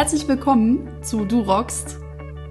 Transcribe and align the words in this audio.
Herzlich 0.00 0.26
willkommen 0.26 0.88
zu 1.02 1.26
Du 1.26 1.40
Rockst, 1.40 1.98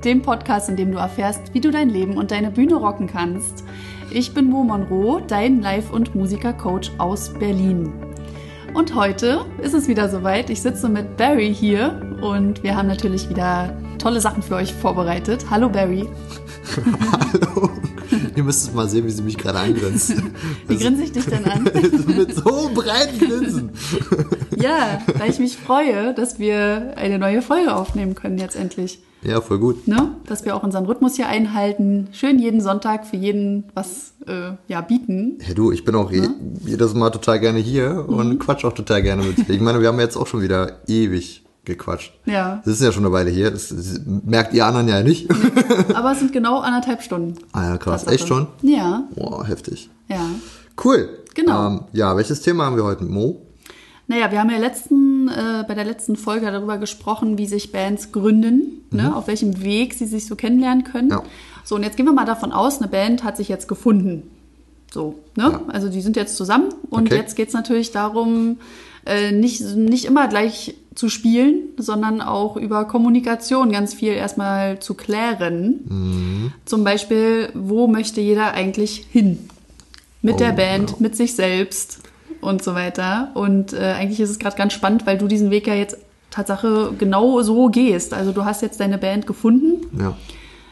dem 0.04 0.22
Podcast, 0.22 0.70
in 0.70 0.76
dem 0.76 0.92
du 0.92 1.00
erfährst, 1.00 1.52
wie 1.52 1.60
du 1.60 1.72
dein 1.72 1.90
Leben 1.90 2.16
und 2.16 2.30
deine 2.30 2.52
Bühne 2.52 2.76
rocken 2.76 3.08
kannst. 3.08 3.64
Ich 4.12 4.36
bin 4.36 4.52
Mo 4.52 4.64
Monroe, 4.64 5.24
dein 5.28 5.60
Live- 5.60 5.90
und 5.90 6.14
Musiker-Coach 6.14 6.92
aus 7.00 7.34
Berlin. 7.34 7.92
Und 8.76 8.94
heute 8.94 9.48
ist 9.64 9.74
es 9.74 9.88
wieder 9.88 10.10
soweit. 10.10 10.52
Ich 10.52 10.62
sitze 10.62 10.90
mit 10.90 11.18
Barry 11.18 11.52
hier 11.52 12.00
und 12.22 12.62
wir 12.62 12.76
haben 12.76 12.88
natürlich 12.88 13.28
wieder 13.30 13.76
tolle 13.98 14.22
Sachen 14.22 14.44
für 14.44 14.54
euch 14.54 14.72
vorbereitet. 14.72 15.48
Hallo 15.50 15.70
Barry. 15.70 16.08
Hallo. 17.12 17.72
Ihr 18.36 18.44
müsst 18.44 18.76
mal 18.76 18.88
sehen, 18.88 19.06
wie 19.06 19.10
sie 19.10 19.24
mich 19.24 19.40
gerade 19.40 19.60
eingrinst. 19.60 20.14
Wie 20.68 20.78
grinse 20.78 21.04
ich 21.04 21.12
dich 21.14 21.26
denn 21.26 21.46
an? 21.46 21.64
Mit 22.16 22.36
so 22.36 22.70
breiten 22.76 23.20
Grinsen. 23.20 23.72
Ja, 24.62 25.02
weil 25.18 25.30
ich 25.30 25.40
mich 25.40 25.58
freue, 25.58 26.14
dass 26.14 26.40
wir 26.40 26.94
eine 26.96 27.18
neue 27.18 27.42
Folge 27.42 27.74
aufnehmen 27.76 28.16
können 28.16 28.38
jetzt 28.38 28.56
endlich. 28.56 29.00
Ja, 29.22 29.42
voll 29.42 29.60
gut. 29.60 29.88
Ne? 29.88 30.12
Dass 30.28 30.46
wir 30.46 30.56
auch 30.56 30.64
unseren 30.64 30.86
Rhythmus 30.86 31.16
hier 31.16 31.28
einhalten. 31.28 32.08
Schön 32.14 32.40
jeden 32.40 32.62
Sonntag 32.62 33.06
für 33.06 33.18
jeden 33.18 33.66
was 33.74 34.14
äh, 34.28 34.52
ja, 34.68 34.82
bieten. 34.82 35.40
Ja, 35.46 35.54
du, 35.54 35.72
ich 35.72 35.84
bin 35.84 35.96
auch 35.96 36.10
je, 36.12 36.28
jedes 36.66 36.94
Mal 36.94 37.10
total 37.10 37.40
gerne 37.40 37.60
hier 37.60 38.06
und 38.08 38.40
quatsch 38.40 38.64
auch 38.64 38.74
total 38.74 39.02
gerne 39.02 39.24
mit 39.24 39.38
dir. 39.38 39.54
Ich 39.54 39.62
meine, 39.62 39.82
wir 39.82 39.90
haben 39.90 40.00
jetzt 40.00 40.16
auch 40.16 40.28
schon 40.28 40.42
wieder 40.42 40.80
ewig 40.88 41.44
gequatscht. 41.66 42.14
Ja. 42.26 42.62
Das 42.64 42.76
ist 42.76 42.82
ja 42.82 42.94
schon 42.94 43.06
eine 43.06 43.12
Weile 43.14 43.30
hier. 43.30 43.52
Das, 43.52 43.74
merkt 44.26 44.54
ihr 44.54 44.66
anderen 44.66 44.88
ja 44.88 45.04
nicht. 45.04 45.30
Aber 45.94 46.14
es 46.14 46.20
sind 46.20 46.32
genau 46.32 46.60
anderthalb 46.60 47.02
Stunden. 47.02 47.36
ah 47.52 47.72
ja, 47.72 47.78
krass. 47.78 48.08
Echt 48.08 48.28
schon? 48.28 48.48
Ja, 48.62 49.04
Boah, 49.16 49.46
heftig. 49.46 49.90
ja. 50.08 50.26
Cool. 50.82 51.10
Genau. 51.36 51.68
Ähm, 51.68 51.82
ja, 51.92 52.16
welches 52.16 52.42
Thema 52.42 52.66
haben 52.66 52.78
wir 52.78 52.86
heute 52.86 53.04
mit 53.04 53.12
Mo? 53.12 53.42
Naja, 54.10 54.32
wir 54.32 54.40
haben 54.40 54.50
ja 54.50 54.58
letzten, 54.58 55.28
äh, 55.30 55.64
bei 55.68 55.76
der 55.76 55.86
letzten 55.86 56.16
Folge 56.16 56.48
darüber 56.52 56.80
gesprochen, 56.80 57.38
wie 57.38 57.46
sich 57.46 57.72
Bands 57.72 58.12
gründen, 58.12 58.84
ne? 58.92 59.16
auf 59.16 59.28
welchem 59.28 59.62
Weg 59.64 59.94
sie 59.94 60.08
sich 60.08 60.26
so 60.26 60.36
kennenlernen 60.36 60.84
können. 60.84 61.06
Mhm. 61.10 61.12
Ja. 61.14 61.24
So, 61.64 61.76
und 61.76 61.84
jetzt 61.84 61.96
gehen 61.96 62.08
wir 62.08 62.14
mal 62.14 62.26
davon 62.26 62.52
aus, 62.52 62.80
eine 62.80 62.88
Band 62.90 63.24
hat 63.24 63.38
sich 63.38 63.48
jetzt 63.50 63.68
gefunden. 63.68 64.24
So, 64.92 65.20
ne? 65.38 65.44
Ja. 65.44 65.62
Also 65.68 65.90
die 65.90 66.02
sind 66.02 66.16
jetzt 66.16 66.36
zusammen 66.38 66.70
und 66.90 67.08
Okay. 67.10 67.18
jetzt 67.18 67.36
geht's 67.36 67.54
natürlich 67.54 67.92
darum, 67.92 68.58
äh, 69.06 69.32
nicht, 69.32 69.62
nicht 69.76 70.06
immer 70.06 70.28
gleich 70.28 70.74
zu 70.96 71.08
spielen, 71.08 71.60
sondern 71.78 72.20
auch 72.22 72.58
über 72.58 72.86
Kommunikation 72.86 73.72
ganz 73.72 73.94
viel 73.94 74.14
erstmal 74.14 74.80
zu 74.80 74.96
klären. 74.96 75.82
Mhm. 75.88 76.54
Zum 76.66 76.84
Beispiel, 76.84 77.50
wo 77.54 77.86
möchte 77.86 78.22
jeder 78.22 78.54
eigentlich 78.56 79.06
hin? 79.12 79.48
Mit 80.24 80.34
Oh, 80.36 80.38
der 80.40 80.52
Band, 80.54 80.90
ja. 80.90 80.96
mit 80.98 81.16
sich 81.16 81.36
selbst 81.36 82.00
und 82.42 82.64
so 82.64 82.74
weiter. 82.76 83.30
Und 83.34 83.74
äh, 83.74 83.94
eigentlich 83.98 84.20
ist 84.20 84.30
es 84.30 84.40
gerade 84.40 84.56
ganz 84.58 84.74
spannend, 84.74 85.06
weil 85.06 85.18
du 85.18 85.28
diesen 85.28 85.52
Weg 85.52 85.68
ja 85.68 85.74
jetzt 85.76 85.98
Tatsache 86.32 86.92
genau 86.98 87.42
so 87.42 87.68
gehst. 87.70 88.14
Also 88.14 88.32
du 88.32 88.46
hast 88.46 88.62
jetzt 88.62 88.80
deine 88.80 88.98
Band 88.98 89.26
gefunden, 89.28 89.86
Ja. 90.00 90.16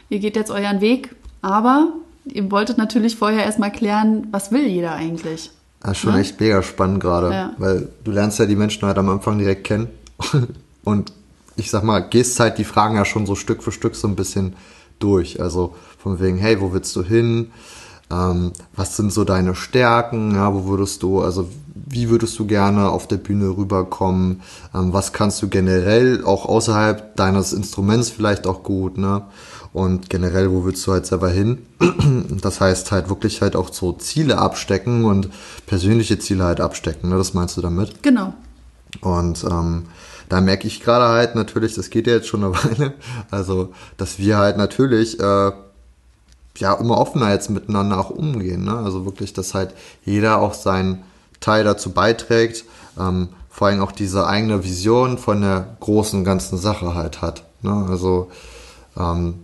ihr 0.08 0.18
geht 0.20 0.36
jetzt 0.36 0.50
euren 0.50 0.80
Weg, 0.80 1.14
aber 1.42 1.88
ihr 2.24 2.50
wolltet 2.50 2.78
natürlich 2.78 3.16
vorher 3.16 3.44
erstmal 3.44 3.72
klären, 3.72 4.28
was 4.30 4.52
will 4.52 4.66
jeder 4.66 4.92
eigentlich? 4.92 5.50
Das 5.80 5.92
ist 5.92 5.98
schon 5.98 6.14
Ne? 6.14 6.20
echt 6.20 6.40
mega 6.40 6.62
spannend 6.62 7.00
gerade, 7.00 7.30
Ja. 7.32 7.52
weil 7.58 7.88
du 8.04 8.10
lernst 8.10 8.38
ja 8.38 8.46
die 8.46 8.56
Menschen 8.56 8.86
halt 8.86 8.98
am 8.98 9.08
Anfang 9.08 9.38
direkt 9.38 9.64
kennen 9.64 9.88
und 10.84 11.12
ich 11.56 11.70
sag 11.70 11.82
mal, 11.82 12.00
gehst 12.00 12.38
halt 12.38 12.58
die 12.58 12.64
Fragen 12.64 12.94
ja 12.94 13.04
schon 13.04 13.26
so 13.26 13.34
Stück 13.34 13.62
für 13.64 13.72
Stück 13.72 13.96
so 13.96 14.06
ein 14.06 14.14
bisschen 14.14 14.54
durch. 15.00 15.40
Also 15.40 15.74
von 15.98 16.20
wegen, 16.20 16.38
hey, 16.38 16.60
wo 16.60 16.72
willst 16.72 16.94
du 16.94 17.02
hin? 17.02 17.50
Ähm, 18.10 18.52
was 18.74 18.96
sind 18.96 19.12
so 19.12 19.24
deine 19.24 19.54
Stärken? 19.54 20.34
Ja, 20.34 20.54
wo 20.54 20.66
würdest 20.66 21.02
du, 21.02 21.20
also 21.20 21.48
wie 21.74 22.10
würdest 22.10 22.38
du 22.38 22.46
gerne 22.46 22.88
auf 22.88 23.06
der 23.06 23.16
Bühne 23.16 23.56
rüberkommen? 23.56 24.42
Ähm, 24.74 24.92
was 24.92 25.12
kannst 25.12 25.42
du 25.42 25.48
generell 25.48 26.24
auch 26.24 26.46
außerhalb 26.46 27.16
deines 27.16 27.52
Instruments 27.52 28.10
vielleicht 28.10 28.46
auch 28.46 28.62
gut, 28.62 28.98
ne? 28.98 29.22
Und 29.74 30.08
generell, 30.08 30.50
wo 30.50 30.64
willst 30.64 30.86
du 30.86 30.92
halt 30.92 31.06
selber 31.06 31.30
hin? 31.30 31.58
Das 32.40 32.60
heißt 32.60 32.92
halt 32.92 33.08
wirklich 33.08 33.42
halt 33.42 33.56
auch 33.56 33.72
so 33.72 33.92
Ziele 33.92 34.38
abstecken 34.38 35.04
und 35.04 35.28
persönliche 35.66 36.18
Ziele 36.18 36.44
halt 36.44 36.60
abstecken, 36.60 37.10
ne? 37.10 37.16
Das 37.16 37.34
meinst 37.34 37.56
du 37.56 37.60
damit? 37.60 38.02
Genau. 38.02 38.34
Und 39.00 39.44
ähm, 39.44 39.84
da 40.28 40.40
merke 40.40 40.66
ich 40.66 40.80
gerade 40.80 41.08
halt 41.08 41.34
natürlich, 41.34 41.74
das 41.74 41.90
geht 41.90 42.06
ja 42.06 42.14
jetzt 42.14 42.28
schon 42.28 42.44
eine 42.44 42.54
Weile, 42.64 42.94
also 43.30 43.72
dass 43.96 44.18
wir 44.18 44.38
halt 44.38 44.56
natürlich 44.56 45.20
äh, 45.20 45.52
ja 46.60 46.74
immer 46.74 46.98
offener 46.98 47.32
jetzt 47.32 47.50
miteinander 47.50 47.98
auch 47.98 48.10
umgehen. 48.10 48.64
Ne? 48.64 48.76
Also 48.76 49.04
wirklich, 49.04 49.32
dass 49.32 49.54
halt 49.54 49.74
jeder 50.04 50.40
auch 50.40 50.54
seinen 50.54 51.02
Teil 51.40 51.64
dazu 51.64 51.90
beiträgt, 51.90 52.64
ähm, 52.98 53.28
vor 53.50 53.68
allem 53.68 53.80
auch 53.80 53.92
diese 53.92 54.26
eigene 54.26 54.64
Vision 54.64 55.18
von 55.18 55.40
der 55.40 55.76
großen 55.80 56.24
ganzen 56.24 56.58
Sache 56.58 56.94
halt 56.94 57.22
hat. 57.22 57.44
Ne? 57.62 57.86
Also 57.88 58.30
ähm, 58.96 59.34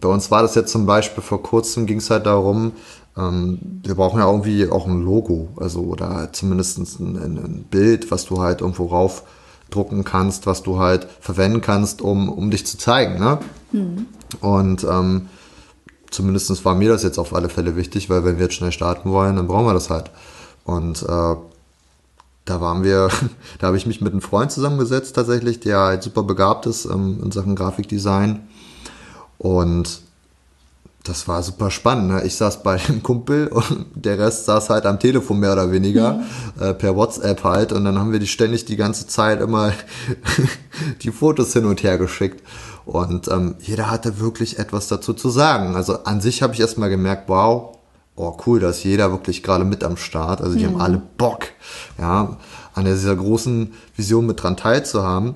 bei 0.00 0.08
uns 0.08 0.30
war 0.30 0.42
das 0.42 0.54
jetzt 0.54 0.72
zum 0.72 0.86
Beispiel 0.86 1.22
vor 1.22 1.42
kurzem 1.42 1.86
ging 1.86 1.98
es 1.98 2.10
halt 2.10 2.26
darum, 2.26 2.72
ähm, 3.16 3.58
wir 3.82 3.94
brauchen 3.94 4.18
ja 4.18 4.26
irgendwie 4.26 4.68
auch 4.70 4.86
ein 4.86 5.02
Logo, 5.02 5.48
also 5.56 5.80
oder 5.80 6.30
zumindest 6.32 6.78
ein, 6.98 7.16
ein, 7.16 7.64
Bild, 7.70 8.10
was 8.10 8.24
du 8.24 8.40
halt 8.40 8.62
irgendwo 8.62 8.86
raufdrucken 8.86 10.04
kannst, 10.04 10.46
was 10.46 10.62
du 10.62 10.78
halt 10.78 11.06
verwenden 11.20 11.60
kannst, 11.60 12.02
um, 12.02 12.28
um 12.28 12.50
dich 12.50 12.66
zu 12.66 12.78
zeigen. 12.78 13.18
Ne? 13.18 13.38
Und 14.40 14.84
ähm, 14.84 15.28
zumindest 16.12 16.64
war 16.64 16.74
mir 16.74 16.90
das 16.90 17.02
jetzt 17.02 17.18
auf 17.18 17.34
alle 17.34 17.48
Fälle 17.48 17.76
wichtig, 17.76 18.08
weil 18.08 18.24
wenn 18.24 18.36
wir 18.36 18.44
jetzt 18.44 18.54
schnell 18.54 18.72
starten 18.72 19.10
wollen, 19.10 19.36
dann 19.36 19.48
brauchen 19.48 19.66
wir 19.66 19.74
das 19.74 19.90
halt. 19.90 20.10
Und 20.64 21.02
äh, 21.02 21.36
da 22.44 22.60
waren 22.60 22.84
wir, 22.84 23.08
da 23.58 23.66
habe 23.68 23.76
ich 23.76 23.86
mich 23.86 24.00
mit 24.00 24.12
einem 24.12 24.22
Freund 24.22 24.52
zusammengesetzt 24.52 25.16
tatsächlich, 25.16 25.60
der 25.60 25.80
halt 25.80 26.02
super 26.02 26.22
begabt 26.22 26.66
ist 26.66 26.84
ähm, 26.84 27.20
in 27.22 27.32
Sachen 27.32 27.56
Grafikdesign. 27.56 28.48
Und 29.38 30.02
das 31.04 31.26
war 31.26 31.42
super 31.42 31.70
spannend. 31.70 32.08
Ne? 32.08 32.22
Ich 32.24 32.36
saß 32.36 32.62
bei 32.62 32.76
dem 32.76 33.02
Kumpel 33.02 33.48
und 33.48 33.86
der 33.94 34.18
Rest 34.18 34.46
saß 34.46 34.70
halt 34.70 34.86
am 34.86 35.00
Telefon 35.00 35.40
mehr 35.40 35.52
oder 35.52 35.72
weniger, 35.72 36.22
äh, 36.60 36.74
per 36.74 36.94
WhatsApp 36.96 37.42
halt. 37.44 37.72
Und 37.72 37.84
dann 37.84 37.98
haben 37.98 38.12
wir 38.12 38.20
die 38.20 38.26
ständig 38.26 38.64
die 38.64 38.76
ganze 38.76 39.06
Zeit 39.06 39.40
immer 39.40 39.72
die 41.02 41.10
Fotos 41.10 41.52
hin 41.52 41.64
und 41.64 41.82
her 41.82 41.98
geschickt. 41.98 42.42
Und 42.84 43.28
ähm, 43.28 43.54
jeder 43.60 43.90
hatte 43.90 44.18
wirklich 44.20 44.58
etwas 44.58 44.88
dazu 44.88 45.14
zu 45.14 45.30
sagen. 45.30 45.76
Also 45.76 46.04
an 46.04 46.20
sich 46.20 46.42
habe 46.42 46.54
ich 46.54 46.60
erstmal 46.60 46.90
gemerkt, 46.90 47.28
wow, 47.28 47.76
oh 48.16 48.36
cool, 48.46 48.60
da 48.60 48.70
ist 48.70 48.84
jeder 48.84 49.10
wirklich 49.10 49.42
gerade 49.42 49.64
mit 49.64 49.84
am 49.84 49.96
Start. 49.96 50.40
Also 50.40 50.56
die 50.56 50.66
haben 50.66 50.80
alle 50.80 51.00
Bock, 51.16 51.44
ja, 51.98 52.36
an 52.74 52.84
dieser 52.84 53.16
großen 53.16 53.72
Vision 53.96 54.26
mit 54.26 54.42
dran 54.42 54.56
teilzuhaben. 54.56 55.34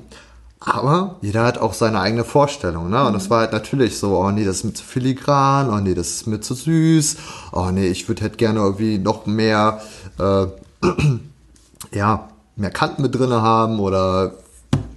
Aber 0.58 1.16
jeder 1.20 1.44
hat 1.44 1.58
auch 1.58 1.74
seine 1.74 2.00
eigene 2.00 2.24
Vorstellung, 2.24 2.90
ne? 2.90 3.06
Und 3.06 3.12
das 3.12 3.30
war 3.30 3.40
halt 3.40 3.52
natürlich 3.52 3.98
so, 3.98 4.18
oh 4.18 4.30
nee, 4.30 4.44
das 4.44 4.56
ist 4.56 4.64
mir 4.64 4.72
zu 4.72 4.84
filigran, 4.84 5.70
oh 5.70 5.78
nee, 5.78 5.94
das 5.94 6.08
ist 6.08 6.26
mir 6.26 6.40
zu 6.40 6.54
süß, 6.54 7.16
oh 7.52 7.70
nee, 7.70 7.86
ich 7.86 8.08
würde 8.08 8.22
halt 8.22 8.36
gerne 8.36 8.60
irgendwie 8.60 8.98
noch 8.98 9.26
mehr, 9.26 9.80
äh, 10.18 10.46
ja, 11.92 12.28
mehr 12.56 12.70
Kanten 12.70 13.02
mit 13.02 13.14
drinne 13.14 13.42
haben 13.42 13.78
oder 13.78 14.32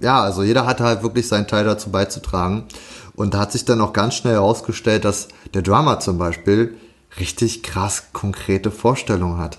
ja, 0.00 0.22
also 0.22 0.42
jeder 0.42 0.66
hatte 0.66 0.84
halt 0.84 1.02
wirklich 1.02 1.28
seinen 1.28 1.46
Teil 1.46 1.64
dazu 1.64 1.90
beizutragen. 1.90 2.64
Und 3.14 3.34
da 3.34 3.40
hat 3.40 3.52
sich 3.52 3.64
dann 3.64 3.80
auch 3.80 3.92
ganz 3.92 4.14
schnell 4.14 4.34
herausgestellt, 4.34 5.04
dass 5.04 5.28
der 5.52 5.62
Drummer 5.62 6.00
zum 6.00 6.18
Beispiel 6.18 6.74
richtig 7.18 7.62
krass 7.62 8.04
konkrete 8.12 8.70
Vorstellungen 8.70 9.38
hat. 9.38 9.58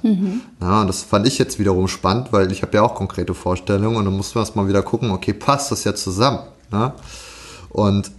Ja, 0.62 0.82
und 0.82 0.88
das 0.88 1.04
fand 1.04 1.28
ich 1.28 1.38
jetzt 1.38 1.60
wiederum 1.60 1.88
spannend, 1.88 2.32
weil 2.32 2.52
ich 2.52 2.62
habe 2.62 2.78
ja 2.78 2.82
auch 2.82 2.96
konkrete 2.96 3.34
Vorstellungen 3.34 3.98
und 3.98 4.06
dann 4.06 4.16
mussten 4.16 4.36
wir 4.36 4.42
erst 4.42 4.56
mal 4.56 4.68
wieder 4.68 4.82
gucken, 4.82 5.12
okay, 5.12 5.34
passt 5.34 5.72
das 5.72 5.84
jetzt 5.84 6.04
zusammen? 6.04 6.40
Ne? 6.72 6.94
Und 7.70 8.12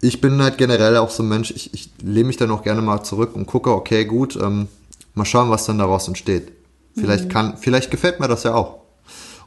ich 0.00 0.20
bin 0.20 0.40
halt 0.40 0.56
generell 0.56 0.96
auch 0.96 1.10
so 1.10 1.22
ein 1.22 1.28
Mensch, 1.28 1.50
ich, 1.50 1.74
ich 1.74 1.90
lehne 2.02 2.28
mich 2.28 2.36
dann 2.36 2.50
auch 2.50 2.62
gerne 2.62 2.82
mal 2.82 3.02
zurück 3.02 3.34
und 3.34 3.46
gucke, 3.46 3.70
okay, 3.70 4.04
gut, 4.04 4.36
ähm, 4.36 4.68
mal 5.14 5.24
schauen, 5.24 5.50
was 5.50 5.66
dann 5.66 5.78
daraus 5.78 6.08
entsteht. 6.08 6.52
Vielleicht 6.94 7.30
kann, 7.30 7.56
vielleicht 7.56 7.90
gefällt 7.90 8.20
mir 8.20 8.28
das 8.28 8.42
ja 8.42 8.54
auch. 8.54 8.81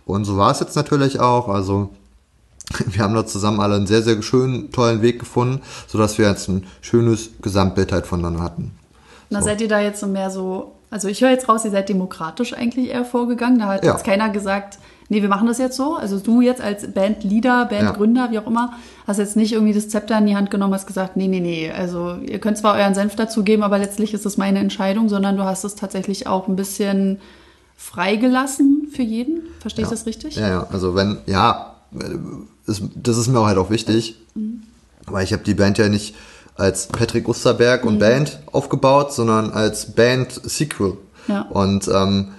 Und 0.06 0.26
so 0.26 0.38
war 0.38 0.52
es 0.52 0.60
jetzt 0.60 0.76
natürlich 0.76 1.20
auch. 1.20 1.48
Also 1.48 1.90
wir 2.86 3.04
haben 3.04 3.14
da 3.16 3.26
zusammen 3.26 3.60
alle 3.60 3.76
einen 3.76 3.88
sehr, 3.88 4.02
sehr 4.02 4.22
schönen, 4.22 4.72
tollen 4.72 5.02
Weg 5.02 5.20
gefunden, 5.20 5.62
sodass 5.88 6.18
wir 6.18 6.28
jetzt 6.30 6.48
ein 6.48 6.66
schönes 6.82 7.30
Gesamtbild 7.42 7.92
halt 7.92 8.06
voneinander 8.08 8.42
hatten. 8.42 8.72
Na, 9.30 9.42
seid 9.42 9.62
ihr 9.62 9.68
da 9.68 9.80
jetzt 9.80 10.00
so 10.00 10.08
mehr 10.08 10.30
so, 10.30 10.74
also 10.92 11.08
ich 11.08 11.22
höre 11.22 11.32
jetzt 11.32 11.50
raus, 11.50 11.66
ihr 11.66 11.72
seid 11.72 11.90
demokratisch 11.90 12.54
eigentlich 12.54 12.90
eher 12.90 13.06
vorgegangen. 13.06 13.60
Da 13.60 13.66
hat 13.68 13.84
Ja. 13.84 13.94
jetzt 13.94 14.06
keiner 14.06 14.30
gesagt, 14.30 14.78
nee, 15.10 15.22
wir 15.22 15.30
machen 15.30 15.48
das 15.48 15.58
jetzt 15.58 15.76
so. 15.78 15.96
Also 15.96 16.20
du 16.20 16.42
jetzt 16.42 16.62
als 16.62 16.92
Bandleader, 16.92 17.66
Bandgründer, 17.66 18.30
wie 18.32 18.40
auch 18.40 18.48
immer, 18.48 18.74
hast 19.08 19.18
jetzt 19.18 19.36
nicht 19.36 19.54
irgendwie 19.54 19.74
das 19.74 19.90
Zepter 19.90 20.18
in 20.20 20.28
die 20.28 20.36
Hand 20.36 20.52
genommen, 20.52 20.74
hast 20.74 20.88
gesagt, 20.88 21.18
nee, 21.18 21.28
nee, 21.28 21.40
nee. 21.40 21.72
Also 21.72 22.18
ihr 22.24 22.40
könnt 22.40 22.58
zwar 22.60 22.76
euren 22.76 22.94
Senf 22.94 23.16
dazugeben, 23.16 23.64
aber 23.64 23.80
letztlich 23.80 24.14
ist 24.14 24.26
das 24.26 24.38
meine 24.38 24.60
Entscheidung, 24.60 25.10
sondern 25.10 25.38
du 25.38 25.44
hast 25.44 25.64
es 25.64 25.76
tatsächlich 25.76 26.28
auch 26.28 26.48
ein 26.48 26.56
bisschen 26.56 27.20
freigelassen 27.76 28.88
für 28.92 29.04
jeden. 29.04 29.42
Verstehe 29.60 29.84
ich 29.84 29.92
das 29.92 30.06
richtig? 30.06 30.36
Ja, 30.36 30.48
ja, 30.48 30.68
also 30.72 30.96
wenn, 30.96 31.18
ja, 31.26 31.76
ist, 32.68 32.84
das 32.96 33.18
ist 33.18 33.28
mir 33.28 33.40
auch 33.40 33.46
halt 33.46 33.58
auch 33.58 33.70
wichtig, 33.70 34.16
weil 35.06 35.24
ich 35.24 35.34
habe 35.34 35.44
die 35.44 35.54
Band 35.54 35.78
ja 35.78 35.90
nicht 35.90 36.16
als 36.56 36.88
Patrick 36.88 37.28
Osterberg 37.28 37.86
und 37.86 38.00
Band 38.00 38.40
aufgebaut, 38.52 39.14
sondern 39.14 39.52
als 39.52 39.94
Band 39.94 40.32
Sequel. 40.44 40.98
Ja. 41.28 41.42
Und 41.42 41.88
ähm, 41.88 42.30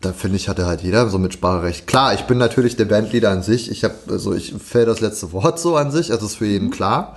da 0.00 0.12
finde 0.12 0.36
ich, 0.36 0.48
hatte 0.48 0.66
halt 0.66 0.82
jeder 0.82 1.08
so 1.08 1.18
Mitspracherecht. 1.18 1.86
Klar, 1.86 2.14
ich 2.14 2.22
bin 2.22 2.36
natürlich 2.36 2.74
der 2.76 2.86
Bandleader 2.86 3.30
an 3.30 3.42
sich. 3.42 3.70
Ich 3.70 3.84
habe, 3.84 3.94
also 4.08 4.34
ich 4.34 4.52
fäll 4.54 4.84
das 4.84 5.00
letzte 5.00 5.32
Wort 5.32 5.60
so 5.60 5.76
an 5.76 5.92
sich, 5.92 6.10
also 6.10 6.26
ist 6.26 6.36
für 6.36 6.46
jeden 6.46 6.70
klar. 6.70 7.16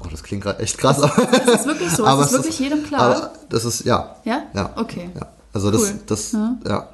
Oh, 0.00 0.08
das 0.10 0.24
klingt 0.24 0.42
gerade 0.42 0.60
echt 0.60 0.78
krass. 0.78 1.00
Das 1.00 1.60
ist 1.60 1.66
wirklich 1.66 1.90
so, 1.90 2.04
Aber 2.04 2.22
es 2.22 2.32
ist 2.32 2.38
es 2.38 2.44
wirklich 2.44 2.58
jedem 2.58 2.82
klar. 2.82 3.00
Aber 3.00 3.32
das 3.48 3.64
ist, 3.64 3.84
ja. 3.84 4.16
Ja? 4.24 4.42
Ja. 4.54 4.70
Okay. 4.76 5.10
Ja. 5.14 5.28
Also 5.56 5.70
das, 5.70 5.82
Cool. 5.82 6.00
das, 6.06 6.32
Ja. 6.32 6.58
ja. 6.68 6.88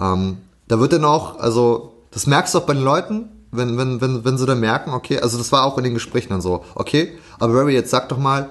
Ähm, 0.00 0.38
da 0.68 0.80
wird 0.80 0.94
dann 0.94 1.04
auch, 1.04 1.38
also 1.38 1.92
das 2.10 2.26
merkst 2.26 2.54
du 2.54 2.58
auch 2.58 2.66
bei 2.66 2.72
den 2.72 2.82
Leuten, 2.82 3.28
wenn, 3.50 3.76
wenn, 3.76 4.00
wenn, 4.00 4.24
wenn 4.24 4.38
sie 4.38 4.46
dann 4.46 4.60
merken, 4.60 4.92
okay, 4.92 5.20
also 5.20 5.36
das 5.36 5.52
war 5.52 5.64
auch 5.64 5.76
in 5.76 5.84
den 5.84 5.92
Gesprächen 5.92 6.30
dann 6.30 6.40
so, 6.40 6.64
okay, 6.74 7.12
aber 7.38 7.52
Barry, 7.52 7.74
jetzt 7.74 7.90
sag 7.90 8.08
doch 8.08 8.16
mal, 8.16 8.48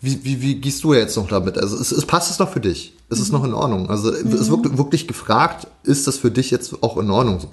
wie, 0.00 0.24
wie, 0.24 0.40
wie 0.40 0.54
gehst 0.54 0.82
du 0.84 0.94
jetzt 0.94 1.16
noch 1.18 1.28
damit? 1.28 1.58
Also 1.58 1.76
es, 1.76 1.92
es 1.92 2.06
passt 2.06 2.30
es 2.30 2.38
noch 2.38 2.48
für 2.48 2.60
dich? 2.60 2.94
Ist 3.10 3.20
es 3.20 3.30
noch 3.30 3.44
in 3.44 3.52
Ordnung? 3.52 3.90
Also 3.90 4.10
es 4.10 4.50
wird 4.50 4.78
wirklich 4.78 5.06
gefragt, 5.06 5.66
ist 5.82 6.06
das 6.06 6.16
für 6.16 6.30
dich 6.30 6.50
jetzt 6.50 6.82
auch 6.82 6.96
in 6.96 7.10
Ordnung 7.10 7.40
so? 7.40 7.50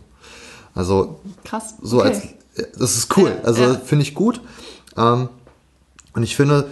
Also 0.73 1.19
Krass. 1.43 1.75
so 1.81 1.99
okay. 1.99 2.07
als 2.07 2.21
das 2.77 2.95
ist 2.95 3.17
cool. 3.17 3.37
Also 3.43 3.63
ja. 3.63 3.73
finde 3.75 4.03
ich 4.03 4.15
gut. 4.15 4.41
Ähm, 4.97 5.27
und 6.13 6.23
ich 6.23 6.35
finde, 6.35 6.65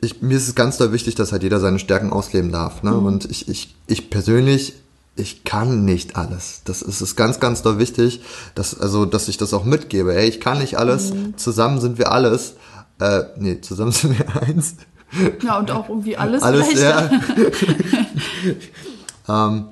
ich, 0.00 0.22
mir 0.22 0.36
ist 0.36 0.48
es 0.48 0.54
ganz 0.54 0.76
doll 0.76 0.92
wichtig, 0.92 1.14
dass 1.14 1.32
halt 1.32 1.42
jeder 1.42 1.60
seine 1.60 1.78
Stärken 1.78 2.12
ausleben 2.12 2.52
darf. 2.52 2.82
Mhm. 2.82 2.90
Ne? 2.90 2.96
Und 2.96 3.30
ich, 3.30 3.48
ich, 3.48 3.74
ich 3.86 4.10
persönlich, 4.10 4.74
ich 5.16 5.44
kann 5.44 5.84
nicht 5.84 6.16
alles. 6.16 6.62
Das 6.64 6.82
ist, 6.82 7.00
ist 7.00 7.16
ganz, 7.16 7.40
ganz 7.40 7.62
doll 7.62 7.78
wichtig, 7.78 8.22
dass, 8.54 8.78
also, 8.78 9.04
dass 9.04 9.28
ich 9.28 9.36
das 9.36 9.52
auch 9.52 9.64
mitgebe. 9.64 10.14
Ey, 10.14 10.28
ich 10.28 10.40
kann 10.40 10.58
nicht 10.58 10.78
alles. 10.78 11.12
Mhm. 11.12 11.36
Zusammen 11.36 11.80
sind 11.80 11.98
wir 11.98 12.12
alles. 12.12 12.54
Äh, 13.00 13.22
nee, 13.36 13.60
zusammen 13.60 13.92
sind 13.92 14.18
wir 14.18 14.42
eins. 14.42 14.76
Ja, 15.42 15.58
und 15.58 15.70
auch 15.70 15.88
irgendwie 15.88 16.16
alles, 16.18 16.42
Alles, 16.42 16.78
ja. 16.78 17.10
ähm, 19.28 19.64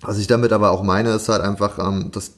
was 0.00 0.18
ich 0.18 0.26
damit 0.26 0.52
aber 0.52 0.70
auch 0.70 0.82
meine, 0.82 1.10
ist 1.10 1.28
halt 1.28 1.42
einfach, 1.42 1.78
ähm, 1.78 2.10
dass 2.12 2.32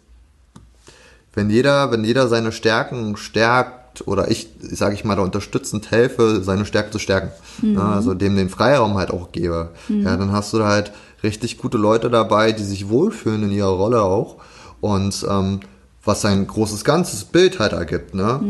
wenn 1.35 1.51
jeder, 1.51 1.93
wenn 1.93 2.03
jeder 2.03 2.27
seine 2.27 2.51
Stärken 2.51 3.17
stärkt 3.17 3.86
oder 4.07 4.31
ich, 4.31 4.49
sage 4.61 4.95
ich 4.95 5.05
mal, 5.05 5.17
da 5.17 5.23
unterstützend 5.23 5.91
helfe, 5.91 6.43
seine 6.43 6.67
Stärken 6.67 6.93
zu 6.93 6.99
stärken, 6.99 7.31
ja, 7.63 7.93
also 7.95 8.15
dem 8.15 8.37
den 8.37 8.49
Freiraum 8.49 8.95
halt 8.95 9.11
auch 9.11 9.33
gebe, 9.33 9.71
ja, 9.89 10.17
dann 10.17 10.33
hast 10.33 10.53
du 10.53 10.59
da 10.59 10.69
halt 10.69 10.93
richtig 11.23 11.59
gute 11.59 11.79
Leute 11.79 12.11
dabei, 12.11 12.53
die 12.53 12.65
sich 12.65 12.89
wohlfühlen 12.89 13.45
in 13.45 13.51
ihrer 13.51 13.71
Rolle 13.71 14.03
auch 14.03 14.37
und 14.81 15.27
ähm, 15.29 15.61
was 16.05 16.25
ein 16.25 16.47
großes 16.47 16.85
ganzes 16.85 17.25
Bild 17.25 17.59
halt 17.59 17.73
ergibt, 17.73 18.15
ne? 18.15 18.41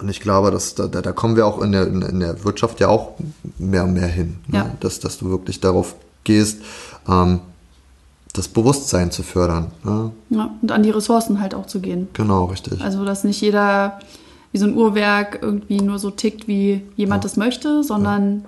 Und 0.00 0.08
ich 0.08 0.20
glaube, 0.20 0.50
dass 0.50 0.74
da, 0.74 0.88
da, 0.88 1.12
kommen 1.12 1.36
wir 1.36 1.46
auch 1.46 1.62
in 1.62 1.72
der, 1.72 1.86
in, 1.86 2.20
der 2.20 2.44
Wirtschaft 2.44 2.80
ja 2.80 2.88
auch 2.88 3.12
mehr 3.58 3.84
und 3.84 3.92
mehr 3.92 4.08
hin. 4.08 4.36
Ne? 4.48 4.58
Ja. 4.58 4.70
Dass, 4.80 4.98
dass 4.98 5.18
du 5.18 5.30
wirklich 5.30 5.60
darauf 5.60 5.94
gehst, 6.24 6.62
ähm, 7.08 7.40
das 8.32 8.48
Bewusstsein 8.48 9.10
zu 9.10 9.22
fördern. 9.22 9.70
Ne? 9.84 10.10
Ja, 10.30 10.50
und 10.60 10.72
an 10.72 10.82
die 10.82 10.90
Ressourcen 10.90 11.40
halt 11.40 11.54
auch 11.54 11.66
zu 11.66 11.80
gehen. 11.80 12.08
Genau, 12.14 12.46
richtig. 12.46 12.80
Also, 12.82 13.04
dass 13.04 13.24
nicht 13.24 13.40
jeder 13.40 14.00
wie 14.54 14.58
so 14.58 14.66
ein 14.66 14.76
Uhrwerk 14.76 15.40
irgendwie 15.42 15.80
nur 15.80 15.98
so 15.98 16.10
tickt, 16.10 16.46
wie 16.46 16.82
jemand 16.94 17.24
das 17.24 17.36
möchte, 17.36 17.82
sondern 17.82 18.44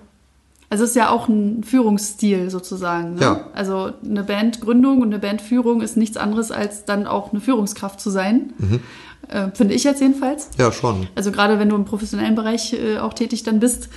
also 0.70 0.84
es 0.84 0.90
ist 0.90 0.96
ja 0.96 1.10
auch 1.10 1.26
ein 1.26 1.64
Führungsstil 1.64 2.48
sozusagen. 2.48 3.14
Ne? 3.14 3.22
Ja. 3.22 3.40
Also 3.54 3.90
eine 4.04 4.22
Bandgründung 4.22 5.00
und 5.02 5.08
eine 5.08 5.18
Bandführung 5.18 5.80
ist 5.80 5.96
nichts 5.96 6.16
anderes 6.16 6.52
als 6.52 6.84
dann 6.84 7.08
auch 7.08 7.32
eine 7.32 7.40
Führungskraft 7.40 8.00
zu 8.00 8.10
sein. 8.10 8.52
Mhm. 8.58 8.80
Äh, 9.26 9.48
Finde 9.54 9.74
ich 9.74 9.82
jetzt 9.82 10.00
jedenfalls. 10.00 10.50
ja, 10.58 10.70
schon. 10.70 11.08
Also 11.16 11.32
gerade 11.32 11.58
wenn 11.58 11.68
du 11.68 11.74
im 11.74 11.84
professionellen 11.84 12.36
Bereich 12.36 12.72
äh, 12.72 12.98
auch 12.98 13.12
tätig 13.12 13.42
dann 13.42 13.58
bist 13.58 13.88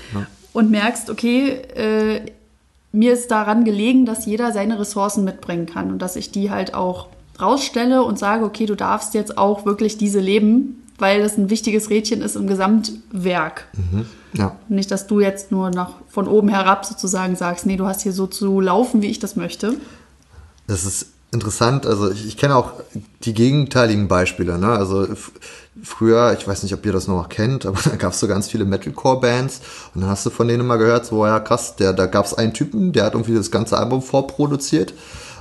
und 0.51 0.71
merkst, 0.71 1.11
okay, 1.11 1.49
äh, 1.75 2.21
mir 2.91 3.13
ist 3.13 3.29
daran 3.29 3.65
gelegen, 3.65 4.07
dass 4.07 4.25
jeder 4.25 4.51
seine 4.51 4.79
Ressourcen 4.79 5.25
mitbringen 5.25 5.67
kann 5.67 5.91
und 5.91 6.01
dass 6.01 6.15
ich 6.15 6.31
die 6.31 6.49
halt 6.49 6.73
auch 6.73 7.05
rausstelle 7.39 8.01
und 8.01 8.17
sage, 8.17 8.45
okay, 8.45 8.65
du 8.65 8.73
darfst 8.73 9.13
jetzt 9.13 9.37
auch 9.37 9.67
wirklich 9.67 9.99
diese 9.99 10.19
leben, 10.19 10.81
weil 10.99 11.21
das 11.21 11.37
ein 11.37 11.49
wichtiges 11.49 11.89
Rädchen 11.89 12.21
ist 12.21 12.35
im 12.35 12.47
Gesamtwerk. 12.47 13.67
Ja. 14.33 14.55
Nicht, 14.67 14.91
dass 14.91 15.07
du 15.07 15.19
jetzt 15.19 15.51
nur 15.51 15.71
nach 15.71 15.95
von 16.09 16.27
oben 16.27 16.49
herab 16.49 16.85
sozusagen 16.85 17.35
sagst, 17.35 17.65
nee, 17.65 17.77
du 17.77 17.85
hast 17.85 18.01
hier 18.01 18.13
so 18.13 18.27
zu 18.27 18.59
laufen, 18.59 19.01
wie 19.01 19.07
ich 19.07 19.19
das 19.19 19.35
möchte. 19.35 19.75
Das 20.67 20.85
ist 20.85 21.07
interessant. 21.31 21.85
Also 21.85 22.11
ich, 22.11 22.27
ich 22.27 22.37
kenne 22.37 22.55
auch 22.55 22.73
die 23.23 23.33
gegenteiligen 23.33 24.07
Beispiele. 24.07 24.57
Ne? 24.57 24.67
Also 24.67 25.07
früher, 25.83 26.35
ich 26.37 26.47
weiß 26.47 26.63
nicht, 26.63 26.73
ob 26.73 26.85
ihr 26.85 26.91
das 26.91 27.07
noch 27.07 27.29
kennt, 27.29 27.65
aber 27.65 27.79
da 27.89 27.95
gab 27.95 28.13
es 28.13 28.19
so 28.19 28.27
ganz 28.27 28.47
viele 28.47 28.65
Metalcore-Bands 28.65 29.61
und 29.93 30.01
dann 30.01 30.09
hast 30.09 30.25
du 30.25 30.29
von 30.29 30.47
denen 30.47 30.65
mal 30.65 30.77
gehört, 30.77 31.05
so 31.05 31.25
ja 31.25 31.39
krass, 31.39 31.75
der, 31.75 31.93
da 31.93 32.05
gab 32.05 32.25
es 32.25 32.33
einen 32.33 32.53
Typen, 32.53 32.91
der 32.91 33.05
hat 33.05 33.13
irgendwie 33.13 33.35
das 33.35 33.51
ganze 33.51 33.77
Album 33.77 34.01
vorproduziert. 34.01 34.93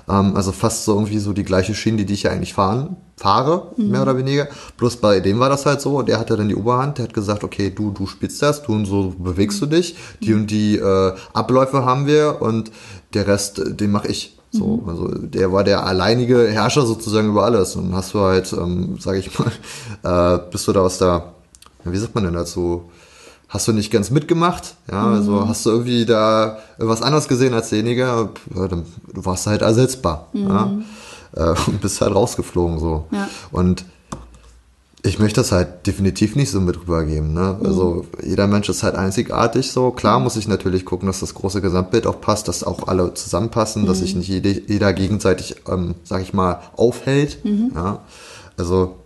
Ähm, 0.08 0.36
also 0.36 0.52
fast 0.52 0.84
so 0.84 0.94
irgendwie 0.94 1.18
so 1.18 1.32
die 1.32 1.44
gleiche 1.44 1.74
Schiene, 1.74 2.04
die 2.04 2.14
ich 2.14 2.24
ja 2.24 2.30
eigentlich 2.30 2.54
fahren, 2.54 2.96
fahre, 3.16 3.72
mehr 3.76 4.02
oder 4.02 4.16
weniger. 4.16 4.48
Bloß 4.76 4.96
bei 4.96 5.20
dem 5.20 5.38
war 5.38 5.48
das 5.48 5.66
halt 5.66 5.80
so, 5.80 6.02
der 6.02 6.18
hatte 6.18 6.36
dann 6.36 6.48
die 6.48 6.56
Oberhand, 6.56 6.98
der 6.98 7.06
hat 7.06 7.14
gesagt, 7.14 7.44
okay, 7.44 7.70
du, 7.70 7.90
du 7.90 8.06
spielst 8.06 8.40
das, 8.42 8.62
du 8.62 8.72
und 8.72 8.86
so 8.86 9.14
bewegst 9.18 9.60
du 9.60 9.66
dich, 9.66 9.96
die 10.22 10.34
und 10.34 10.50
die 10.50 10.76
äh, 10.76 11.14
Abläufe 11.32 11.84
haben 11.84 12.06
wir 12.06 12.38
und 12.40 12.70
der 13.14 13.26
Rest, 13.26 13.58
äh, 13.58 13.74
den 13.74 13.90
mache 13.90 14.08
ich. 14.08 14.34
So, 14.50 14.82
also 14.86 15.08
der 15.08 15.52
war 15.52 15.62
der 15.62 15.84
alleinige 15.84 16.48
Herrscher 16.48 16.86
sozusagen 16.86 17.28
über 17.28 17.44
alles. 17.44 17.76
Und 17.76 17.88
dann 17.88 17.96
hast 17.96 18.14
du 18.14 18.20
halt, 18.20 18.50
ähm, 18.54 18.96
sage 18.98 19.18
ich 19.18 19.30
mal, 19.38 19.52
äh, 20.38 20.50
bist 20.50 20.66
du 20.66 20.72
da 20.72 20.80
aus 20.80 20.98
der, 20.98 21.34
wie 21.84 21.98
sagt 21.98 22.14
man 22.14 22.24
denn 22.24 22.32
dazu? 22.32 22.90
Hast 23.48 23.66
du 23.66 23.72
nicht 23.72 23.90
ganz 23.90 24.10
mitgemacht? 24.10 24.74
Ja, 24.90 25.06
also 25.06 25.48
hast 25.48 25.64
du 25.64 25.70
irgendwie 25.70 26.04
da 26.04 26.58
was 26.76 27.00
anderes 27.00 27.28
gesehen 27.28 27.54
als 27.54 27.70
derjenige? 27.70 28.28
Du 28.54 28.84
warst 29.24 29.46
halt 29.46 29.62
ersetzbar. 29.62 30.28
Ja, 30.34 30.70
äh, 31.34 31.54
und 31.66 31.80
bist 31.80 32.00
halt 32.00 32.14
rausgeflogen 32.14 32.78
so. 32.78 33.06
Ja. 33.10 33.28
Und 33.50 33.84
ich 35.02 35.18
möchte 35.18 35.40
das 35.40 35.52
halt 35.52 35.86
definitiv 35.86 36.36
nicht 36.36 36.50
so 36.50 36.60
mit 36.60 36.78
rübergeben. 36.80 37.32
Ne? 37.32 37.58
Also 37.62 38.04
jeder 38.22 38.46
Mensch 38.46 38.68
ist 38.68 38.82
halt 38.82 38.96
einzigartig 38.96 39.70
so. 39.70 39.92
Klar 39.92 40.18
muss 40.20 40.36
ich 40.36 40.48
natürlich 40.48 40.84
gucken, 40.84 41.06
dass 41.06 41.20
das 41.20 41.34
große 41.34 41.62
Gesamtbild 41.62 42.06
auch 42.06 42.20
passt, 42.20 42.48
dass 42.48 42.64
auch 42.64 42.88
alle 42.88 43.14
zusammenpassen, 43.14 43.86
dass 43.86 44.00
sich 44.00 44.14
nicht 44.16 44.28
jede, 44.28 44.50
jeder 44.50 44.92
gegenseitig, 44.92 45.56
ähm, 45.68 45.94
sag 46.04 46.22
ich 46.22 46.34
mal, 46.34 46.60
aufhält. 46.76 47.38
Ja? 47.74 48.00
Also 48.56 48.96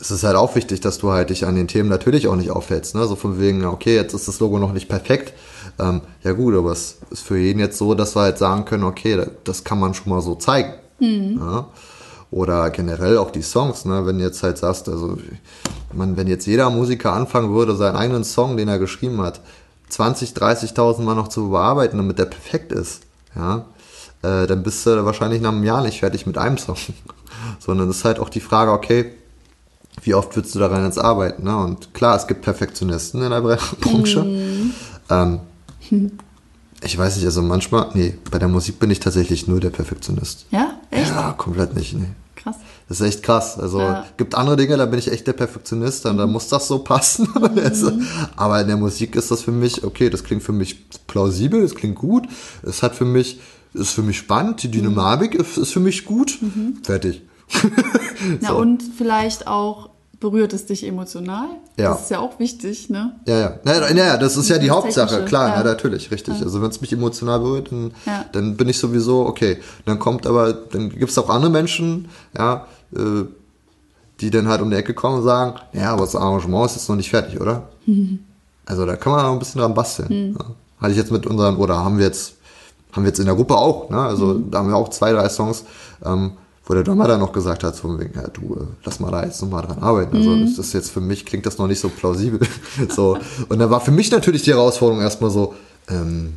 es 0.00 0.10
ist 0.10 0.24
halt 0.24 0.36
auch 0.36 0.54
wichtig, 0.54 0.80
dass 0.80 0.98
du 0.98 1.10
halt 1.12 1.30
dich 1.30 1.44
an 1.46 1.54
den 1.56 1.68
Themen 1.68 1.88
natürlich 1.88 2.26
auch 2.26 2.36
nicht 2.36 2.50
aufhältst. 2.50 2.94
Ne? 2.94 3.06
So 3.06 3.16
von 3.16 3.38
wegen, 3.38 3.64
okay, 3.66 3.94
jetzt 3.96 4.14
ist 4.14 4.28
das 4.28 4.40
Logo 4.40 4.58
noch 4.58 4.72
nicht 4.72 4.88
perfekt. 4.88 5.34
Ähm, 5.78 6.00
ja 6.24 6.32
gut, 6.32 6.54
aber 6.54 6.72
es 6.72 6.98
ist 7.10 7.22
für 7.22 7.36
jeden 7.38 7.58
jetzt 7.60 7.76
so, 7.78 7.94
dass 7.94 8.16
wir 8.16 8.22
halt 8.22 8.38
sagen 8.38 8.64
können, 8.64 8.84
okay, 8.84 9.16
da- 9.16 9.26
das 9.44 9.62
kann 9.64 9.78
man 9.78 9.92
schon 9.94 10.10
mal 10.10 10.22
so 10.22 10.34
zeigen. 10.36 10.72
Ja? 11.38 11.68
Oder 12.30 12.70
generell 12.70 13.18
auch 13.18 13.30
die 13.30 13.42
Songs, 13.42 13.84
ne? 13.84 14.06
wenn 14.06 14.18
du 14.18 14.24
jetzt 14.24 14.42
halt 14.42 14.56
sagst, 14.58 14.88
also 14.88 15.18
man, 15.92 16.16
wenn 16.16 16.28
jetzt 16.28 16.46
jeder 16.46 16.70
Musiker 16.70 17.12
anfangen 17.12 17.52
würde, 17.52 17.74
seinen 17.76 17.96
eigenen 17.96 18.24
Song, 18.24 18.56
den 18.56 18.68
er 18.68 18.78
geschrieben 18.78 19.20
hat, 19.20 19.40
20, 19.88 20.30
30.000 20.32 21.02
Mal 21.02 21.14
noch 21.16 21.28
zu 21.28 21.50
bearbeiten, 21.50 21.96
damit 21.96 22.18
der 22.18 22.26
perfekt 22.26 22.70
ist, 22.72 23.02
ja, 23.34 23.64
äh, 24.22 24.46
dann 24.46 24.62
bist 24.62 24.86
du 24.86 25.04
wahrscheinlich 25.04 25.40
nach 25.42 25.50
einem 25.52 25.64
Jahr 25.64 25.82
nicht 25.82 26.00
fertig 26.00 26.26
mit 26.26 26.38
einem 26.38 26.56
Song. 26.58 26.76
Sondern 27.58 27.88
es 27.90 27.98
ist 27.98 28.04
halt 28.04 28.18
auch 28.20 28.28
die 28.28 28.40
Frage, 28.40 28.70
okay, 28.70 29.12
wie 30.02 30.14
oft 30.14 30.34
würdest 30.36 30.54
du 30.54 30.58
daran 30.58 30.84
jetzt 30.84 30.98
arbeiten? 30.98 31.44
Ne? 31.44 31.56
Und 31.56 31.92
klar, 31.94 32.16
es 32.16 32.26
gibt 32.26 32.42
Perfektionisten 32.42 33.22
in 33.22 33.30
der 33.30 33.40
Branche. 33.80 34.26
Ähm, 35.10 35.40
ich 36.82 36.96
weiß 36.96 37.16
nicht, 37.16 37.26
also 37.26 37.42
manchmal, 37.42 37.90
nee, 37.94 38.14
bei 38.30 38.38
der 38.38 38.48
Musik 38.48 38.78
bin 38.78 38.90
ich 38.90 39.00
tatsächlich 39.00 39.46
nur 39.46 39.60
der 39.60 39.70
Perfektionist. 39.70 40.46
Ja, 40.50 40.78
echt? 40.90 41.10
Ja, 41.10 41.32
komplett 41.32 41.74
nicht, 41.74 41.94
nee. 41.94 42.06
Krass. 42.36 42.56
Das 42.88 43.00
ist 43.00 43.06
echt 43.06 43.22
krass. 43.22 43.58
Also 43.58 43.80
Ja. 43.80 44.06
gibt 44.16 44.34
andere 44.34 44.56
Dinge, 44.56 44.76
da 44.78 44.86
bin 44.86 44.98
ich 44.98 45.12
echt 45.12 45.26
der 45.26 45.34
Perfektionist, 45.34 46.06
dann 46.06 46.16
da 46.16 46.26
muss 46.26 46.48
das 46.48 46.66
so 46.68 46.78
passen. 46.78 47.28
Also, 47.62 47.92
Aber 48.36 48.60
in 48.62 48.66
der 48.68 48.78
Musik 48.78 49.14
ist 49.14 49.30
das 49.30 49.42
für 49.42 49.52
mich, 49.52 49.84
okay, 49.84 50.08
das 50.08 50.24
klingt 50.24 50.42
für 50.42 50.52
mich 50.52 50.88
plausibel, 51.06 51.62
es 51.62 51.74
klingt 51.74 51.96
gut, 51.96 52.26
es 52.62 52.82
hat 52.82 52.94
für 52.94 53.04
mich, 53.04 53.40
ist 53.74 53.90
für 53.90 54.02
mich 54.02 54.16
spannend, 54.16 54.62
die 54.62 54.70
Dynamik 54.70 55.34
ist, 55.34 55.58
ist 55.58 55.72
für 55.72 55.80
mich 55.80 56.06
gut. 56.06 56.38
Fertig. 56.82 57.22
Na 58.40 58.48
So. 58.50 58.56
und 58.58 58.82
vielleicht 58.96 59.46
auch 59.46 59.89
berührt 60.20 60.52
es 60.52 60.66
dich 60.66 60.86
emotional. 60.86 61.46
Ja. 61.78 61.92
Das 61.92 62.02
ist 62.02 62.10
ja 62.10 62.20
auch 62.20 62.38
wichtig, 62.38 62.90
ne? 62.90 63.14
Ja, 63.26 63.38
ja. 63.38 63.58
Naja, 63.64 63.92
naja 63.92 64.16
das 64.18 64.36
ist 64.36 64.48
ja 64.50 64.58
die 64.58 64.70
Hauptsache, 64.70 65.24
klar, 65.24 65.48
ja. 65.48 65.56
ja. 65.56 65.64
natürlich, 65.64 66.10
richtig. 66.10 66.40
Also 66.42 66.60
wenn 66.60 66.70
es 66.70 66.80
mich 66.80 66.92
emotional 66.92 67.40
berührt, 67.40 67.72
dann, 67.72 67.92
Ja. 68.06 68.26
dann 68.32 68.56
bin 68.56 68.68
ich 68.68 68.78
sowieso, 68.78 69.26
okay. 69.26 69.58
Dann 69.86 69.98
kommt 69.98 70.26
aber, 70.26 70.52
dann 70.52 70.90
gibt 70.90 71.10
es 71.10 71.18
auch 71.18 71.30
andere 71.30 71.50
Menschen, 71.50 72.08
ja, 72.36 72.66
äh, 72.94 73.24
die 74.20 74.30
dann 74.30 74.48
halt 74.48 74.60
um 74.60 74.70
die 74.70 74.76
Ecke 74.76 74.92
kommen 74.92 75.18
und 75.18 75.24
sagen, 75.24 75.58
ja, 75.72 75.92
aber 75.92 76.02
das 76.02 76.14
Arrangement 76.14 76.66
ist 76.66 76.76
jetzt 76.76 76.88
noch 76.88 76.96
nicht 76.96 77.10
fertig, 77.10 77.40
oder? 77.40 77.68
Also 78.66 78.86
da 78.86 78.94
kann 78.94 79.12
man 79.12 79.24
noch 79.24 79.32
ein 79.32 79.38
bisschen 79.40 79.60
dran 79.60 79.74
basteln. 79.74 80.36
Ja. 80.38 80.44
Hatte 80.80 80.92
ich 80.92 80.96
jetzt 80.96 81.10
mit 81.10 81.26
unseren, 81.26 81.56
oder 81.56 81.78
haben 81.78 81.98
wir 81.98 82.04
jetzt, 82.06 82.34
haben 82.92 83.02
wir 83.02 83.08
jetzt 83.08 83.18
in 83.18 83.26
der 83.26 83.34
Gruppe 83.34 83.56
auch, 83.56 83.90
ne? 83.90 83.98
Also 83.98 84.34
da 84.34 84.58
haben 84.58 84.68
wir 84.68 84.76
auch 84.76 84.90
zwei, 84.90 85.10
drei 85.10 85.28
Songs, 85.28 85.64
ähm, 86.04 86.34
wo 86.70 86.74
der 86.74 86.84
Drummer 86.84 87.08
dann 87.08 87.18
noch 87.18 87.32
gesagt 87.32 87.64
hat, 87.64 87.74
so 87.74 87.82
von 87.82 87.98
wegen, 87.98 88.14
ja, 88.14 88.28
du, 88.28 88.54
äh, 88.54 88.64
lass 88.84 89.00
mal 89.00 89.10
da 89.10 89.24
jetzt 89.24 89.42
nochmal 89.42 89.66
dran 89.66 89.80
arbeiten. 89.80 90.16
Also 90.16 90.36
das 90.36 90.56
ist 90.56 90.72
jetzt 90.72 90.92
für 90.92 91.00
mich, 91.00 91.26
klingt 91.26 91.44
das 91.44 91.58
noch 91.58 91.66
nicht 91.66 91.80
so 91.80 91.88
plausibel. 91.88 92.38
so. 92.94 93.18
Und 93.48 93.58
da 93.58 93.70
war 93.70 93.80
für 93.80 93.90
mich 93.90 94.12
natürlich 94.12 94.42
die 94.42 94.52
Herausforderung 94.52 95.02
erstmal 95.02 95.32
so, 95.32 95.56
ähm, 95.88 96.34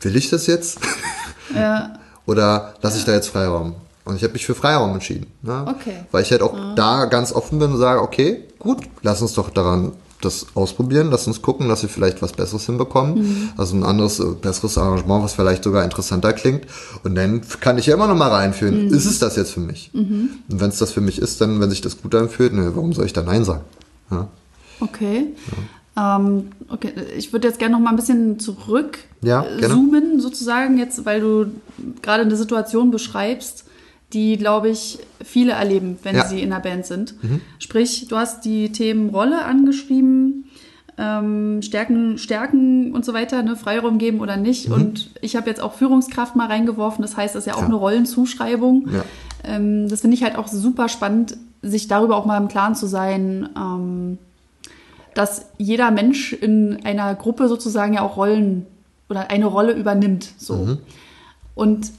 will 0.00 0.16
ich 0.16 0.30
das 0.30 0.46
jetzt? 0.46 0.78
Ja. 1.54 1.98
Oder 2.26 2.76
lasse 2.80 2.96
ich 2.96 3.04
da 3.04 3.12
jetzt 3.12 3.28
Freiraum? 3.28 3.74
Und 4.06 4.16
ich 4.16 4.22
habe 4.22 4.32
mich 4.32 4.46
für 4.46 4.54
Freiraum 4.54 4.94
entschieden. 4.94 5.26
Ne? 5.42 5.66
Okay. 5.68 6.06
Weil 6.12 6.22
ich 6.22 6.30
halt 6.30 6.40
auch 6.40 6.56
da 6.74 7.04
ganz 7.04 7.30
offen 7.30 7.58
bin 7.58 7.72
und 7.72 7.78
sage, 7.78 8.00
okay, 8.00 8.42
gut, 8.58 8.84
lass 9.02 9.20
uns 9.20 9.34
doch 9.34 9.50
daran 9.50 9.92
das 10.20 10.46
ausprobieren, 10.54 11.08
lass 11.10 11.26
uns 11.26 11.42
gucken, 11.42 11.68
dass 11.68 11.82
wir 11.82 11.88
vielleicht 11.88 12.22
was 12.22 12.32
Besseres 12.32 12.66
hinbekommen. 12.66 13.52
Also 13.56 13.76
ein 13.76 13.82
anderes, 13.84 14.18
äh, 14.20 14.24
besseres 14.40 14.78
Arrangement, 14.78 15.24
was 15.24 15.34
vielleicht 15.34 15.64
sogar 15.64 15.84
interessanter 15.84 16.32
klingt. 16.32 16.66
Und 17.04 17.14
dann 17.14 17.42
kann 17.60 17.78
ich 17.78 17.86
ja 17.86 17.94
immer 17.94 18.06
noch 18.06 18.16
mal 18.16 18.30
reinführen, 18.30 18.88
ist 18.88 19.06
es 19.06 19.18
das 19.18 19.36
jetzt 19.36 19.52
für 19.52 19.60
mich? 19.60 19.90
Und 19.94 20.40
wenn 20.48 20.68
es 20.70 20.78
das 20.78 20.92
für 20.92 21.00
mich 21.00 21.18
ist, 21.18 21.40
dann, 21.40 21.60
wenn 21.60 21.70
sich 21.70 21.80
das 21.80 22.00
gut 22.00 22.14
anfühlt, 22.14 22.52
ne, 22.52 22.72
warum 22.74 22.92
soll 22.92 23.06
ich 23.06 23.12
da 23.12 23.22
Nein 23.22 23.44
sagen? 23.44 23.64
Ja, 24.10 24.28
Okay. 24.80 25.28
Ähm, 25.98 26.50
okay, 26.68 26.92
ich 27.16 27.32
würde 27.32 27.48
jetzt 27.48 27.58
gerne 27.58 27.74
noch 27.74 27.80
mal 27.80 27.90
ein 27.90 27.96
bisschen 27.96 28.38
zurück 28.38 28.98
Ja, 29.22 29.46
zoomen, 29.62 30.20
sozusagen, 30.20 30.76
jetzt, 30.76 31.06
weil 31.06 31.20
du 31.20 31.46
gerade 32.02 32.22
eine 32.22 32.36
Situation 32.36 32.90
beschreibst, 32.90 33.64
die, 34.12 34.36
glaube 34.36 34.68
ich, 34.70 34.98
viele 35.24 35.52
erleben, 35.52 35.98
wenn 36.02 36.16
Ja. 36.16 36.24
Mhm. 36.24 36.28
sie 36.28 36.40
in 36.42 36.50
der 36.50 36.60
Band 36.60 36.86
sind. 36.86 37.14
Sprich, 37.58 38.06
du 38.08 38.16
hast 38.16 38.44
die 38.44 38.70
Themen 38.72 39.10
Rolle 39.10 39.44
angeschrieben, 39.44 40.44
ähm, 40.98 41.60
Stärken, 41.62 42.16
Stärken 42.16 42.92
und 42.94 43.04
so 43.04 43.12
weiter, 43.12 43.42
ne, 43.42 43.56
Freiraum 43.56 43.98
geben 43.98 44.20
oder 44.20 44.36
nicht. 44.36 44.70
Und 44.70 45.10
ich 45.20 45.36
habe 45.36 45.48
jetzt 45.50 45.60
auch 45.60 45.74
Führungskraft 45.74 46.36
mal 46.36 46.46
reingeworfen, 46.46 47.02
das 47.02 47.16
heißt, 47.16 47.34
das 47.34 47.42
ist 47.42 47.46
ja 47.46 47.54
auch 47.54 47.60
Ja. 47.60 47.66
eine 47.66 47.74
Rollenzuschreibung. 47.74 48.88
Ja. 48.92 49.04
Ähm, 49.44 49.88
das 49.88 50.00
finde 50.00 50.16
ich 50.16 50.22
halt 50.22 50.36
auch 50.36 50.48
super 50.48 50.88
spannend, 50.88 51.36
sich 51.62 51.88
darüber 51.88 52.16
auch 52.16 52.24
mal 52.26 52.38
im 52.38 52.48
Klaren 52.48 52.74
zu 52.76 52.86
sein, 52.86 53.48
ähm, 53.56 54.18
dass 55.14 55.46
jeder 55.58 55.90
Mensch 55.90 56.32
in 56.32 56.78
einer 56.84 57.14
Gruppe 57.14 57.48
sozusagen 57.48 57.94
ja 57.94 58.02
auch 58.02 58.16
Rollen 58.16 58.66
oder 59.10 59.30
eine 59.30 59.46
Rolle 59.46 59.72
übernimmt. 59.72 60.28
So. 60.38 60.78
Und 61.54 61.90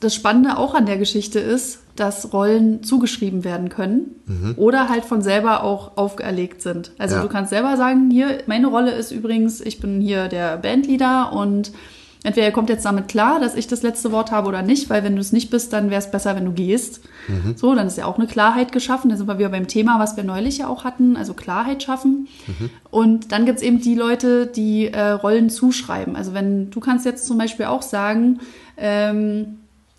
das 0.00 0.14
Spannende 0.14 0.56
auch 0.58 0.74
an 0.74 0.86
der 0.86 0.96
Geschichte 0.98 1.38
ist, 1.40 1.80
dass 1.96 2.32
Rollen 2.32 2.84
zugeschrieben 2.84 3.42
werden 3.42 3.68
können 3.68 4.14
oder 4.56 4.88
halt 4.88 5.04
von 5.04 5.20
selber 5.22 5.64
auch 5.64 5.96
aufgeerlegt 5.96 6.62
sind. 6.62 6.92
Also 6.98 7.16
Ja. 7.16 7.22
du 7.22 7.28
kannst 7.28 7.50
selber 7.50 7.76
sagen, 7.76 8.08
hier, 8.10 8.38
meine 8.46 8.68
Rolle 8.68 8.92
ist 8.92 9.10
übrigens, 9.10 9.60
ich 9.60 9.80
bin 9.80 10.00
hier 10.00 10.28
der 10.28 10.56
Bandleader 10.58 11.32
und 11.32 11.72
entweder 12.22 12.46
ihr 12.46 12.52
kommt 12.52 12.68
jetzt 12.68 12.84
damit 12.84 13.08
klar, 13.08 13.40
dass 13.40 13.56
ich 13.56 13.66
das 13.66 13.82
letzte 13.82 14.12
Wort 14.12 14.30
habe 14.30 14.46
oder 14.46 14.62
nicht, 14.62 14.88
weil 14.90 15.02
wenn 15.02 15.16
du 15.16 15.20
es 15.20 15.32
nicht 15.32 15.50
bist, 15.50 15.72
dann 15.72 15.90
wäre 15.90 16.00
es 16.00 16.10
besser, 16.10 16.36
wenn 16.36 16.44
du 16.44 16.52
gehst. 16.52 17.00
So, 17.56 17.74
dann 17.74 17.88
ist 17.88 17.98
ja 17.98 18.04
auch 18.06 18.18
eine 18.18 18.26
Klarheit 18.28 18.70
geschaffen. 18.70 19.10
Da 19.10 19.16
sind 19.16 19.26
wir 19.26 19.38
wieder 19.38 19.48
beim 19.50 19.66
Thema, 19.66 19.98
was 19.98 20.16
wir 20.16 20.22
neulich 20.24 20.58
ja 20.58 20.68
auch 20.68 20.84
hatten, 20.84 21.16
also 21.16 21.34
Klarheit 21.34 21.82
schaffen. 21.82 22.28
Und 22.92 23.32
dann 23.32 23.44
gibt 23.46 23.58
es 23.58 23.64
eben 23.64 23.80
die 23.80 23.94
Leute, 23.96 24.46
die 24.46 24.86
äh, 24.86 25.10
Rollen 25.10 25.50
zuschreiben. 25.50 26.14
Also 26.14 26.32
wenn 26.34 26.70
du 26.70 26.78
kannst 26.78 27.04
jetzt 27.04 27.26
zum 27.26 27.38
Beispiel 27.38 27.66
auch 27.66 27.82
sagen, 27.82 28.38
ähm, 28.76 29.58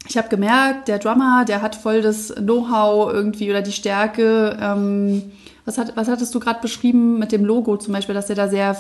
ich 0.09 0.17
habe 0.17 0.27
gemerkt, 0.29 0.87
der 0.87 0.97
Drummer, 0.99 1.45
der 1.45 1.61
hat 1.61 1.75
voll 1.75 2.01
das 2.01 2.33
Know-how 2.35 3.13
irgendwie 3.13 3.49
oder 3.49 3.61
die 3.61 3.71
Stärke. 3.71 4.57
Ähm, 4.59 5.31
was, 5.65 5.77
hat, 5.77 5.95
was 5.95 6.07
hattest 6.07 6.33
du 6.33 6.39
gerade 6.39 6.61
beschrieben 6.61 7.19
mit 7.19 7.31
dem 7.31 7.45
Logo 7.45 7.77
zum 7.77 7.93
Beispiel, 7.93 8.15
dass 8.15 8.25
der 8.25 8.35
da 8.35 8.47
sehr 8.47 8.75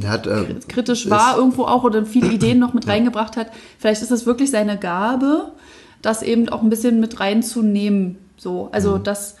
Er 0.00 0.10
hat, 0.10 0.26
äh, 0.28 0.44
kritisch 0.68 1.10
war 1.10 1.36
irgendwo 1.36 1.64
auch 1.64 1.82
oder 1.82 2.06
viele 2.06 2.28
Ideen 2.28 2.60
noch 2.60 2.72
mit 2.72 2.86
reingebracht 2.86 3.36
hat. 3.36 3.48
Vielleicht 3.78 4.02
ist 4.02 4.12
das 4.12 4.24
wirklich 4.24 4.50
seine 4.52 4.78
Gabe, 4.78 5.50
das 6.02 6.22
eben 6.22 6.48
auch 6.50 6.62
ein 6.62 6.70
bisschen 6.70 7.00
mit 7.00 7.18
reinzunehmen. 7.18 8.18
So, 8.36 8.68
also 8.72 8.98
Mhm. 8.98 9.02
dass, 9.04 9.36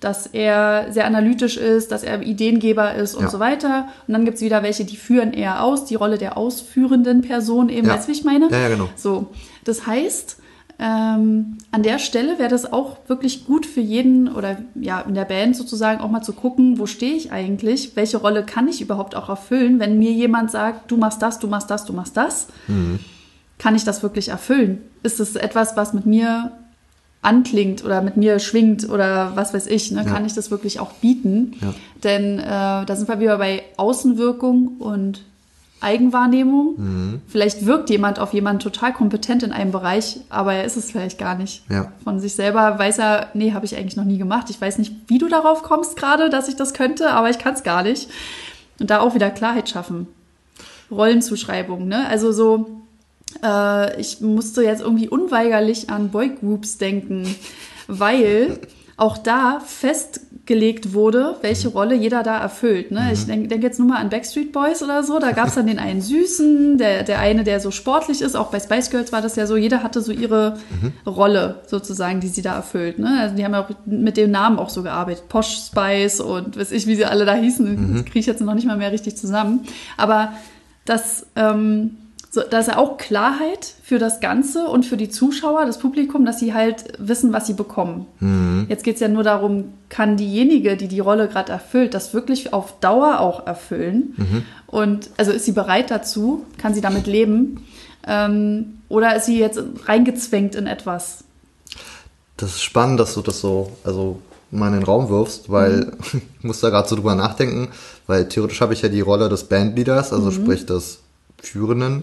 dass 0.00 0.26
er 0.26 0.86
sehr 0.92 1.06
analytisch 1.06 1.56
ist, 1.56 1.90
dass 1.90 2.02
er 2.04 2.22
Ideengeber 2.22 2.94
ist 2.94 3.14
und 3.14 3.24
Ja. 3.24 3.30
so 3.30 3.40
weiter. 3.40 3.88
Und 4.06 4.12
dann 4.14 4.24
gibt 4.24 4.36
es 4.36 4.42
wieder 4.42 4.62
welche, 4.62 4.84
die 4.84 4.96
führen 4.96 5.32
eher 5.32 5.62
aus, 5.64 5.84
die 5.86 5.96
Rolle 5.96 6.18
der 6.18 6.36
ausführenden 6.36 7.22
Person 7.22 7.68
eben, 7.68 7.86
Ja. 7.88 7.94
weißt 7.94 8.06
du, 8.06 8.12
wie 8.12 8.16
ich 8.16 8.24
meine? 8.24 8.48
Ja, 8.50 8.58
ja, 8.60 8.68
genau. 8.68 8.88
So, 8.96 9.30
das 9.64 9.86
heißt, 9.86 10.36
ähm, 10.80 11.58
an 11.72 11.82
der 11.82 11.98
Stelle 11.98 12.38
wäre 12.38 12.48
das 12.50 12.72
auch 12.72 12.98
wirklich 13.08 13.46
gut 13.46 13.66
für 13.66 13.80
jeden 13.80 14.28
oder 14.32 14.58
ja 14.76 15.00
in 15.00 15.14
der 15.14 15.24
Band 15.24 15.56
sozusagen 15.56 16.00
auch 16.00 16.08
mal 16.08 16.22
zu 16.22 16.32
gucken, 16.32 16.78
wo 16.78 16.86
stehe 16.86 17.14
ich 17.16 17.32
eigentlich, 17.32 17.96
welche 17.96 18.18
Rolle 18.18 18.44
kann 18.44 18.68
ich 18.68 18.80
überhaupt 18.80 19.16
auch 19.16 19.28
erfüllen, 19.28 19.80
wenn 19.80 19.98
mir 19.98 20.12
jemand 20.12 20.52
sagt, 20.52 20.88
du 20.92 20.96
machst 20.96 21.20
das, 21.20 21.40
du 21.40 21.48
machst 21.48 21.68
das, 21.70 21.84
du 21.84 21.92
machst 21.92 22.16
das, 22.16 22.46
kann 23.58 23.74
ich 23.74 23.82
das 23.82 24.04
wirklich 24.04 24.28
erfüllen? 24.28 24.78
Ist 25.02 25.18
es 25.18 25.34
etwas, 25.34 25.76
was 25.76 25.92
mit 25.94 26.06
mir 26.06 26.52
anklingt 27.22 27.84
oder 27.84 28.00
mit 28.00 28.16
mir 28.16 28.38
schwingt 28.38 28.88
oder 28.88 29.32
was 29.34 29.52
weiß 29.52 29.66
ich, 29.66 29.90
ne? 29.90 30.04
Ja. 30.04 30.10
kann 30.10 30.24
ich 30.24 30.34
das 30.34 30.50
wirklich 30.50 30.80
auch 30.80 30.92
bieten? 30.92 31.56
Ja. 31.60 31.74
Denn 32.04 32.38
äh, 32.38 32.42
da 32.86 32.96
sind 32.96 33.08
wir 33.08 33.20
wieder 33.20 33.38
bei 33.38 33.62
Außenwirkung 33.76 34.76
und 34.78 35.22
Eigenwahrnehmung. 35.80 36.74
Mhm. 36.76 37.22
Vielleicht 37.28 37.66
wirkt 37.66 37.90
jemand 37.90 38.18
auf 38.18 38.32
jemanden 38.32 38.60
total 38.60 38.92
kompetent 38.92 39.42
in 39.42 39.52
einem 39.52 39.70
Bereich, 39.70 40.20
aber 40.28 40.54
er 40.54 40.64
ist 40.64 40.76
es 40.76 40.90
vielleicht 40.90 41.18
gar 41.18 41.36
nicht. 41.36 41.62
Ja. 41.70 41.92
Von 42.02 42.20
sich 42.20 42.34
selber 42.34 42.78
weiß 42.78 42.98
er, 42.98 43.28
nee, 43.34 43.52
habe 43.52 43.64
ich 43.64 43.76
eigentlich 43.76 43.96
noch 43.96 44.04
nie 44.04 44.18
gemacht. 44.18 44.50
Ich 44.50 44.60
weiß 44.60 44.78
nicht, 44.78 44.92
wie 45.06 45.18
du 45.18 45.28
darauf 45.28 45.62
kommst 45.62 45.96
gerade, 45.96 46.30
dass 46.30 46.48
ich 46.48 46.56
das 46.56 46.74
könnte, 46.74 47.10
aber 47.10 47.30
ich 47.30 47.38
kann 47.38 47.54
es 47.54 47.62
gar 47.62 47.82
nicht. 47.82 48.08
Und 48.80 48.90
da 48.90 49.00
auch 49.00 49.14
wieder 49.14 49.30
Klarheit 49.30 49.68
schaffen. 49.68 50.06
Rollenzuschreibung, 50.90 51.86
ne? 51.86 52.06
Also 52.08 52.32
so, 52.32 52.80
äh, 53.42 54.00
ich 54.00 54.20
musste 54.20 54.62
jetzt 54.62 54.80
irgendwie 54.80 55.08
unweigerlich 55.08 55.90
an 55.90 56.10
Boygroups 56.10 56.78
denken, 56.78 57.34
weil 57.86 58.60
auch 58.98 59.16
da 59.16 59.60
festgelegt 59.64 60.92
wurde, 60.92 61.36
welche 61.40 61.68
Rolle 61.68 61.94
jeder 61.94 62.24
da 62.24 62.36
erfüllt. 62.36 62.90
Ne? 62.90 63.10
Ich 63.12 63.26
denke 63.26 63.46
denk 63.46 63.62
jetzt 63.62 63.78
nur 63.78 63.86
mal 63.86 63.98
an 63.98 64.08
Backstreet 64.08 64.52
Boys 64.52 64.82
oder 64.82 65.04
so. 65.04 65.20
Da 65.20 65.30
gab 65.30 65.46
es 65.46 65.54
dann 65.54 65.68
den 65.68 65.78
einen 65.78 66.00
Süßen, 66.00 66.78
der, 66.78 67.04
der 67.04 67.20
eine, 67.20 67.44
der 67.44 67.60
so 67.60 67.70
sportlich 67.70 68.20
ist. 68.22 68.34
Auch 68.34 68.50
bei 68.50 68.58
Spice 68.58 68.90
Girls 68.90 69.12
war 69.12 69.22
das 69.22 69.36
ja 69.36 69.46
so. 69.46 69.56
Jeder 69.56 69.84
hatte 69.84 70.02
so 70.02 70.10
ihre 70.10 70.58
Rolle 71.06 71.62
sozusagen, 71.68 72.18
die 72.18 72.26
sie 72.26 72.42
da 72.42 72.56
erfüllt. 72.56 72.98
Ne? 72.98 73.20
Also 73.20 73.36
die 73.36 73.44
haben 73.44 73.52
ja 73.52 73.62
auch 73.62 73.70
mit 73.86 74.16
dem 74.16 74.32
Namen 74.32 74.58
auch 74.58 74.68
so 74.68 74.82
gearbeitet. 74.82 75.28
Posh 75.28 75.66
Spice 75.66 76.20
und 76.20 76.58
weiß 76.58 76.72
ich, 76.72 76.88
wie 76.88 76.96
sie 76.96 77.04
alle 77.04 77.24
da 77.24 77.34
hießen. 77.34 78.04
Kriege 78.04 78.18
ich 78.18 78.26
jetzt 78.26 78.40
noch 78.40 78.54
nicht 78.54 78.66
mal 78.66 78.76
mehr 78.76 78.90
richtig 78.90 79.16
zusammen. 79.16 79.60
Aber 79.96 80.32
das... 80.84 81.24
Ähm, 81.36 81.98
so, 82.30 82.42
da 82.42 82.58
ist 82.58 82.68
ja 82.68 82.76
auch 82.76 82.98
Klarheit 82.98 83.72
für 83.82 83.98
das 83.98 84.20
Ganze 84.20 84.66
und 84.68 84.84
für 84.84 84.98
die 84.98 85.08
Zuschauer, 85.08 85.64
das 85.64 85.78
Publikum, 85.78 86.26
dass 86.26 86.38
sie 86.38 86.52
halt 86.52 86.84
wissen, 86.98 87.32
was 87.32 87.46
sie 87.46 87.54
bekommen. 87.54 88.06
Jetzt 88.68 88.84
geht 88.84 88.96
es 88.96 89.00
ja 89.00 89.08
nur 89.08 89.22
darum, 89.22 89.72
kann 89.88 90.18
diejenige, 90.18 90.76
die 90.76 90.88
die 90.88 91.00
Rolle 91.00 91.28
gerade 91.28 91.52
erfüllt, 91.52 91.94
das 91.94 92.12
wirklich 92.12 92.52
auf 92.52 92.80
Dauer 92.80 93.20
auch 93.20 93.46
erfüllen? 93.46 94.14
Und 94.66 95.08
also 95.16 95.32
ist 95.32 95.46
sie 95.46 95.52
bereit 95.52 95.90
dazu? 95.90 96.44
Kann 96.58 96.74
sie 96.74 96.82
damit 96.82 97.06
leben? 97.06 97.64
Ähm, 98.06 98.80
oder 98.88 99.16
ist 99.16 99.26
sie 99.26 99.38
jetzt 99.38 99.60
reingezwängt 99.86 100.54
in 100.54 100.66
etwas? 100.66 101.24
Das 102.36 102.50
ist 102.50 102.62
spannend, 102.62 103.00
dass 103.00 103.14
du 103.14 103.22
das 103.22 103.40
so, 103.40 103.72
also 103.84 104.20
mal 104.50 104.68
in 104.68 104.74
den 104.74 104.82
Raum 104.82 105.08
wirfst, 105.08 105.50
weil 105.50 105.92
ich 106.12 106.44
muss 106.44 106.60
da 106.60 106.70
gerade 106.70 106.88
so 106.88 106.96
drüber 106.96 107.14
nachdenken, 107.14 107.68
weil 108.06 108.28
theoretisch 108.28 108.60
habe 108.60 108.74
ich 108.74 108.82
ja 108.82 108.88
die 108.88 109.00
Rolle 109.00 109.28
des 109.28 109.44
Bandleaders, 109.44 110.12
also 110.12 110.30
sprich 110.30 110.66
des 110.66 111.00
Führenden. 111.40 112.02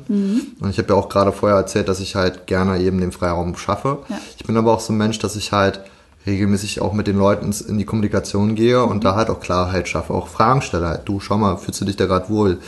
Und 0.60 0.70
ich 0.70 0.78
habe 0.78 0.90
ja 0.90 0.96
auch 0.96 1.10
gerade 1.10 1.32
vorher 1.32 1.58
erzählt, 1.58 1.88
dass 1.90 2.00
ich 2.00 2.16
halt 2.16 2.48
gerne 2.48 2.80
eben 2.80 3.00
den 3.00 3.12
Freiraum 3.12 3.56
schaffe. 3.58 4.00
Ja. 4.10 4.20
Ich 4.38 4.46
bin 4.46 4.56
aber 4.58 4.74
auch 4.74 4.80
so 4.80 4.94
ein 4.94 4.98
Mensch, 4.98 5.20
dass 5.20 5.36
ich 5.36 5.52
halt 5.52 5.82
regelmäßig 6.26 6.82
auch 6.82 6.94
mit 6.94 7.08
den 7.08 7.18
Leuten 7.18 7.54
in 7.68 7.78
die 7.78 7.86
Kommunikation 7.86 8.56
gehe 8.56 8.84
und 8.84 9.04
da 9.04 9.16
halt 9.16 9.30
auch 9.30 9.40
Klarheit 9.40 9.88
schaffe, 9.88 10.14
auch 10.14 10.28
Fragen 10.28 10.62
stelle 10.62 10.88
halt. 10.88 11.02
Du, 11.06 11.20
schau 11.20 11.38
mal, 11.38 11.58
fühlst 11.58 11.82
du 11.82 11.86
dich 11.86 11.98
da 11.98 12.06
gerade 12.06 12.30
wohl? 12.30 12.60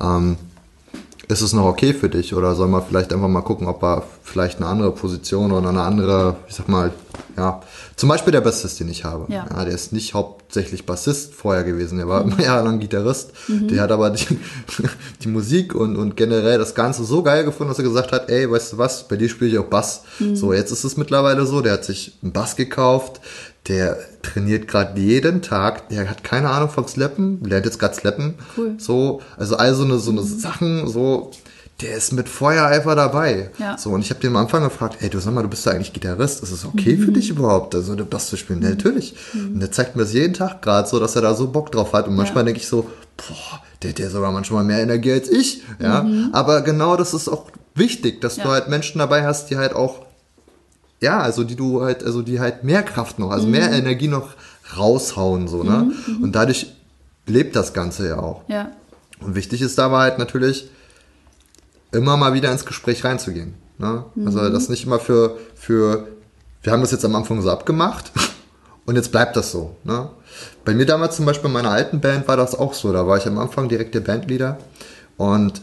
Ähm, 0.00 0.36
ist 1.28 1.40
es 1.40 1.52
noch 1.52 1.64
okay 1.64 1.92
für 1.92 2.08
dich 2.08 2.34
oder 2.34 2.54
soll 2.54 2.68
man 2.68 2.84
vielleicht 2.86 3.12
einfach 3.12 3.28
mal 3.28 3.40
gucken, 3.40 3.66
ob 3.66 3.82
er 3.82 4.04
vielleicht 4.22 4.58
eine 4.58 4.66
andere 4.66 4.92
Position 4.92 5.50
oder 5.50 5.70
eine 5.70 5.82
andere, 5.82 6.36
ich 6.48 6.54
sag 6.54 6.68
mal, 6.68 6.92
ja, 7.36 7.60
zum 7.96 8.10
Beispiel 8.10 8.30
der 8.30 8.42
Bassist, 8.42 8.78
den 8.78 8.88
ich 8.88 9.04
habe. 9.04 9.32
Ja. 9.32 9.46
der 9.64 9.74
ist 9.74 9.92
nicht 9.92 10.12
hauptsächlich 10.12 10.84
Bassist 10.84 11.32
vorher 11.32 11.64
gewesen, 11.64 11.96
der 11.96 12.08
war 12.08 12.22
immer 12.22 12.40
jahrelang 12.40 12.78
Gitarrist. 12.78 13.32
Der 13.48 13.82
hat 13.82 13.90
aber 13.90 14.10
die, 14.10 14.38
die 15.22 15.28
Musik 15.28 15.74
und, 15.74 15.96
und 15.96 16.14
generell 16.14 16.58
das 16.58 16.74
Ganze 16.74 17.04
so 17.04 17.22
geil 17.22 17.44
gefunden, 17.44 17.70
dass 17.70 17.78
er 17.78 17.84
gesagt 17.84 18.12
hat, 18.12 18.28
ey, 18.28 18.50
weißt 18.50 18.74
du 18.74 18.78
was, 18.78 19.08
bei 19.08 19.16
dir 19.16 19.30
spiele 19.30 19.50
ich 19.50 19.58
auch 19.58 19.64
Bass. 19.64 20.02
So, 20.34 20.52
jetzt 20.52 20.72
ist 20.72 20.84
es 20.84 20.98
mittlerweile 20.98 21.46
so, 21.46 21.62
der 21.62 21.72
hat 21.72 21.84
sich 21.86 22.18
einen 22.22 22.32
Bass 22.32 22.54
gekauft, 22.56 23.20
der 23.68 23.98
trainiert 24.22 24.68
gerade 24.68 25.00
jeden 25.00 25.42
Tag, 25.42 25.88
der 25.88 26.08
hat 26.08 26.22
keine 26.22 26.50
Ahnung 26.50 26.68
vom 26.68 26.86
Slappen, 26.86 27.42
lernt 27.44 27.64
jetzt 27.64 27.78
gerade 27.78 27.94
Slappen. 27.94 28.34
Cool. 28.56 28.74
So, 28.78 29.22
also 29.36 29.56
all 29.56 29.74
so 29.74 29.84
eine, 29.84 29.98
so 29.98 30.10
eine 30.10 30.22
Sachen, 30.22 30.86
so, 30.86 31.30
der 31.80 31.96
ist 31.96 32.12
mit 32.12 32.28
Feuereifer 32.28 32.94
dabei. 32.94 33.50
Ja. 33.58 33.76
So, 33.76 33.90
und 33.90 34.00
ich 34.00 34.10
habe 34.10 34.20
den 34.20 34.30
am 34.30 34.36
Anfang 34.36 34.62
gefragt, 34.62 34.98
ey, 35.00 35.10
du 35.10 35.18
sag 35.18 35.34
mal, 35.34 35.42
du 35.42 35.48
bist 35.48 35.66
ja 35.66 35.72
eigentlich 35.72 35.92
Gitarrist, 35.92 36.42
ist 36.42 36.50
es 36.50 36.64
okay 36.64 36.96
für 36.96 37.12
dich 37.12 37.28
überhaupt, 37.28 37.74
also 37.74 37.94
Bass 37.96 38.28
zu 38.28 38.36
spielen? 38.36 38.62
Ja, 38.62 38.70
natürlich. 38.70 39.14
Und 39.34 39.60
der 39.60 39.70
zeigt 39.70 39.94
mir 39.94 40.02
das 40.02 40.14
jeden 40.14 40.32
Tag 40.32 40.62
gerade 40.62 40.88
so, 40.88 40.98
dass 40.98 41.16
er 41.16 41.22
da 41.22 41.34
so 41.34 41.48
Bock 41.48 41.70
drauf 41.72 41.92
hat. 41.92 42.08
Und 42.08 42.16
manchmal 42.16 42.44
denke 42.44 42.60
ich 42.60 42.66
so, 42.66 42.88
boah, 43.16 43.60
der 43.82 43.90
hat 43.90 43.98
ja 43.98 44.08
sogar 44.08 44.32
manchmal 44.32 44.64
mehr 44.64 44.80
Energie 44.80 45.12
als 45.12 45.28
ich. 45.28 45.62
Ja, 45.78 46.06
aber 46.32 46.62
genau 46.62 46.96
das 46.96 47.12
ist 47.12 47.28
auch 47.28 47.50
wichtig, 47.74 48.22
dass 48.22 48.36
du 48.36 48.42
Ja. 48.42 48.48
halt 48.52 48.68
Menschen 48.68 48.98
dabei 48.98 49.26
hast, 49.26 49.50
die 49.50 49.56
halt 49.58 49.74
auch 49.74 50.06
ja, 51.00 51.20
also 51.20 51.44
die 51.44 51.56
du 51.56 51.82
halt, 51.82 52.02
also 52.02 52.22
die 52.22 52.40
halt 52.40 52.64
mehr 52.64 52.82
Kraft 52.82 53.18
noch, 53.18 53.30
also 53.30 53.46
mehr 53.46 53.70
Energie 53.70 54.08
noch 54.08 54.30
raushauen, 54.78 55.46
so, 55.46 55.62
ne? 55.62 55.92
Und 56.22 56.32
dadurch 56.34 56.72
lebt 57.26 57.54
das 57.54 57.74
Ganze 57.74 58.08
ja 58.08 58.18
auch. 58.18 58.42
Ja. 58.48 58.70
Und 59.20 59.34
wichtig 59.34 59.60
ist 59.60 59.76
dabei 59.76 59.98
halt 59.98 60.18
natürlich, 60.18 60.70
immer 61.96 62.16
mal 62.16 62.34
wieder 62.34 62.52
ins 62.52 62.66
Gespräch 62.66 63.04
reinzugehen. 63.04 63.54
Ne? 63.78 64.04
Also 64.24 64.48
das 64.50 64.68
nicht 64.68 64.84
immer 64.84 64.98
für, 64.98 65.36
für, 65.54 66.08
wir 66.62 66.72
haben 66.72 66.80
das 66.80 66.92
jetzt 66.92 67.04
am 67.04 67.14
Anfang 67.14 67.42
so 67.42 67.50
abgemacht 67.50 68.12
und 68.86 68.96
jetzt 68.96 69.12
bleibt 69.12 69.36
das 69.36 69.50
so. 69.50 69.76
Ne? 69.84 70.08
Bei 70.64 70.74
mir 70.74 70.86
damals 70.86 71.16
zum 71.16 71.26
Beispiel 71.26 71.48
in 71.48 71.52
meiner 71.52 71.70
alten 71.70 72.00
Band 72.00 72.28
war 72.28 72.36
das 72.36 72.54
auch 72.54 72.74
so. 72.74 72.92
Da 72.92 73.06
war 73.06 73.18
ich 73.18 73.26
am 73.26 73.38
Anfang 73.38 73.68
direkt 73.68 73.94
der 73.94 74.00
Bandleader 74.00 74.58
und 75.16 75.60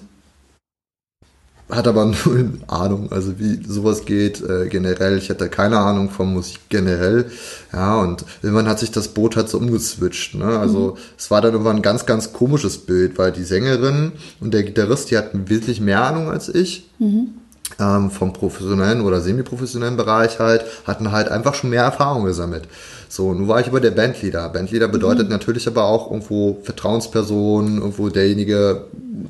hat 1.70 1.88
aber 1.88 2.06
null 2.26 2.52
Ahnung, 2.68 3.12
also 3.12 3.40
wie 3.40 3.64
sowas 3.66 4.06
geht 4.06 4.42
äh, 4.42 4.68
generell. 4.68 5.18
Ich 5.18 5.30
hatte 5.30 5.50
keine 5.50 5.80
Ahnung 5.80 6.10
von 6.10 6.34
Musik 6.34 6.60
generell. 6.70 7.26
Ja, 7.72 8.00
und 8.00 8.26
irgendwann 8.42 8.68
hat 8.68 8.80
sich 8.80 8.92
das 8.92 9.10
Boot 9.10 9.36
halt 9.36 9.50
so 9.50 9.58
umgeswitcht. 9.58 10.36
Ne? 10.36 10.46
Also 10.46 10.92
mhm. 10.92 10.98
es 11.18 11.32
war 11.32 11.42
dann 11.42 11.54
irgendwann 11.54 11.78
ein 11.78 11.82
ganz, 11.82 12.06
ganz 12.06 12.34
komisches 12.34 12.78
Bild, 12.78 13.18
weil 13.18 13.32
die 13.32 13.44
Sängerin 13.44 14.14
und 14.40 14.54
der 14.54 14.64
Gitarrist, 14.64 15.12
die 15.12 15.18
hatten 15.18 15.50
wesentlich 15.50 15.82
mehr 15.82 16.04
Ahnung 16.04 16.30
als 16.30 16.50
ich. 16.50 16.90
Mhm. 17.00 17.36
Ähm, 17.80 18.12
vom 18.12 18.34
professionellen 18.34 19.02
oder 19.02 19.20
semi-professionellen 19.20 19.98
Bereich 19.98 20.38
halt, 20.38 20.64
hatten 20.86 21.12
halt 21.12 21.30
einfach 21.30 21.56
schon 21.56 21.72
mehr 21.72 21.84
Erfahrung 21.84 22.26
gesammelt. 22.26 22.68
So, 23.14 23.32
nun 23.32 23.48
war 23.48 23.62
ich 23.62 23.68
aber 23.68 23.80
der 23.80 23.92
Bandleader. 23.92 24.50
Bandleader 24.50 24.88
bedeutet 24.88 25.26
mhm. 25.26 25.34
natürlich 25.34 25.68
aber 25.68 25.84
auch 25.84 26.10
irgendwo 26.10 26.58
Vertrauensperson, 26.64 27.78
irgendwo 27.78 28.10
derjenige, 28.10 28.86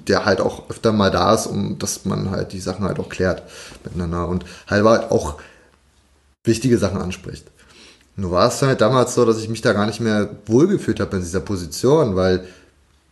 der 0.07 0.23
halt 0.23 0.39
auch 0.39 0.69
öfter 0.69 0.93
mal 0.93 1.11
da 1.11 1.33
ist, 1.33 1.47
um 1.47 1.77
dass 1.79 2.05
man 2.05 2.31
halt 2.31 2.53
die 2.53 2.61
Sachen 2.61 2.85
halt 2.85 2.97
auch 2.97 3.09
klärt 3.09 3.43
miteinander 3.83 4.29
und 4.29 4.45
halt 4.67 4.85
auch 5.11 5.35
wichtige 6.45 6.77
Sachen 6.77 7.01
anspricht. 7.01 7.43
Nur 8.15 8.31
war 8.31 8.47
es 8.47 8.61
halt 8.61 8.79
damals 8.79 9.15
so, 9.15 9.25
dass 9.25 9.39
ich 9.39 9.49
mich 9.49 9.59
da 9.59 9.73
gar 9.73 9.85
nicht 9.85 9.99
mehr 9.99 10.29
wohlgefühlt 10.45 11.01
habe 11.01 11.17
in 11.17 11.21
dieser 11.21 11.41
Position, 11.41 12.15
weil 12.15 12.45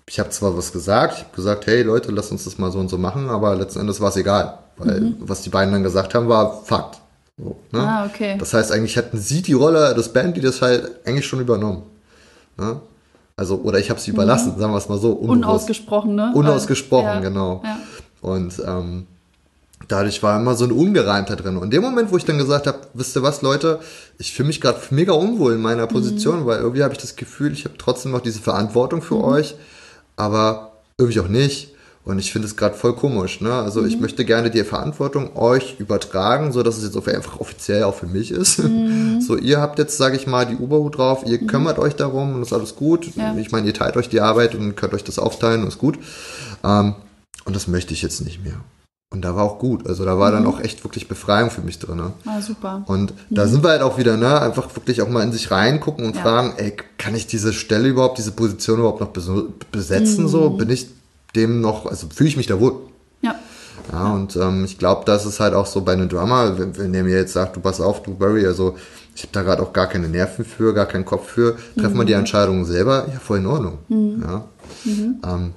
ich 0.08 0.22
habe 0.22 0.30
zwar 0.30 0.58
was 0.58 0.72
gesagt, 0.72 1.16
ich 1.18 1.24
habe 1.26 1.36
gesagt, 1.36 1.68
hey 1.68 1.82
Leute, 1.82 2.14
lasst 2.14 2.32
uns 2.32 2.46
das 2.46 2.58
mal 2.58 2.72
so 2.72 2.80
und 2.80 2.90
so 2.90 2.98
machen, 2.98 3.28
aber 3.28 3.58
letzten 3.58 3.82
Endes 3.82 4.00
war 4.00 4.08
es 4.08 4.16
egal, 4.16 4.60
weil 4.78 5.02
mhm. 5.02 5.16
was 5.20 5.42
die 5.42 5.50
beiden 5.50 5.74
dann 5.74 5.84
gesagt 5.84 6.16
haben, 6.16 6.30
war 6.30 6.64
Fakt. 6.64 7.01
So, 7.38 7.56
ne? 7.72 7.80
Ah, 7.80 8.06
okay. 8.06 8.38
Das 8.38 8.54
heißt, 8.54 8.72
eigentlich 8.72 8.98
hatten 8.98 9.18
sie 9.18 9.42
die 9.42 9.54
Rolle 9.54 9.94
des 9.96 10.10
Bandleaders 10.10 10.62
halt 10.62 11.06
eigentlich 11.06 11.26
schon 11.26 11.40
übernommen. 11.40 11.84
Ne? 12.58 12.82
Also, 13.36 13.56
oder 13.56 13.80
ich 13.80 13.90
habe 13.90 14.00
sie 14.00 14.12
überlassen, 14.12 14.54
mhm. 14.56 14.60
sagen 14.60 14.74
wir 14.74 14.78
es 14.78 14.90
mal 14.90 15.00
so. 15.00 15.14
Unbewusst. 15.14 15.38
Unausgesprochen, 15.38 16.16
ne? 16.16 16.32
Unausgesprochen, 16.36 17.06
ja. 17.06 17.20
genau. 17.20 17.64
Ja. 17.64 17.80
Und 18.22 18.62
ähm, 18.66 19.08
dadurch 19.88 20.22
war 20.22 20.40
immer 20.40 20.56
so 20.56 20.66
eine 20.66 20.74
Ungereimtheit 20.74 21.44
drin. 21.44 21.58
Und 21.58 21.66
in 21.66 21.72
dem 21.72 21.82
Moment, 21.82 22.12
wo 22.12 22.18
ich 22.18 22.26
dann 22.26 22.38
gesagt 22.38 22.68
habe, 22.68 22.80
wisst 22.94 23.16
ihr 23.16 23.24
was, 23.24 23.42
Leute, 23.42 23.80
ich 24.18 24.34
fühle 24.34 24.48
mich 24.48 24.62
gerade 24.62 24.80
mega 24.92 25.14
unwohl 25.14 25.54
in 25.54 25.62
meiner 25.62 25.88
Position, 25.88 26.42
mhm. 26.42 26.46
weil 26.46 26.60
irgendwie 26.60 26.84
habe 26.84 26.94
ich 26.94 27.00
das 27.00 27.16
Gefühl, 27.16 27.54
ich 27.54 27.66
habe 27.66 27.78
trotzdem 27.78 28.12
noch 28.12 28.22
diese 28.22 28.42
Verantwortung 28.42 29.02
für 29.02 29.16
mhm. 29.16 29.24
euch, 29.24 29.56
aber 30.16 30.74
irgendwie 30.98 31.20
auch 31.22 31.28
nicht. 31.28 31.74
Und 32.04 32.18
ich 32.18 32.32
finde 32.32 32.48
es 32.48 32.58
gerade 32.58 32.76
voll 32.76 32.96
komisch. 32.96 33.42
Ne? 33.42 33.54
Also 33.54 33.82
mhm. 33.82 33.88
ich 33.88 34.00
möchte 34.00 34.26
gerne 34.26 34.50
die 34.50 34.64
Verantwortung 34.64 35.36
euch 35.36 35.80
übertragen, 35.80 36.52
so 36.52 36.64
dass 36.64 36.78
es 36.78 36.84
jetzt 36.84 37.08
einfach 37.08 37.40
offiziell 37.40 37.84
auch 37.84 37.96
für 37.96 38.08
mich 38.08 38.32
ist. 38.32 38.60
Mhm. 38.60 39.20
So, 39.32 39.38
ihr 39.38 39.62
habt 39.62 39.78
jetzt, 39.78 39.98
sage 39.98 40.16
ich 40.16 40.26
mal, 40.26 40.48
die 40.48 40.56
Oberhut 40.56 40.98
drauf, 40.98 41.24
ihr 41.26 41.40
mhm. 41.40 41.48
kümmert 41.48 41.78
euch 41.78 41.96
darum 41.96 42.34
und 42.34 42.42
ist 42.42 42.54
alles 42.54 42.76
gut. 42.76 43.16
Ja. 43.16 43.36
Ich 43.38 43.52
meine, 43.52 43.68
ihr 43.68 43.74
teilt 43.74 43.96
euch 43.96 44.10
die 44.10 44.20
Arbeit 44.20 44.56
und 44.56 44.76
könnt 44.76 44.94
euch 44.94 45.04
das 45.04 45.20
aufteilen 45.20 45.62
und 45.62 45.68
ist 45.68 45.78
gut. 45.78 46.00
Ähm, 46.64 46.96
und 47.46 47.56
das 47.56 47.68
möchte 47.68 47.94
ich 47.94 48.02
jetzt 48.02 48.22
nicht 48.22 48.44
mehr. 48.44 48.56
Und 49.14 49.22
da 49.24 49.36
war 49.36 49.44
auch 49.44 49.60
gut. 49.60 49.88
Also 49.88 50.06
da 50.06 50.18
war 50.18 50.32
mhm. 50.32 50.36
dann 50.36 50.48
auch 50.48 50.60
echt 50.60 50.84
wirklich 50.84 51.08
Befreiung 51.08 51.52
für 51.52 51.62
mich 51.62 51.78
drin. 51.78 51.98
Ne? 51.98 52.14
Ah, 52.26 52.42
super. 52.42 52.84
Und 52.88 53.12
mhm. 53.12 53.36
da 53.36 53.48
sind 53.48 53.64
wir 53.64 53.70
halt 53.70 53.82
auch 53.84 53.98
wieder, 53.98 54.18
ne, 54.18 54.42
einfach 54.42 54.76
wirklich 54.76 55.02
auch 55.02 55.10
mal 55.10 55.24
in 55.24 55.32
sich 55.32 55.52
reingucken 55.52 56.06
und 56.06 56.16
ja. 56.16 56.22
fragen, 56.22 56.54
ey, 56.58 56.76
kann 56.98 57.14
ich 57.14 57.28
diese 57.28 57.54
Stelle 57.54 57.90
überhaupt, 57.90 58.18
diese 58.18 58.32
Position 58.32 58.80
überhaupt 58.80 59.02
noch 59.02 59.12
besetzen? 59.72 60.24
Mhm. 60.24 60.30
So, 60.30 60.50
bin 60.52 60.70
ich 60.70 60.88
dem 61.36 61.62
noch, 61.62 61.86
also 61.86 62.08
fühle 62.14 62.30
ich 62.30 62.38
mich 62.38 62.48
da 62.48 62.60
wohl. 62.60 62.74
Ja. 63.22 63.36
Ja, 63.92 64.06
ja. 64.06 64.14
und 64.14 64.36
ähm, 64.36 64.66
ich 64.66 64.78
glaube, 64.78 65.04
das 65.06 65.26
ist 65.26 65.40
halt 65.40 65.54
auch 65.54 65.66
so 65.66 65.82
bei 65.82 65.94
einem 65.94 66.10
Drummer, 66.10 66.58
wenn, 66.58 66.78
wenn 66.78 66.94
der 66.94 67.04
mir 67.04 67.18
jetzt 67.18 67.34
sagt, 67.34 67.56
du 67.56 67.60
pass 67.60 67.82
auf, 67.82 68.04
du 68.04 68.14
Barry, 68.16 68.46
also 68.46 68.76
ich 69.16 69.24
habe 69.24 69.34
da 69.34 69.42
gerade 69.44 69.62
auch 69.62 69.74
gar 69.74 69.88
keine 69.88 70.08
Nerven 70.08 70.46
für, 70.46 70.74
gar 70.74 70.86
keinen 70.86 71.06
Kopf 71.06 71.28
für, 71.28 71.58
treffen 71.78 71.98
wir 71.98 72.06
die 72.06 72.14
mhm. 72.14 72.20
Entscheidungen 72.20 72.66
selber, 72.66 73.08
ja, 73.12 73.20
voll 73.20 73.40
in 73.40 73.46
Ordnung. 73.46 73.80
Mhm. 73.88 74.24
Ja. 74.26 74.46
Mhm. 74.86 75.16
Ähm, 75.26 75.54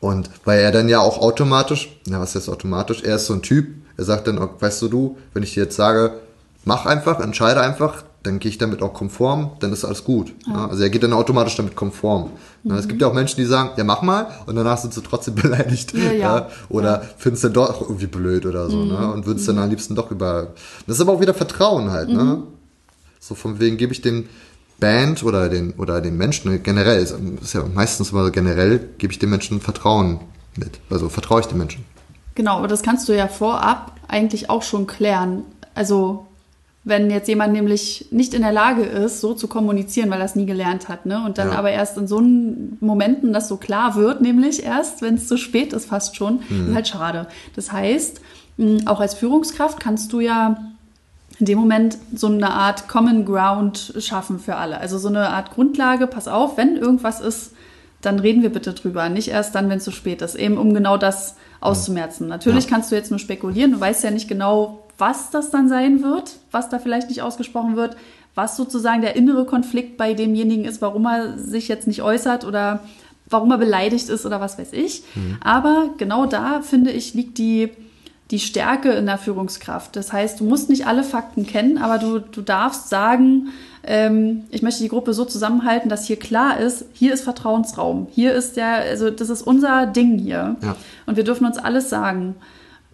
und 0.00 0.30
weil 0.44 0.60
er 0.60 0.72
dann 0.72 0.88
ja 0.88 1.00
auch 1.00 1.18
automatisch, 1.18 2.00
na 2.06 2.20
was 2.20 2.34
heißt 2.34 2.48
automatisch, 2.48 3.02
er 3.02 3.16
ist 3.16 3.26
so 3.26 3.34
ein 3.34 3.42
Typ, 3.42 3.68
er 3.96 4.04
sagt 4.04 4.26
dann, 4.26 4.38
weißt 4.60 4.82
du 4.82 4.88
du, 4.88 5.18
wenn 5.32 5.42
ich 5.42 5.54
dir 5.54 5.64
jetzt 5.64 5.76
sage, 5.76 6.14
mach 6.64 6.86
einfach, 6.86 7.20
entscheide 7.20 7.60
einfach, 7.60 8.04
dann 8.26 8.38
gehe 8.38 8.50
ich 8.50 8.58
damit 8.58 8.82
auch 8.82 8.92
konform, 8.92 9.52
dann 9.60 9.72
ist 9.72 9.84
alles 9.84 10.04
gut. 10.04 10.34
Ja. 10.46 10.68
Also 10.68 10.82
er 10.82 10.90
geht 10.90 11.02
dann 11.02 11.12
automatisch 11.12 11.56
damit 11.56 11.76
konform. 11.76 12.30
Mhm. 12.64 12.72
Es 12.72 12.88
gibt 12.88 13.00
ja 13.00 13.08
auch 13.08 13.14
Menschen, 13.14 13.36
die 13.36 13.44
sagen, 13.44 13.70
ja 13.76 13.84
mach 13.84 14.02
mal 14.02 14.28
und 14.46 14.56
danach 14.56 14.78
sind 14.78 14.92
sie 14.92 15.02
trotzdem 15.02 15.34
beleidigt. 15.42 15.94
Ja, 15.94 16.12
ja. 16.12 16.48
Oder 16.68 17.02
finden 17.18 17.36
es 17.36 17.42
dann 17.42 17.52
doch 17.52 17.82
irgendwie 17.82 18.06
blöd 18.06 18.44
oder 18.44 18.68
so. 18.68 18.84
Ne? 18.84 18.94
Mhm. 18.94 19.00
Ne? 19.00 19.12
Und 19.12 19.26
würden 19.26 19.38
es 19.38 19.46
dann 19.46 19.58
am 19.58 19.70
liebsten 19.70 19.94
doch 19.94 20.10
über... 20.10 20.54
Das 20.86 20.96
ist 20.96 21.00
aber 21.00 21.12
auch 21.12 21.20
wieder 21.20 21.34
Vertrauen 21.34 21.90
halt. 21.90 22.08
Ne? 22.08 22.24
Mhm. 22.24 22.42
So 23.20 23.34
von 23.34 23.60
wegen 23.60 23.76
gebe 23.76 23.92
ich 23.92 24.02
den 24.02 24.28
Band 24.78 25.22
oder 25.22 25.48
den, 25.48 25.72
oder 25.74 26.00
den 26.00 26.16
Menschen 26.16 26.62
generell, 26.62 27.02
ist, 27.02 27.16
ist 27.40 27.54
ja 27.54 27.64
meistens 27.64 28.10
immer 28.10 28.24
so 28.24 28.30
generell, 28.30 28.90
gebe 28.98 29.12
ich 29.12 29.18
den 29.18 29.30
Menschen 29.30 29.60
Vertrauen 29.60 30.20
mit. 30.56 30.80
Also 30.90 31.08
vertraue 31.08 31.40
ich 31.40 31.46
den 31.46 31.58
Menschen. 31.58 31.84
Genau, 32.34 32.58
aber 32.58 32.68
das 32.68 32.82
kannst 32.82 33.08
du 33.08 33.16
ja 33.16 33.28
vorab 33.28 33.92
eigentlich 34.08 34.50
auch 34.50 34.62
schon 34.62 34.86
klären. 34.86 35.44
Also 35.74 36.25
wenn 36.86 37.10
jetzt 37.10 37.26
jemand 37.26 37.52
nämlich 37.52 38.06
nicht 38.12 38.32
in 38.32 38.42
der 38.42 38.52
Lage 38.52 38.82
ist, 38.82 39.20
so 39.20 39.34
zu 39.34 39.48
kommunizieren, 39.48 40.08
weil 40.08 40.20
er 40.20 40.24
es 40.24 40.36
nie 40.36 40.46
gelernt 40.46 40.88
hat, 40.88 41.04
ne? 41.04 41.20
Und 41.24 41.36
dann 41.36 41.50
ja. 41.50 41.58
aber 41.58 41.72
erst 41.72 41.98
in 41.98 42.06
so 42.06 42.20
Momenten 42.20 43.32
das 43.32 43.48
so 43.48 43.56
klar 43.56 43.96
wird, 43.96 44.20
nämlich 44.20 44.62
erst, 44.62 45.02
wenn 45.02 45.16
es 45.16 45.26
zu 45.26 45.36
spät 45.36 45.72
ist, 45.72 45.86
fast 45.86 46.14
schon, 46.14 46.42
mhm. 46.48 46.68
ist 46.68 46.74
halt 46.76 46.88
schade. 46.88 47.26
Das 47.56 47.72
heißt, 47.72 48.20
auch 48.86 49.00
als 49.00 49.14
Führungskraft 49.14 49.80
kannst 49.80 50.12
du 50.12 50.20
ja 50.20 50.58
in 51.40 51.46
dem 51.46 51.58
Moment 51.58 51.98
so 52.14 52.28
eine 52.28 52.50
Art 52.50 52.86
Common 52.86 53.24
Ground 53.24 53.94
schaffen 53.98 54.38
für 54.38 54.54
alle. 54.54 54.78
Also 54.78 54.96
so 54.96 55.08
eine 55.08 55.30
Art 55.30 55.50
Grundlage, 55.50 56.06
pass 56.06 56.28
auf, 56.28 56.56
wenn 56.56 56.76
irgendwas 56.76 57.20
ist, 57.20 57.52
dann 58.00 58.20
reden 58.20 58.42
wir 58.42 58.50
bitte 58.50 58.74
drüber. 58.74 59.08
Nicht 59.08 59.28
erst 59.28 59.56
dann, 59.56 59.68
wenn 59.68 59.78
es 59.78 59.84
zu 59.84 59.90
spät 59.90 60.22
ist. 60.22 60.36
Eben 60.36 60.56
um 60.56 60.72
genau 60.72 60.96
das 60.96 61.34
auszumerzen. 61.60 62.28
Natürlich 62.28 62.64
ja. 62.64 62.70
kannst 62.70 62.92
du 62.92 62.94
jetzt 62.94 63.10
nur 63.10 63.18
spekulieren, 63.18 63.72
du 63.72 63.80
weißt 63.80 64.04
ja 64.04 64.12
nicht 64.12 64.28
genau, 64.28 64.85
was 64.98 65.30
das 65.30 65.50
dann 65.50 65.68
sein 65.68 66.02
wird, 66.02 66.36
was 66.50 66.68
da 66.68 66.78
vielleicht 66.78 67.08
nicht 67.08 67.22
ausgesprochen 67.22 67.76
wird, 67.76 67.96
was 68.34 68.56
sozusagen 68.56 69.00
der 69.00 69.16
innere 69.16 69.46
Konflikt 69.46 69.96
bei 69.96 70.14
demjenigen 70.14 70.64
ist, 70.64 70.82
warum 70.82 71.06
er 71.06 71.38
sich 71.38 71.68
jetzt 71.68 71.86
nicht 71.86 72.02
äußert 72.02 72.44
oder 72.44 72.80
warum 73.28 73.50
er 73.50 73.58
beleidigt 73.58 74.08
ist 74.08 74.24
oder 74.26 74.40
was 74.40 74.58
weiß 74.58 74.72
ich. 74.72 75.02
Mhm. 75.14 75.38
Aber 75.40 75.90
genau 75.96 76.26
da, 76.26 76.60
finde 76.60 76.90
ich, 76.90 77.14
liegt 77.14 77.38
die, 77.38 77.70
die 78.30 78.38
Stärke 78.38 78.92
in 78.92 79.06
der 79.06 79.18
Führungskraft. 79.18 79.96
Das 79.96 80.12
heißt, 80.12 80.40
du 80.40 80.44
musst 80.44 80.68
nicht 80.68 80.86
alle 80.86 81.02
Fakten 81.02 81.46
kennen, 81.46 81.78
aber 81.78 81.98
du, 81.98 82.18
du 82.18 82.42
darfst 82.42 82.88
sagen, 82.88 83.48
ähm, 83.84 84.44
ich 84.50 84.62
möchte 84.62 84.82
die 84.82 84.88
Gruppe 84.88 85.14
so 85.14 85.24
zusammenhalten, 85.24 85.88
dass 85.88 86.06
hier 86.06 86.18
klar 86.18 86.58
ist, 86.58 86.84
hier 86.92 87.14
ist 87.14 87.22
Vertrauensraum, 87.22 88.08
hier 88.10 88.34
ist 88.34 88.56
der, 88.56 88.76
also 88.76 89.10
das 89.10 89.30
ist 89.30 89.42
unser 89.42 89.86
Ding 89.86 90.18
hier. 90.18 90.56
Ja. 90.60 90.76
Und 91.06 91.16
wir 91.16 91.24
dürfen 91.24 91.46
uns 91.46 91.58
alles 91.58 91.88
sagen. 91.88 92.34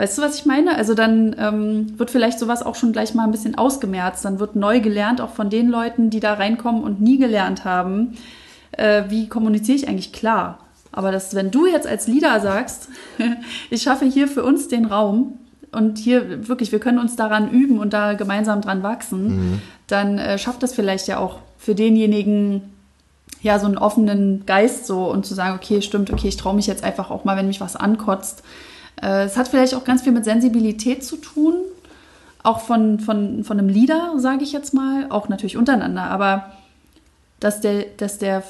Weißt 0.03 0.19
du, 0.19 0.23
was 0.23 0.35
ich 0.35 0.47
meine? 0.47 0.77
Also 0.77 0.95
dann 0.95 1.37
ähm, 1.39 1.97
wird 1.97 2.11
vielleicht 2.11 2.41
sowas 2.41 2.65
auch 2.65 2.75
schon 2.75 2.91
gleich 2.91 3.15
mal 3.15 3.23
ein 3.23 3.31
bisschen 3.31 3.55
ausgemerzt. 3.55 4.25
Dann 4.25 4.41
wird 4.41 4.57
neu 4.57 4.81
gelernt, 4.81 5.21
auch 5.21 5.31
von 5.31 5.49
den 5.49 5.69
Leuten, 5.69 6.11
die 6.11 6.19
da 6.19 6.35
reinkommen 6.35 6.83
und 6.83 7.01
nie 7.01 7.19
gelernt 7.19 7.65
haben, 7.65 8.19
äh, 8.73 9.05
wie 9.11 9.29
kommuniziere 9.29 9.77
ich 9.77 9.87
eigentlich 9.87 10.13
klar. 10.13 10.59
Aber 10.91 11.13
das, 11.13 11.37
wenn 11.37 11.53
du 11.53 11.67
jetzt 11.67 11.87
als 11.87 12.09
Leader 12.09 12.41
sagst, 12.41 12.89
ich 13.71 13.83
schaffe 13.83 14.05
hier 14.05 14.27
für 14.27 14.43
uns 14.43 14.67
den 14.67 14.87
Raum 14.87 15.39
und 15.71 15.99
hier 15.99 16.49
wirklich, 16.49 16.73
wir 16.73 16.81
können 16.81 16.99
uns 16.99 17.15
daran 17.15 17.53
üben 17.53 17.79
und 17.79 17.93
da 17.93 18.15
gemeinsam 18.15 18.61
dran 18.61 18.83
wachsen, 18.83 19.27
mhm. 19.29 19.63
dann 19.87 20.19
äh, 20.19 20.37
schafft 20.37 20.65
das 20.65 20.75
vielleicht 20.75 21.07
ja 21.07 21.19
auch 21.19 21.39
für 21.59 21.77
denjenigen, 21.77 22.63
ja, 23.41 23.61
so 23.61 23.67
einen 23.67 23.79
offenen 23.79 24.47
Geist 24.47 24.85
so 24.85 25.09
und 25.09 25.27
zu 25.27 25.35
sagen, 25.35 25.55
okay, 25.55 25.81
stimmt, 25.81 26.13
okay, 26.13 26.27
ich 26.27 26.39
traue 26.39 26.57
mich 26.57 26.67
jetzt 26.67 26.83
einfach 26.83 27.13
auch 27.13 27.23
mal, 27.23 27.37
wenn 27.37 27.47
mich 27.47 27.61
was 27.61 27.77
ankotzt, 27.77 28.43
es 29.09 29.37
hat 29.37 29.49
vielleicht 29.49 29.75
auch 29.75 29.85
ganz 29.85 30.03
viel 30.03 30.13
mit 30.13 30.25
Sensibilität 30.25 31.05
zu 31.05 31.17
tun, 31.17 31.55
auch 32.43 32.61
von, 32.61 33.01
von, 33.01 33.45
von 33.45 33.59
einem 33.59 33.69
Leader, 33.69 34.15
sage 34.17 34.43
ich 34.43 34.53
jetzt 34.53 34.75
mal, 34.75 35.07
auch 35.11 35.29
natürlich 35.29 35.57
untereinander, 35.57 36.05
aber 36.05 36.53
dass 37.43 37.61
der, 37.61 37.87
dass 37.97 38.19
der, 38.19 38.45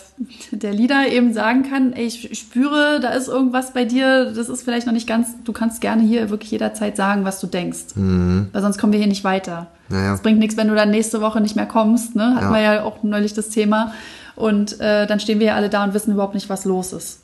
der 0.51 0.75
Leader 0.75 1.09
eben 1.09 1.33
sagen 1.33 1.63
kann, 1.63 1.95
ey, 1.95 2.05
ich 2.05 2.39
spüre, 2.39 3.01
da 3.01 3.11
ist 3.11 3.29
irgendwas 3.29 3.73
bei 3.73 3.87
dir, 3.87 4.33
das 4.33 4.51
ist 4.51 4.63
vielleicht 4.63 4.87
noch 4.87 4.93
nicht 4.93 5.07
ganz, 5.07 5.29
du 5.45 5.53
kannst 5.53 5.81
gerne 5.81 6.03
hier 6.03 6.29
wirklich 6.29 6.51
jederzeit 6.51 6.97
sagen, 6.97 7.25
was 7.25 7.41
du 7.41 7.47
denkst. 7.47 7.95
Mhm. 7.95 8.49
Weil 8.53 8.61
sonst 8.61 8.77
kommen 8.77 8.93
wir 8.93 8.99
hier 8.99 9.09
nicht 9.09 9.25
weiter. 9.25 9.69
Es 9.89 9.95
naja. 9.95 10.19
bringt 10.23 10.39
nichts, 10.39 10.59
wenn 10.59 10.69
du 10.69 10.75
dann 10.75 10.91
nächste 10.91 11.23
Woche 11.23 11.41
nicht 11.41 11.57
mehr 11.57 11.65
kommst, 11.65 12.15
ne? 12.15 12.35
Hatten 12.35 12.47
ja. 12.47 12.53
wir 12.53 12.61
ja 12.61 12.83
auch 12.85 13.03
neulich 13.03 13.33
das 13.33 13.49
Thema. 13.49 13.95
Und 14.37 14.79
äh, 14.81 15.07
dann 15.07 15.21
stehen 15.21 15.39
wir 15.39 15.47
ja 15.47 15.55
alle 15.55 15.71
da 15.71 15.85
und 15.85 15.95
wissen 15.95 16.13
überhaupt 16.13 16.35
nicht, 16.35 16.51
was 16.51 16.67
los 16.67 16.93
ist. 16.93 17.21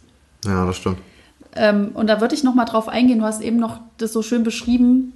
Ja, 0.46 0.64
das 0.64 0.76
stimmt. 0.76 0.98
Ähm, 1.56 1.90
und 1.94 2.08
da 2.08 2.20
würde 2.20 2.34
ich 2.34 2.44
noch 2.44 2.54
mal 2.54 2.64
drauf 2.64 2.88
eingehen. 2.88 3.18
Du 3.18 3.24
hast 3.24 3.42
eben 3.42 3.56
noch 3.56 3.80
das 3.98 4.12
so 4.12 4.22
schön 4.22 4.44
beschrieben, 4.44 5.12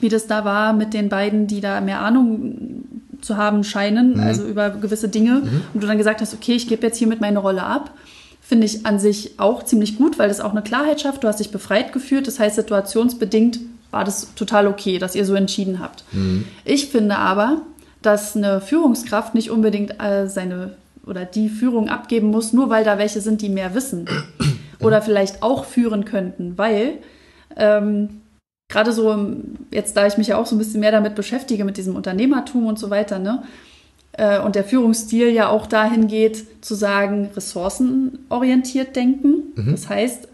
wie 0.00 0.08
das 0.08 0.26
da 0.26 0.44
war 0.44 0.72
mit 0.72 0.94
den 0.94 1.08
beiden, 1.08 1.46
die 1.46 1.60
da 1.60 1.80
mehr 1.80 2.00
Ahnung 2.00 2.84
zu 3.20 3.36
haben 3.36 3.64
scheinen, 3.64 4.14
mhm. 4.14 4.20
also 4.20 4.46
über 4.46 4.70
gewisse 4.70 5.08
Dinge. 5.08 5.40
Mhm. 5.40 5.62
Und 5.74 5.82
du 5.82 5.86
dann 5.86 5.98
gesagt 5.98 6.20
hast, 6.20 6.34
okay, 6.34 6.52
ich 6.52 6.68
gebe 6.68 6.86
jetzt 6.86 6.98
hiermit 6.98 7.20
meine 7.20 7.38
Rolle 7.38 7.64
ab. 7.64 7.92
Finde 8.40 8.64
ich 8.64 8.86
an 8.86 8.98
sich 8.98 9.38
auch 9.38 9.62
ziemlich 9.62 9.98
gut, 9.98 10.18
weil 10.18 10.28
das 10.28 10.40
auch 10.40 10.52
eine 10.52 10.62
Klarheit 10.62 11.00
schafft. 11.00 11.22
Du 11.22 11.28
hast 11.28 11.40
dich 11.40 11.50
befreit 11.50 11.92
geführt. 11.92 12.26
Das 12.26 12.38
heißt, 12.38 12.56
situationsbedingt 12.56 13.60
war 13.90 14.04
das 14.04 14.34
total 14.34 14.66
okay, 14.66 14.98
dass 14.98 15.14
ihr 15.14 15.26
so 15.26 15.34
entschieden 15.34 15.80
habt. 15.80 16.04
Ich 16.64 16.88
finde 16.88 17.16
aber, 17.16 17.62
dass 18.00 18.36
eine 18.36 18.60
Führungskraft 18.60 19.34
nicht 19.34 19.50
unbedingt 19.50 20.00
äh, 20.00 20.28
seine 20.28 20.74
oder 21.04 21.24
die 21.24 21.48
Führung 21.48 21.88
abgeben 21.88 22.28
muss, 22.28 22.52
nur 22.52 22.68
weil 22.68 22.84
da 22.84 22.98
welche 22.98 23.20
sind, 23.20 23.40
die 23.42 23.48
mehr 23.48 23.74
wissen 23.74 24.06
oder 24.80 25.02
vielleicht 25.02 25.42
auch 25.42 25.64
führen 25.64 26.04
könnten, 26.04 26.56
weil 26.56 26.98
ähm, 27.56 28.20
gerade 28.70 28.92
so 28.92 29.16
jetzt, 29.70 29.96
da 29.96 30.06
ich 30.06 30.18
mich 30.18 30.28
ja 30.28 30.38
auch 30.38 30.46
so 30.46 30.54
ein 30.54 30.58
bisschen 30.58 30.80
mehr 30.80 30.92
damit 30.92 31.14
beschäftige 31.14 31.64
mit 31.64 31.76
diesem 31.76 31.96
Unternehmertum 31.96 32.66
und 32.66 32.78
so 32.78 32.90
weiter, 32.90 33.18
ne? 33.18 33.42
äh, 34.12 34.38
Und 34.38 34.54
der 34.54 34.64
Führungsstil 34.64 35.30
ja 35.30 35.48
auch 35.48 35.66
dahin 35.66 36.06
geht, 36.06 36.64
zu 36.64 36.74
sagen, 36.74 37.30
ressourcenorientiert 37.34 38.94
denken. 38.94 39.52
Das 39.72 39.88
heißt, 39.88 40.28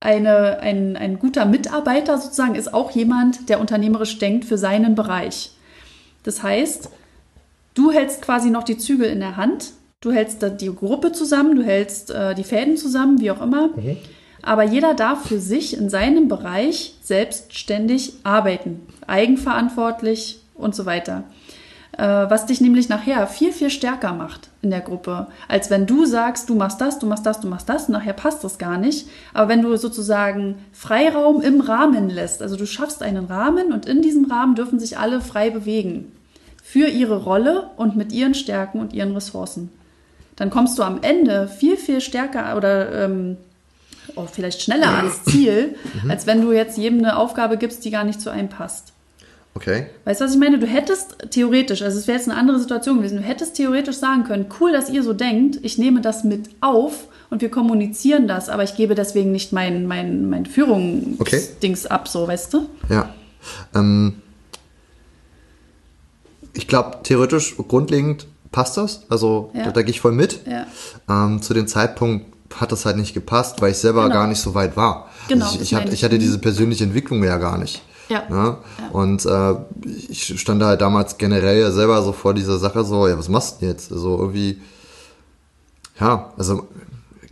eine, 0.00 0.60
ein, 0.60 0.96
ein 0.96 1.18
guter 1.18 1.44
Mitarbeiter 1.46 2.18
sozusagen 2.18 2.54
ist 2.54 2.72
auch 2.72 2.90
jemand, 2.90 3.48
der 3.48 3.60
unternehmerisch 3.60 4.18
denkt 4.18 4.44
für 4.44 4.58
seinen 4.58 4.94
Bereich. 4.94 5.52
Das 6.22 6.42
heißt, 6.42 6.90
du 7.74 7.92
hältst 7.92 8.22
quasi 8.22 8.50
noch 8.50 8.64
die 8.64 8.78
Zügel 8.78 9.08
in 9.08 9.20
der 9.20 9.36
Hand, 9.36 9.72
du 10.06 10.12
hältst 10.12 10.44
die 10.60 10.74
Gruppe 10.74 11.10
zusammen, 11.10 11.56
du 11.56 11.64
hältst 11.64 12.10
äh, 12.12 12.34
die 12.34 12.44
Fäden 12.44 12.76
zusammen, 12.76 13.20
wie 13.20 13.30
auch 13.32 13.42
immer. 13.42 13.70
Aber 14.42 14.62
jeder 14.62 14.94
darf 14.94 15.26
für 15.26 15.40
sich 15.40 15.76
in 15.76 15.90
seinem 15.90 16.28
Bereich 16.28 16.94
selbstständig 17.02 18.12
arbeiten, 18.22 18.86
eigenverantwortlich 19.08 20.40
und 20.54 20.76
so 20.76 20.86
weiter. 20.86 21.24
Äh, 21.98 22.04
was 22.04 22.46
dich 22.46 22.60
nämlich 22.60 22.88
nachher 22.88 23.26
viel, 23.26 23.52
viel 23.52 23.70
stärker 23.70 24.12
macht 24.12 24.50
in 24.62 24.70
der 24.70 24.80
Gruppe, 24.82 25.26
als 25.48 25.70
wenn 25.70 25.86
du 25.86 26.04
sagst, 26.04 26.48
du 26.48 26.54
machst 26.54 26.80
das, 26.80 27.00
du 27.00 27.06
machst 27.06 27.26
das, 27.26 27.40
du 27.40 27.48
machst 27.48 27.68
das, 27.68 27.88
und 27.88 27.94
nachher 27.94 28.12
passt 28.12 28.44
das 28.44 28.58
gar 28.58 28.78
nicht. 28.78 29.08
Aber 29.34 29.48
wenn 29.48 29.62
du 29.62 29.76
sozusagen 29.76 30.56
Freiraum 30.72 31.42
im 31.42 31.60
Rahmen 31.60 32.10
lässt, 32.10 32.42
also 32.42 32.54
du 32.56 32.66
schaffst 32.66 33.02
einen 33.02 33.24
Rahmen 33.24 33.72
und 33.72 33.86
in 33.86 34.02
diesem 34.02 34.30
Rahmen 34.30 34.54
dürfen 34.54 34.78
sich 34.78 34.98
alle 34.98 35.20
frei 35.20 35.50
bewegen 35.50 36.12
für 36.62 36.86
ihre 36.86 37.24
Rolle 37.24 37.70
und 37.76 37.96
mit 37.96 38.12
ihren 38.12 38.34
Stärken 38.34 38.78
und 38.78 38.92
ihren 38.92 39.12
Ressourcen. 39.12 39.70
Dann 40.36 40.50
kommst 40.50 40.78
du 40.78 40.82
am 40.82 41.02
Ende 41.02 41.48
viel, 41.48 41.76
viel 41.76 42.00
stärker 42.00 42.56
oder 42.56 43.04
ähm, 43.04 43.36
auch 44.14 44.28
vielleicht 44.28 44.62
schneller 44.62 44.88
ans 44.96 45.24
Ziel, 45.24 45.74
als 46.08 46.26
wenn 46.26 46.42
du 46.42 46.52
jetzt 46.52 46.78
jedem 46.78 46.98
eine 46.98 47.16
Aufgabe 47.16 47.56
gibst, 47.56 47.84
die 47.84 47.90
gar 47.90 48.04
nicht 48.04 48.20
zu 48.20 48.30
einem 48.30 48.48
passt. 48.48 48.92
Okay. 49.54 49.86
Weißt 50.04 50.20
du, 50.20 50.26
was 50.26 50.34
ich 50.34 50.38
meine? 50.38 50.58
Du 50.58 50.66
hättest 50.66 51.16
theoretisch, 51.30 51.80
also 51.80 51.98
es 51.98 52.06
wäre 52.06 52.18
jetzt 52.18 52.28
eine 52.28 52.38
andere 52.38 52.58
Situation 52.58 52.98
gewesen, 52.98 53.16
du 53.16 53.22
hättest 53.22 53.56
theoretisch 53.56 53.96
sagen 53.96 54.24
können, 54.24 54.46
cool, 54.60 54.70
dass 54.70 54.90
ihr 54.90 55.02
so 55.02 55.14
denkt, 55.14 55.58
ich 55.62 55.78
nehme 55.78 56.02
das 56.02 56.24
mit 56.24 56.50
auf 56.60 57.08
und 57.30 57.40
wir 57.40 57.50
kommunizieren 57.50 58.28
das, 58.28 58.50
aber 58.50 58.64
ich 58.64 58.76
gebe 58.76 58.94
deswegen 58.94 59.32
nicht 59.32 59.52
mein, 59.52 59.86
mein, 59.86 60.28
mein 60.28 60.44
Führungsdings 60.44 61.86
Okay. 61.86 61.94
ab, 61.94 62.06
so, 62.06 62.28
weißt 62.28 62.52
du? 62.52 62.68
Ja. 62.90 63.14
Ähm, 63.74 64.20
ich 66.52 66.68
glaube, 66.68 66.98
theoretisch, 67.02 67.56
grundlegend 67.56 68.26
passt 68.56 68.76
das. 68.78 69.02
Also 69.10 69.50
Ja. 69.54 69.64
da, 69.66 69.70
da 69.72 69.82
gehe 69.82 69.90
ich 69.90 70.00
voll 70.00 70.12
mit. 70.12 70.40
Ja. 70.46 70.66
Ähm, 71.08 71.42
zu 71.42 71.52
dem 71.52 71.66
Zeitpunkt 71.68 72.24
hat 72.58 72.72
das 72.72 72.86
halt 72.86 72.96
nicht 72.96 73.12
gepasst, 73.12 73.60
weil 73.60 73.72
ich 73.72 73.76
selber 73.78 74.04
Genau. 74.04 74.14
gar 74.14 74.26
nicht 74.26 74.40
so 74.40 74.54
weit 74.54 74.76
war. 74.78 75.10
Genau, 75.28 75.44
Also 75.44 75.56
ich, 75.56 75.62
ich, 75.62 75.74
hatte, 75.74 75.88
ich 75.88 75.94
ich. 75.94 76.04
hatte 76.04 76.18
diese 76.18 76.38
persönliche 76.38 76.84
Entwicklung 76.84 77.22
ja 77.22 77.36
gar 77.36 77.58
nicht. 77.58 77.82
Ja. 78.08 78.22
Ne? 78.30 78.56
Und 78.92 79.26
äh, 79.26 79.54
ich 80.08 80.40
stand 80.40 80.62
halt 80.62 80.80
damals 80.80 81.18
generell 81.18 81.60
ja 81.60 81.70
selber 81.70 82.02
so 82.02 82.12
vor 82.12 82.32
dieser 82.34 82.58
Sache 82.58 82.82
so, 82.84 83.06
ja, 83.08 83.18
was 83.18 83.28
machst 83.28 83.56
du 83.56 83.60
denn 83.60 83.68
jetzt? 83.70 83.92
Also 83.92 84.16
irgendwie, 84.18 84.62
ja, 86.00 86.32
also 86.38 86.66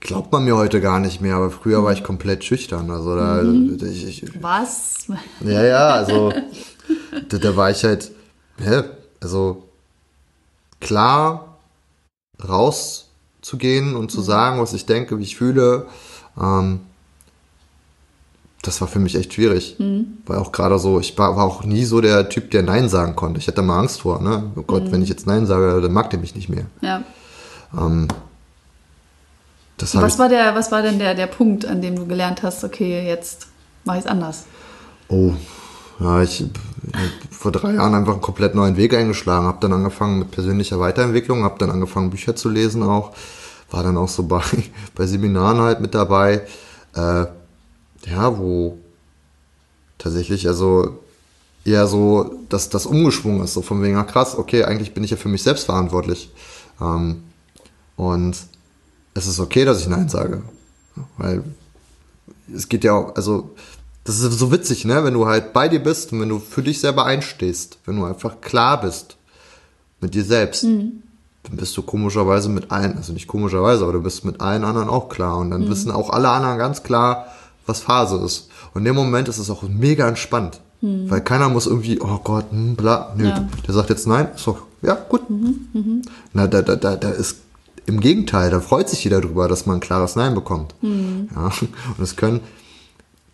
glaubt 0.00 0.30
man 0.32 0.44
mir 0.44 0.56
heute 0.56 0.80
gar 0.82 1.00
nicht 1.00 1.20
mehr, 1.22 1.36
aber 1.36 1.50
früher 1.50 1.82
war 1.84 1.92
ich 1.92 2.02
komplett 2.04 2.44
schüchtern. 2.44 2.90
Also 2.90 3.16
da, 3.16 3.42
Mhm. 3.42 3.78
ich, 3.82 4.06
ich, 4.24 4.42
Was? 4.42 5.06
ja, 5.40 5.62
ja, 5.64 5.88
also 5.90 6.32
da, 7.30 7.38
da 7.38 7.56
war 7.56 7.70
ich 7.70 7.82
halt, 7.84 8.10
hä, 8.62 8.82
also 9.22 9.62
klar 10.84 11.58
rauszugehen 12.46 13.96
und 13.96 14.10
zu 14.10 14.20
sagen, 14.20 14.60
was 14.60 14.72
ich 14.72 14.86
denke, 14.86 15.18
wie 15.18 15.22
ich 15.24 15.36
fühle, 15.36 15.86
ähm, 16.40 16.80
das 18.62 18.80
war 18.80 18.88
für 18.88 18.98
mich 18.98 19.14
echt 19.14 19.34
schwierig. 19.34 19.76
Weil 20.26 20.38
auch 20.38 20.52
gerade 20.52 20.78
so, 20.78 20.98
ich 20.98 21.16
war, 21.18 21.36
war 21.36 21.44
auch 21.44 21.64
nie 21.64 21.84
so 21.84 22.00
der 22.00 22.28
Typ, 22.28 22.50
der 22.50 22.62
Nein 22.62 22.88
sagen 22.88 23.14
konnte. 23.14 23.38
Ich 23.38 23.46
hatte 23.46 23.60
mal 23.62 23.78
Angst 23.78 24.00
vor, 24.00 24.22
ne? 24.22 24.52
Oh 24.56 24.62
Gott, 24.62 24.90
wenn 24.90 25.02
ich 25.02 25.08
jetzt 25.08 25.26
Nein 25.26 25.46
sage, 25.46 25.80
dann 25.82 25.92
mag 25.92 26.08
der 26.10 26.18
mich 26.18 26.34
nicht 26.34 26.48
mehr. 26.48 26.66
Ja. 26.80 27.02
Habe 29.94 30.06
Was 30.06 30.18
war, 30.18 30.28
der, 30.28 30.54
was 30.54 30.72
war 30.72 30.82
denn 30.82 30.98
der, 30.98 31.14
der 31.14 31.26
Punkt, 31.26 31.66
an 31.66 31.82
dem 31.82 31.96
du 31.96 32.06
gelernt 32.06 32.42
hast, 32.42 32.64
okay, 32.64 33.06
jetzt 33.06 33.48
mache 33.84 33.98
ich 33.98 34.04
es 34.04 34.10
anders? 34.10 34.44
Oh, 35.08 35.32
ja, 36.00 36.22
ich 36.22 36.44
vor 37.30 37.52
drei 37.52 37.74
Jahren 37.74 37.94
einfach 37.94 38.12
einen 38.12 38.22
komplett 38.22 38.54
neuen 38.54 38.76
Weg 38.76 38.94
eingeschlagen. 38.94 39.46
Habe 39.46 39.60
dann 39.60 39.72
angefangen 39.72 40.18
mit 40.18 40.30
persönlicher 40.30 40.80
Weiterentwicklung, 40.80 41.44
habe 41.44 41.58
dann 41.58 41.70
angefangen 41.70 42.10
Bücher 42.10 42.36
zu 42.36 42.48
lesen 42.48 42.82
auch, 42.82 43.12
war 43.70 43.82
dann 43.82 43.96
auch 43.96 44.08
so 44.08 44.24
bei, 44.24 44.42
bei 44.94 45.06
Seminaren 45.06 45.58
halt 45.58 45.80
mit 45.80 45.94
dabei, 45.94 46.42
äh, 46.94 47.26
ja, 48.06 48.38
wo 48.38 48.78
tatsächlich 49.98 50.46
also 50.46 50.98
eher 51.64 51.86
so, 51.86 52.38
dass 52.48 52.68
das 52.68 52.86
umgeschwungen 52.86 53.42
ist, 53.42 53.54
so 53.54 53.62
von 53.62 53.82
wegen, 53.82 53.96
ah 53.96 54.04
krass, 54.04 54.36
okay, 54.36 54.64
eigentlich 54.64 54.92
bin 54.92 55.04
ich 55.04 55.10
ja 55.10 55.16
für 55.16 55.28
mich 55.28 55.42
selbst 55.42 55.64
verantwortlich. 55.64 56.30
Ähm, 56.80 57.24
und 57.96 58.36
es 59.14 59.26
ist 59.26 59.40
okay, 59.40 59.64
dass 59.64 59.80
ich 59.80 59.88
Nein 59.88 60.08
sage. 60.08 60.42
Weil 61.16 61.42
es 62.54 62.68
geht 62.68 62.84
ja 62.84 62.92
auch, 62.92 63.16
also 63.16 63.54
das 64.04 64.20
ist 64.20 64.38
so 64.38 64.52
witzig, 64.52 64.84
ne? 64.84 65.02
Wenn 65.04 65.14
du 65.14 65.26
halt 65.26 65.52
bei 65.52 65.68
dir 65.68 65.82
bist 65.82 66.12
und 66.12 66.20
wenn 66.20 66.28
du 66.28 66.38
für 66.38 66.62
dich 66.62 66.80
selber 66.80 67.04
einstehst, 67.06 67.78
wenn 67.86 67.96
du 67.96 68.04
einfach 68.04 68.40
klar 68.40 68.80
bist 68.80 69.16
mit 70.00 70.14
dir 70.14 70.24
selbst, 70.24 70.64
dann 70.64 71.02
bist 71.56 71.76
du 71.76 71.82
komischerweise 71.82 72.48
mit 72.50 72.70
allen, 72.70 72.96
also 72.96 73.12
nicht 73.12 73.26
komischerweise, 73.26 73.82
aber 73.84 73.94
du 73.94 74.02
bist 74.02 74.24
mit 74.24 74.40
allen 74.40 74.64
anderen 74.64 74.88
auch 74.88 75.08
klar 75.08 75.38
und 75.38 75.50
dann 75.50 75.68
wissen 75.68 75.90
auch 75.90 76.10
alle 76.10 76.28
anderen 76.28 76.58
ganz 76.58 76.82
klar, 76.82 77.26
was 77.66 77.80
Phase 77.80 78.16
ist. 78.24 78.48
Und 78.74 78.80
in 78.82 78.84
dem 78.86 78.94
Moment 78.96 79.28
ist 79.28 79.38
es 79.38 79.48
auch 79.50 79.62
mega 79.62 80.06
entspannt, 80.08 80.60
weil 80.82 81.22
keiner 81.22 81.48
muss 81.48 81.66
irgendwie, 81.66 81.98
oh 82.00 82.18
Gott, 82.22 82.46
hm, 82.50 82.76
bla, 82.76 83.14
nö, 83.16 83.24
Ja. 83.28 83.48
der 83.66 83.74
sagt 83.74 83.88
jetzt 83.88 84.06
nein, 84.06 84.28
ist 84.34 84.46
doch, 84.46 84.58
ja, 84.82 84.94
gut. 84.94 85.22
Na, 86.34 86.46
da, 86.46 86.60
da, 86.60 86.76
da, 86.76 86.96
da 86.96 87.08
ist 87.08 87.38
im 87.86 88.00
Gegenteil, 88.00 88.50
da 88.50 88.60
freut 88.60 88.88
sich 88.90 89.02
jeder 89.04 89.20
drüber, 89.22 89.48
dass 89.48 89.64
man 89.64 89.76
ein 89.76 89.80
klares 89.80 90.14
Nein 90.16 90.34
bekommt. 90.34 90.74
Ja, 90.82 90.88
und 91.96 92.02
es 92.02 92.16
können 92.16 92.40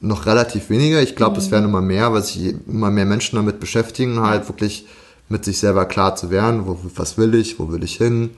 noch 0.01 0.27
relativ 0.27 0.71
weniger. 0.71 1.03
Ich 1.03 1.17
glaube, 1.17 1.39
es 1.39 1.51
werden 1.51 1.67
immer 1.67 1.83
mehr, 1.83 2.13
weil 2.13 2.23
sich 2.23 2.55
immer 2.67 2.91
mehr 2.91 3.05
Menschen 3.05 3.37
damit 3.37 3.61
beschäftigen, 3.61 4.21
halt 4.21 4.49
wirklich 4.49 4.87
mit 5.29 5.45
sich 5.45 5.59
selber 5.59 5.85
klar 5.85 6.17
zu 6.17 6.31
werden, 6.31 6.67
wo, 6.67 6.79
was 6.97 7.19
will 7.19 7.35
ich, 7.35 7.59
wo 7.59 7.71
will 7.71 7.85
ich 7.85 7.97
hin. 7.97 8.31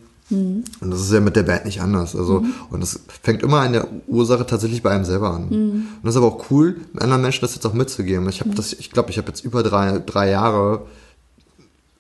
Und 0.81 0.91
das 0.91 1.01
ist 1.03 1.13
ja 1.13 1.21
mit 1.21 1.37
der 1.37 1.43
Band 1.43 1.67
nicht 1.67 1.81
anders. 1.83 2.17
Also, 2.17 2.45
und 2.71 2.81
das 2.81 3.01
fängt 3.23 3.43
immer 3.43 3.61
an 3.61 3.73
der 3.73 3.87
Ursache 4.07 4.47
tatsächlich 4.47 4.83
bei 4.83 4.91
einem 4.91 5.05
selber 5.05 5.31
an. 5.31 5.49
Und 5.49 6.01
das 6.03 6.15
ist 6.15 6.17
aber 6.17 6.29
auch 6.29 6.51
cool, 6.51 6.77
anderen 6.99 7.23
Menschen 7.23 7.43
das 7.43 7.55
jetzt 7.55 7.67
auch 7.67 7.75
mitzugeben. 7.75 8.29
Ich 8.29 8.41
habe 8.41 8.55
das, 8.55 8.73
ich 8.73 8.91
glaube, 8.91 9.11
ich 9.11 9.19
habe 9.19 9.29
jetzt 9.29 9.45
über 9.45 9.63
drei, 9.63 9.99
drei 9.99 10.31
Jahre 10.31 10.87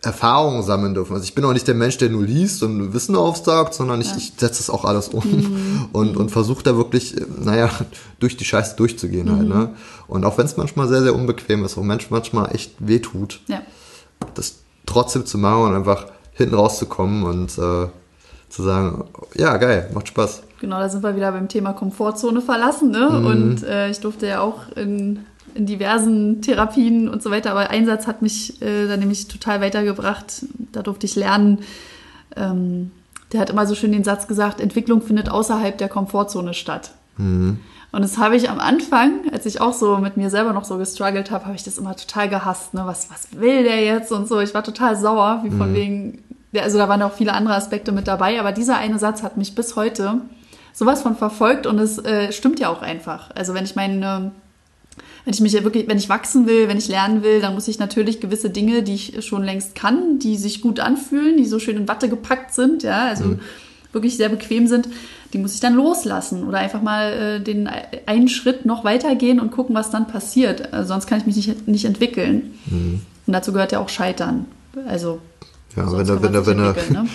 Erfahrungen 0.02 0.64
sammeln 0.64 0.94
dürfen. 0.94 1.12
Also 1.12 1.24
ich 1.24 1.34
bin 1.34 1.44
auch 1.44 1.52
nicht 1.52 1.68
der 1.68 1.76
Mensch, 1.76 1.96
der 1.96 2.10
nur 2.10 2.24
liest 2.24 2.62
und 2.64 2.92
Wissen 2.92 3.14
aufsaugt, 3.14 3.72
sondern 3.72 4.00
ich, 4.00 4.16
ich 4.16 4.32
setze 4.36 4.58
das 4.58 4.68
auch 4.68 4.84
alles 4.84 5.08
um 5.08 5.88
und, 5.92 6.16
und 6.16 6.30
versuche 6.30 6.64
da 6.64 6.76
wirklich, 6.76 7.16
äh, 7.16 7.24
naja, 7.40 7.70
durch 8.18 8.36
die 8.36 8.44
Scheiße 8.44 8.74
durchzugehen 8.76 9.34
halt. 9.34 9.48
Ne? 9.48 9.70
Und 10.08 10.24
auch 10.24 10.38
wenn 10.38 10.46
es 10.46 10.56
manchmal 10.56 10.88
sehr, 10.88 11.02
sehr 11.02 11.14
unbequem 11.14 11.64
ist, 11.64 11.78
auch 11.78 11.82
Mensch 11.82 12.10
manchmal 12.10 12.52
echt 12.54 12.74
wehtut, 12.78 13.40
Ja. 13.46 13.62
das 14.34 14.56
trotzdem 14.86 15.24
zu 15.24 15.38
machen 15.38 15.62
und 15.62 15.74
einfach 15.76 16.06
hinten 16.32 16.56
rauszukommen 16.56 17.22
und 17.22 17.56
äh, 17.58 17.86
zu 18.48 18.62
sagen, 18.62 19.04
ja, 19.34 19.56
geil, 19.56 19.88
macht 19.94 20.08
Spaß. 20.08 20.42
Genau, 20.60 20.78
da 20.78 20.88
sind 20.88 21.02
wir 21.02 21.16
wieder 21.16 21.32
beim 21.32 21.48
Thema 21.48 21.72
Komfortzone 21.72 22.40
verlassen. 22.40 22.90
Ne? 22.90 23.08
Und 23.08 23.62
äh, 23.64 23.88
ich 23.90 24.00
durfte 24.00 24.26
ja 24.26 24.40
auch 24.40 24.68
in, 24.76 25.24
in 25.54 25.66
diversen 25.66 26.42
Therapien 26.42 27.08
und 27.08 27.22
so 27.22 27.30
weiter, 27.30 27.50
aber 27.50 27.70
Einsatz 27.70 28.06
hat 28.06 28.22
mich 28.22 28.60
äh, 28.62 28.86
da 28.88 28.96
nämlich 28.96 29.28
total 29.28 29.60
weitergebracht. 29.60 30.44
Da 30.72 30.82
durfte 30.82 31.06
ich 31.06 31.16
lernen. 31.16 31.60
Ähm, 32.36 32.90
der 33.32 33.40
hat 33.40 33.50
immer 33.50 33.66
so 33.66 33.74
schön 33.74 33.92
den 33.92 34.04
Satz 34.04 34.28
gesagt, 34.28 34.60
Entwicklung 34.60 35.02
findet 35.02 35.30
außerhalb 35.30 35.76
der 35.78 35.88
Komfortzone 35.88 36.54
statt. 36.54 36.92
Und 37.92 38.00
das 38.00 38.16
habe 38.16 38.36
ich 38.36 38.48
am 38.48 38.58
Anfang, 38.58 39.20
als 39.32 39.44
ich 39.44 39.60
auch 39.60 39.74
so 39.74 39.98
mit 39.98 40.16
mir 40.16 40.30
selber 40.30 40.54
noch 40.54 40.64
so 40.64 40.78
gestruggelt 40.78 41.30
habe, 41.30 41.44
habe 41.44 41.54
ich 41.54 41.62
das 41.62 41.76
immer 41.76 41.94
total 41.94 42.28
gehasst. 42.28 42.72
Ne? 42.72 42.82
Was, 42.86 43.10
was 43.10 43.38
will 43.38 43.64
der 43.64 43.84
jetzt 43.84 44.12
und 44.12 44.26
so? 44.26 44.40
Ich 44.40 44.54
war 44.54 44.64
total 44.64 44.96
sauer, 44.96 45.40
wie 45.44 45.50
von 45.50 45.74
wegen, 45.74 46.22
ja, 46.52 46.62
also 46.62 46.78
da 46.78 46.88
waren 46.88 47.02
auch 47.02 47.12
viele 47.12 47.34
andere 47.34 47.54
Aspekte 47.54 47.92
mit 47.92 48.08
dabei, 48.08 48.40
aber 48.40 48.52
dieser 48.52 48.78
eine 48.78 48.98
Satz 48.98 49.22
hat 49.22 49.36
mich 49.36 49.54
bis 49.54 49.76
heute 49.76 50.22
sowas 50.72 51.02
von 51.02 51.16
verfolgt 51.16 51.66
und 51.66 51.78
es 51.78 51.98
äh, 51.98 52.32
stimmt 52.32 52.60
ja 52.60 52.70
auch 52.70 52.80
einfach. 52.80 53.30
Also 53.34 53.52
wenn 53.52 53.64
ich 53.64 53.76
meine, 53.76 54.32
wenn 55.24 55.35
ich 55.35 55.40
mich 55.40 55.52
ja 55.52 55.62
wirklich, 55.62 55.87
wenn 55.88 55.98
ich 55.98 56.08
wachsen 56.08 56.46
will, 56.46 56.68
wenn 56.68 56.78
ich 56.78 56.88
lernen 56.88 57.22
will, 57.22 57.40
dann 57.40 57.54
muss 57.54 57.68
ich 57.68 57.78
natürlich 57.78 58.20
gewisse 58.20 58.50
Dinge, 58.50 58.82
die 58.82 58.94
ich 58.94 59.24
schon 59.24 59.44
längst 59.44 59.74
kann, 59.74 60.18
die 60.18 60.37
sich 60.37 60.61
gut 60.61 60.80
anfühlen, 60.80 61.37
die 61.37 61.46
so 61.46 61.58
schön 61.58 61.76
in 61.76 61.88
Watte 61.88 62.08
gepackt 62.08 62.54
sind, 62.54 62.82
ja, 62.82 63.06
also 63.06 63.37
wirklich 63.92 64.16
sehr 64.16 64.28
bequem 64.28 64.66
sind, 64.66 64.88
die 65.32 65.38
muss 65.38 65.54
ich 65.54 65.61
dann 65.61 65.74
loslassen 65.74 66.44
oder 66.44 66.58
einfach 66.58 66.82
mal 66.82 67.12
äh, 67.12 67.40
den 67.40 67.68
einen 68.06 68.28
Schritt 68.28 68.66
noch 68.66 68.85
weitergehen 68.85 69.40
und 69.40 69.50
gucken, 69.50 69.74
was 69.74 69.90
dann 69.90 70.06
passiert. 70.06 70.72
Also 70.72 70.88
sonst 70.88 71.06
kann 71.06 71.18
ich 71.18 71.26
mich 71.26 71.37
nicht, 71.37 71.68
nicht 71.68 71.85
entwickeln. 71.85 72.54
Mhm. 72.66 73.02
Und 73.26 73.32
dazu 73.32 73.52
gehört 73.52 73.72
ja 73.72 73.78
auch 73.78 73.88
Scheitern. 73.88 74.46
Also 74.87 75.20
ja, 75.76 75.90
wenn 75.90 76.08
er, 76.08 76.22
wenn 76.22 76.35
er, 76.35 76.46
wenn 76.46 76.58
er, 76.58 76.74
ne? 76.90 77.08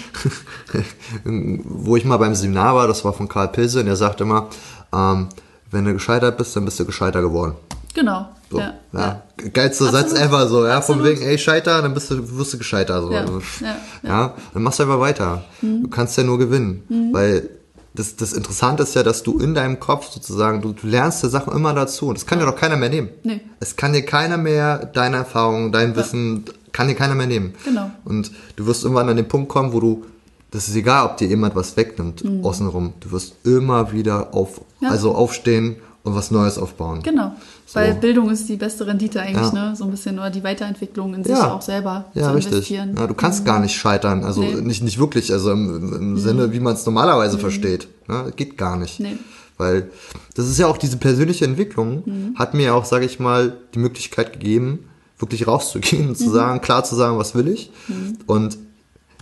wo 1.64 1.96
ich 1.96 2.06
mal 2.06 2.18
beim 2.18 2.34
Seminar 2.34 2.76
war, 2.76 2.88
das 2.88 3.06
war 3.06 3.14
von 3.14 3.28
Karl 3.28 3.50
Pilse, 3.50 3.82
und 3.82 3.86
der 3.86 3.96
sagt 3.96 4.20
immer, 4.22 4.50
ähm, 4.94 5.30
wenn 5.70 5.86
du 5.86 5.94
gescheitert 5.94 6.38
bist, 6.38 6.56
dann 6.56 6.66
bist 6.66 6.80
du 6.80 6.86
gescheiter 6.86 7.22
geworden. 7.22 7.54
Genau. 7.98 8.28
So, 8.52 8.60
ja, 8.60 8.76
ja. 8.94 9.00
ja. 9.00 9.50
Geilster 9.50 9.92
Satz 9.92 10.14
einfach 10.14 10.48
so, 10.48 10.66
ja, 10.66 10.78
Absolut. 10.78 11.02
von 11.02 11.12
wegen, 11.12 11.22
ey, 11.24 11.38
scheiter, 11.38 11.82
dann 11.82 11.96
bist 11.96 12.12
du, 12.12 12.38
wirst 12.38 12.54
du 12.54 12.60
gescheiter, 12.60 13.02
so. 13.02 13.12
Ja, 13.12 13.22
also, 13.22 13.42
ja, 13.60 13.76
ja. 14.04 14.34
dann 14.54 14.64
machst 14.64 14.78
du 14.78 14.84
einfach 14.84 15.00
weiter. 15.00 15.44
Mhm. 15.62 15.84
Du 15.84 15.90
kannst 15.90 16.16
ja 16.16 16.24
nur 16.24 16.38
gewinnen, 16.38 16.84
mhm. 16.88 17.12
weil 17.12 17.50
das, 17.96 18.16
das 18.16 18.34
Interessante 18.34 18.84
ist 18.84 18.94
ja, 18.94 19.02
dass 19.02 19.24
du 19.24 19.40
in 19.40 19.56
deinem 19.56 19.80
Kopf 19.80 20.12
sozusagen, 20.12 20.62
du, 20.62 20.74
du 20.74 20.86
lernst 20.86 21.24
die 21.24 21.30
Sachen 21.30 21.54
immer 21.54 21.74
dazu. 21.74 22.10
Und 22.10 22.20
das 22.20 22.28
kann 22.28 22.40
ja. 22.40 22.46
dir 22.46 22.52
doch 22.52 22.60
keiner 22.60 22.78
mehr 22.78 22.90
nehmen. 22.90 23.10
Nee. 23.24 23.42
Es 23.60 23.76
kann 23.76 23.94
dir 23.94 24.04
keiner 24.04 24.38
mehr 24.38 24.86
deine 24.86 25.18
Erfahrungen, 25.18 25.72
dein 25.72 25.96
Wissen, 25.96 26.46
kann 26.72 26.88
dir 26.88 26.96
keiner 26.96 27.16
mehr 27.16 27.26
nehmen. 27.26 27.56
Genau. 27.66 27.90
Und 28.06 28.32
du 28.58 28.68
wirst 28.68 28.84
irgendwann 28.84 29.10
an 29.10 29.18
den 29.18 29.28
Punkt 29.28 29.50
kommen, 29.50 29.74
wo 29.74 29.80
du, 29.80 30.06
das 30.52 30.68
ist 30.68 30.76
egal, 30.76 31.08
ob 31.08 31.18
dir 31.18 31.28
jemand 31.28 31.56
was 31.56 31.76
wegnimmt 31.76 32.24
mhm. 32.24 32.46
außenrum, 32.46 32.94
du 33.00 33.12
wirst 33.12 33.34
immer 33.44 33.92
wieder 33.92 34.36
auf, 34.36 34.62
also 34.82 35.16
aufstehen 35.16 35.78
und 36.08 36.16
was 36.16 36.32
Neues 36.32 36.58
aufbauen. 36.58 37.02
Genau. 37.04 37.34
So. 37.66 37.80
Weil 37.80 37.94
Bildung 37.96 38.30
ist 38.30 38.48
die 38.50 38.56
beste 38.56 38.88
Rendite 38.88 39.22
eigentlich, 39.22 39.54
ja. 39.54 39.70
ne? 39.70 39.76
So 39.76 39.84
ein 39.84 39.92
bisschen, 39.92 40.18
oder 40.18 40.30
die 40.30 40.44
Weiterentwicklung 40.44 41.14
in 41.14 41.24
sich 41.24 41.34
ja. 41.34 41.54
auch 41.54 41.62
selber 41.62 42.06
ja, 42.14 42.24
zu 42.24 42.38
investieren. 42.38 42.90
Richtig. 42.90 43.02
Ja, 43.02 43.08
du 43.08 43.14
kannst 43.14 43.42
mhm. 43.42 43.46
gar 43.46 43.60
nicht 43.60 43.76
scheitern. 43.76 44.24
Also 44.24 44.42
nee. 44.42 44.56
nicht, 44.56 44.82
nicht 44.84 45.00
wirklich, 45.00 45.32
also 45.32 45.52
im, 45.52 45.94
im 45.94 46.12
mhm. 46.12 46.18
Sinne, 46.18 46.54
wie 46.54 46.60
man 46.60 46.74
es 46.74 46.86
normalerweise 46.86 47.38
mhm. 47.38 47.42
versteht. 47.42 47.88
Ne? 48.08 48.32
Geht 48.36 48.58
gar 48.58 48.78
nicht. 48.78 49.00
Nee. 49.00 49.18
Weil 49.58 49.90
das 50.36 50.48
ist 50.48 50.58
ja 50.60 50.68
auch 50.68 50.78
diese 50.78 50.98
persönliche 50.98 51.46
Entwicklung, 51.46 52.04
mhm. 52.06 52.36
hat 52.36 52.54
mir 52.54 52.74
auch, 52.76 52.86
sage 52.86 53.06
ich 53.06 53.20
mal, 53.20 53.58
die 53.74 53.80
Möglichkeit 53.80 54.34
gegeben, 54.34 54.88
wirklich 55.20 55.48
rauszugehen 55.48 56.10
und 56.10 56.18
zu 56.18 56.30
mhm. 56.30 56.34
sagen, 56.34 56.62
klar 56.62 56.84
zu 56.84 56.96
sagen, 56.96 57.18
was 57.18 57.36
will 57.36 57.48
ich. 57.48 57.72
Mhm. 57.88 58.18
Und 58.28 58.58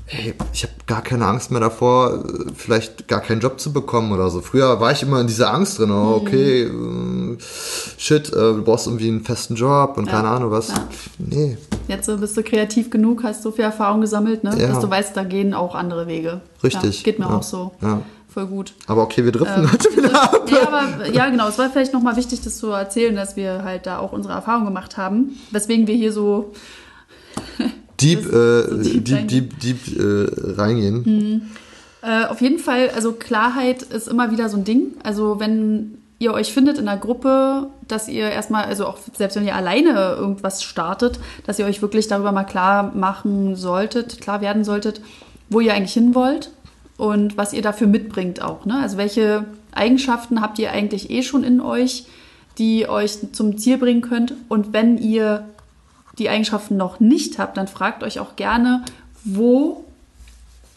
hey, 0.08 0.36
ich 0.54 0.64
habe 0.64 0.74
gar 0.86 1.02
keine 1.02 1.26
Angst 1.26 1.52
mehr 1.52 1.60
davor, 1.60 2.24
vielleicht 2.56 3.08
gar 3.08 3.22
keinen 3.22 3.42
Job 3.42 3.60
zu 3.60 3.74
bekommen 3.74 4.12
oder 4.12 4.30
so. 4.30 4.42
Früher 4.42 4.80
war 4.80 4.92
ich 4.92 5.02
immer 5.02 5.20
in 5.20 5.28
dieser 5.28 5.52
Angst 5.54 5.80
drin, 5.80 5.92
oh, 5.92 6.16
okay, 6.22 6.64
äh, 6.64 7.38
shit, 7.98 8.30
äh, 8.30 8.32
du 8.32 8.64
brauchst 8.64 8.86
irgendwie 8.86 9.08
einen 9.08 9.24
festen 9.24 9.56
Job 9.56 9.98
und 9.98 10.06
ja. 10.06 10.12
keine 10.12 10.28
Ahnung 10.28 10.52
was. 10.52 10.70
Ja. 10.70 10.88
Nee. 11.18 11.58
Jetzt 11.88 12.08
bist 12.20 12.38
du 12.38 12.44
kreativ 12.44 12.90
genug, 12.90 13.24
hast 13.24 13.42
so 13.42 13.52
viel 13.52 13.66
Erfahrung 13.66 14.02
gesammelt, 14.02 14.44
ne? 14.44 14.56
Ja. 14.60 14.68
dass 14.68 14.80
du 14.80 14.90
weißt, 14.90 15.18
da 15.18 15.24
gehen 15.24 15.54
auch 15.54 15.74
andere 15.74 16.08
Wege. 16.08 16.42
Richtig. 16.64 17.04
geht 17.04 17.20
mir 17.20 17.30
auch 17.30 17.44
so. 17.44 17.72
Ja. 17.82 18.02
Voll 18.28 18.48
gut. 18.48 18.74
Aber 18.88 19.04
okay, 19.04 19.24
wir 19.24 19.32
driften 19.32 19.64
ähm, 19.64 19.72
heute 19.72 19.96
wieder 19.96 20.22
ab. 20.22 20.52
Ja, 20.52 20.68
aber, 20.68 21.10
ja, 21.10 21.30
genau. 21.30 21.48
Es 21.48 21.58
war 21.58 21.70
vielleicht 21.70 21.94
nochmal 21.94 22.18
wichtig, 22.18 22.42
das 22.42 22.58
zu 22.58 22.68
erzählen, 22.68 23.16
dass 23.16 23.38
wir 23.38 23.64
halt 23.64 23.86
da 23.86 24.00
auch 24.00 24.12
unsere 24.12 24.34
Erfahrung 24.34 24.66
gemacht 24.66 24.98
haben. 24.98 25.38
Weswegen 25.52 25.88
wir 25.88 25.96
hier 25.96 26.12
so 26.12 26.52
deep, 28.00 28.26
äh, 28.26 28.84
so 28.84 29.00
deep, 29.00 29.06
deep, 29.06 29.28
deep, 29.28 29.60
deep, 29.60 30.00
äh, 30.00 30.54
reingehen. 30.60 31.04
Mhm. 31.06 31.42
Äh, 32.02 32.26
auf 32.26 32.42
jeden 32.42 32.60
Fall, 32.60 32.92
also 32.94 33.14
Klarheit 33.14 33.82
ist 33.82 34.08
immer 34.08 34.32
wieder 34.32 34.50
so 34.50 34.58
ein 34.58 34.64
Ding. 34.64 34.94
Also 35.04 35.40
wenn 35.40 35.98
ihr 36.20 36.34
euch 36.34 36.54
findet 36.54 36.78
in 36.78 36.88
einer 36.88 37.00
Gruppe, 37.00 37.68
dass 37.88 38.08
ihr 38.08 38.30
erstmal, 38.30 38.66
also 38.66 38.86
auch 38.86 38.98
selbst 39.14 39.36
wenn 39.36 39.46
ihr 39.46 39.56
alleine 39.56 40.16
irgendwas 40.18 40.64
startet, 40.64 41.20
dass 41.46 41.60
ihr 41.60 41.66
euch 41.66 41.82
wirklich 41.82 42.08
darüber 42.08 42.32
mal 42.32 42.44
klar 42.44 42.92
machen 42.96 43.56
solltet, 43.56 44.22
klar 44.22 44.42
werden 44.42 44.64
solltet, 44.64 45.02
wo 45.50 45.60
ihr 45.60 45.74
eigentlich 45.74 45.94
hin 45.94 46.16
wollt 46.16 46.52
und 46.98 47.38
was 47.38 47.54
ihr 47.54 47.62
dafür 47.62 47.88
mitbringt 47.88 48.42
auch. 48.42 48.66
Ne? 48.66 48.80
Also 48.80 48.98
welche 48.98 49.46
Eigenschaften 49.74 50.42
habt 50.42 50.60
ihr 50.60 50.72
eigentlich 50.72 51.10
eh 51.10 51.24
schon 51.24 51.44
in 51.44 51.60
euch, 51.60 52.06
die 52.58 52.88
euch 52.88 53.34
zum 53.34 53.58
Ziel 53.58 53.78
bringen 53.78 54.02
könnt. 54.02 54.34
Und 54.48 54.74
wenn 54.74 54.98
ihr 54.98 55.46
die 56.18 56.30
Eigenschaften 56.30 56.78
noch 56.78 57.00
nicht 57.00 57.40
habt, 57.40 57.58
dann 57.58 57.68
fragt 57.68 58.04
euch 58.04 58.20
auch 58.20 58.36
gerne, 58.36 58.84
wo 59.24 59.84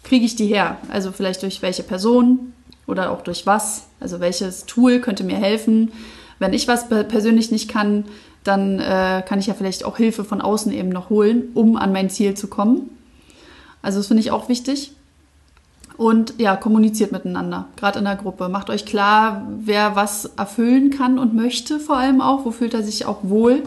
kriege 0.02 0.24
ich 0.24 0.36
die 0.36 0.46
her? 0.46 0.76
Also 0.90 1.12
vielleicht 1.12 1.42
durch 1.42 1.62
welche 1.62 1.82
Person 1.82 2.52
oder 2.86 3.10
auch 3.10 3.22
durch 3.22 3.46
was? 3.46 3.84
Also 4.00 4.20
welches 4.20 4.66
Tool 4.66 5.00
könnte 5.00 5.24
mir 5.24 5.36
helfen? 5.36 5.92
Wenn 6.38 6.52
ich 6.52 6.66
was 6.68 6.88
persönlich 6.88 7.50
nicht 7.50 7.68
kann, 7.68 8.04
dann 8.44 8.78
äh, 8.78 9.22
kann 9.26 9.38
ich 9.38 9.46
ja 9.46 9.54
vielleicht 9.54 9.84
auch 9.84 9.96
Hilfe 9.96 10.24
von 10.24 10.40
außen 10.40 10.72
eben 10.72 10.88
noch 10.88 11.10
holen, 11.10 11.50
um 11.54 11.76
an 11.76 11.92
mein 11.92 12.10
Ziel 12.10 12.34
zu 12.34 12.48
kommen. 12.48 12.90
Also 13.82 13.98
das 13.98 14.06
finde 14.06 14.22
ich 14.22 14.30
auch 14.30 14.48
wichtig. 14.48 14.92
Und 15.96 16.34
ja, 16.38 16.54
kommuniziert 16.54 17.10
miteinander, 17.10 17.66
gerade 17.76 17.98
in 17.98 18.04
der 18.04 18.14
Gruppe. 18.14 18.48
Macht 18.48 18.70
euch 18.70 18.86
klar, 18.86 19.48
wer 19.58 19.96
was 19.96 20.26
erfüllen 20.36 20.90
kann 20.90 21.18
und 21.18 21.34
möchte, 21.34 21.80
vor 21.80 21.96
allem 21.96 22.20
auch. 22.20 22.44
Wo 22.44 22.52
fühlt 22.52 22.72
er 22.72 22.84
sich 22.84 23.04
auch 23.04 23.18
wohl? 23.24 23.64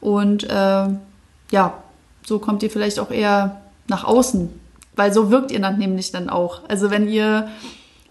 Und 0.00 0.44
äh, 0.44 0.88
ja, 1.50 1.74
so 2.24 2.38
kommt 2.38 2.62
ihr 2.62 2.70
vielleicht 2.70 2.98
auch 2.98 3.10
eher 3.10 3.60
nach 3.88 4.04
außen, 4.04 4.48
weil 4.96 5.12
so 5.12 5.30
wirkt 5.30 5.50
ihr 5.50 5.60
dann 5.60 5.78
nämlich 5.78 6.12
dann 6.12 6.30
auch. 6.30 6.62
Also 6.68 6.90
wenn 6.90 7.08
ihr, 7.08 7.48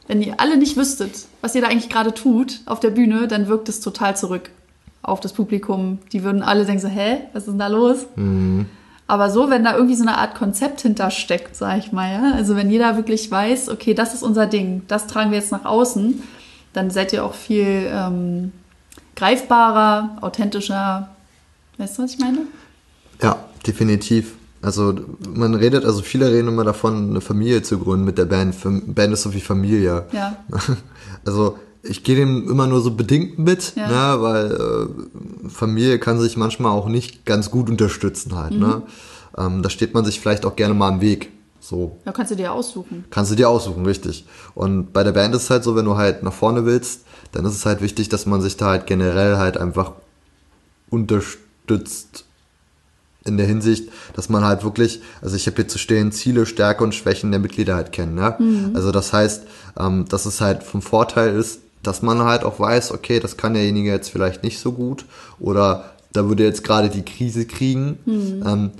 wenn 0.07 0.21
ihr 0.21 0.39
alle 0.39 0.57
nicht 0.57 0.77
wüsstet, 0.77 1.25
was 1.41 1.55
ihr 1.55 1.61
da 1.61 1.67
eigentlich 1.67 1.89
gerade 1.89 2.13
tut 2.13 2.61
auf 2.65 2.79
der 2.79 2.91
Bühne, 2.91 3.27
dann 3.27 3.47
wirkt 3.47 3.69
es 3.69 3.79
total 3.79 4.15
zurück 4.15 4.49
auf 5.01 5.19
das 5.19 5.33
Publikum. 5.33 5.99
Die 6.11 6.23
würden 6.23 6.43
alle 6.43 6.65
denken 6.65 6.81
so, 6.81 6.87
hä, 6.87 7.21
was 7.33 7.43
ist 7.43 7.51
denn 7.51 7.59
da 7.59 7.67
los? 7.67 8.05
Mhm. 8.15 8.65
Aber 9.07 9.31
so, 9.31 9.49
wenn 9.49 9.63
da 9.63 9.73
irgendwie 9.73 9.95
so 9.95 10.03
eine 10.03 10.19
Art 10.19 10.35
Konzept 10.35 10.81
hintersteckt, 10.81 11.55
sag 11.55 11.79
ich 11.79 11.91
mal, 11.91 12.11
ja, 12.11 12.33
also 12.35 12.55
wenn 12.55 12.69
jeder 12.69 12.95
wirklich 12.95 13.31
weiß, 13.31 13.69
okay, 13.69 13.95
das 13.95 14.13
ist 14.13 14.21
unser 14.21 14.45
Ding, 14.45 14.83
das 14.87 15.07
tragen 15.07 15.31
wir 15.31 15.39
jetzt 15.39 15.51
nach 15.51 15.65
außen, 15.65 16.21
dann 16.73 16.91
seid 16.91 17.11
ihr 17.13 17.25
auch 17.25 17.33
viel 17.33 17.89
ähm, 17.91 18.51
greifbarer, 19.15 20.17
authentischer, 20.21 21.09
Weißt 21.79 21.97
du, 21.97 22.03
was 22.03 22.13
ich 22.13 22.19
meine? 22.19 22.39
Ja, 23.21 23.45
definitiv. 23.65 24.35
Also 24.61 24.93
man 25.33 25.55
redet, 25.55 25.85
also 25.85 26.01
viele 26.01 26.29
reden 26.29 26.49
immer 26.49 26.65
davon, 26.65 27.11
eine 27.11 27.21
Familie 27.21 27.63
zu 27.63 27.79
gründen 27.79 28.05
mit 28.05 28.17
der 28.17 28.25
Band. 28.25 28.55
Band 28.93 29.13
ist 29.13 29.23
so 29.23 29.33
wie 29.33 29.41
Familie. 29.41 30.05
Ja. 30.11 30.37
Also 31.25 31.57
ich 31.83 32.03
gehe 32.03 32.15
dem 32.15 32.49
immer 32.49 32.65
nur 32.65 32.81
so 32.81 32.91
bedingt 32.91 33.39
mit, 33.39 33.73
ja. 33.75 33.87
ne, 33.87 34.21
weil 34.21 34.51
äh, 34.51 35.49
Familie 35.49 35.99
kann 35.99 36.19
sich 36.19 36.37
manchmal 36.37 36.71
auch 36.71 36.87
nicht 36.87 37.25
ganz 37.25 37.51
gut 37.51 37.69
unterstützen 37.69 38.35
halt. 38.35 38.51
Ne? 38.51 38.57
Mhm. 38.57 38.63
Ne? 38.63 38.81
Ähm, 39.37 39.63
da 39.63 39.69
steht 39.69 39.93
man 39.93 40.05
sich 40.05 40.19
vielleicht 40.19 40.45
auch 40.45 40.55
gerne 40.55 40.73
mal 40.73 40.89
im 40.89 41.01
Weg. 41.01 41.31
So. 41.59 41.97
Ja, 42.05 42.11
kannst 42.13 42.31
du 42.31 42.35
dir 42.35 42.51
aussuchen. 42.53 43.05
Kannst 43.09 43.31
du 43.31 43.35
dir 43.35 43.49
aussuchen, 43.49 43.85
richtig. 43.85 44.25
Und 44.55 44.91
bei 44.91 45.03
der 45.03 45.11
Band 45.11 45.35
ist 45.35 45.43
es 45.43 45.49
halt 45.49 45.63
so, 45.63 45.75
wenn 45.75 45.85
du 45.85 45.97
halt 45.97 46.23
nach 46.23 46.33
vorne 46.33 46.65
willst, 46.65 47.03
dann 47.33 47.45
ist 47.45 47.53
es 47.53 47.65
halt 47.65 47.81
wichtig, 47.81 48.09
dass 48.09 48.25
man 48.25 48.41
sich 48.41 48.57
da 48.57 48.67
halt 48.67 48.87
generell 48.87 49.37
halt 49.37 49.57
einfach 49.57 49.93
unterstützt 50.89 51.48
unterstützt 51.69 52.25
in 53.25 53.37
der 53.37 53.45
Hinsicht, 53.45 53.89
dass 54.15 54.29
man 54.29 54.43
halt 54.43 54.63
wirklich, 54.63 55.01
also 55.21 55.35
ich 55.35 55.45
habe 55.45 55.57
hier 55.57 55.67
zu 55.67 55.77
stehen, 55.77 56.11
Ziele, 56.11 56.45
Stärke 56.45 56.83
und 56.83 56.95
Schwächen 56.95 57.31
der 57.31 57.39
Mitglieder 57.39 57.75
halt 57.75 57.91
kennen. 57.91 58.15
Ne? 58.15 58.35
Mhm. 58.39 58.71
Also 58.75 58.91
das 58.91 59.13
heißt, 59.13 59.43
ähm, 59.77 60.05
dass 60.09 60.25
es 60.25 60.41
halt 60.41 60.63
vom 60.63 60.81
Vorteil 60.81 61.35
ist, 61.35 61.59
dass 61.83 62.01
man 62.01 62.23
halt 62.23 62.43
auch 62.43 62.59
weiß, 62.59 62.91
okay, 62.91 63.19
das 63.19 63.37
kann 63.37 63.53
derjenige 63.53 63.89
jetzt 63.89 64.09
vielleicht 64.09 64.43
nicht 64.43 64.59
so 64.59 64.71
gut 64.71 65.05
oder 65.39 65.91
da 66.11 66.27
würde 66.27 66.43
jetzt 66.43 66.63
gerade 66.63 66.89
die 66.89 67.03
Krise 67.03 67.45
kriegen. 67.45 67.99
Mhm. 68.05 68.43
Ähm, 68.45 68.71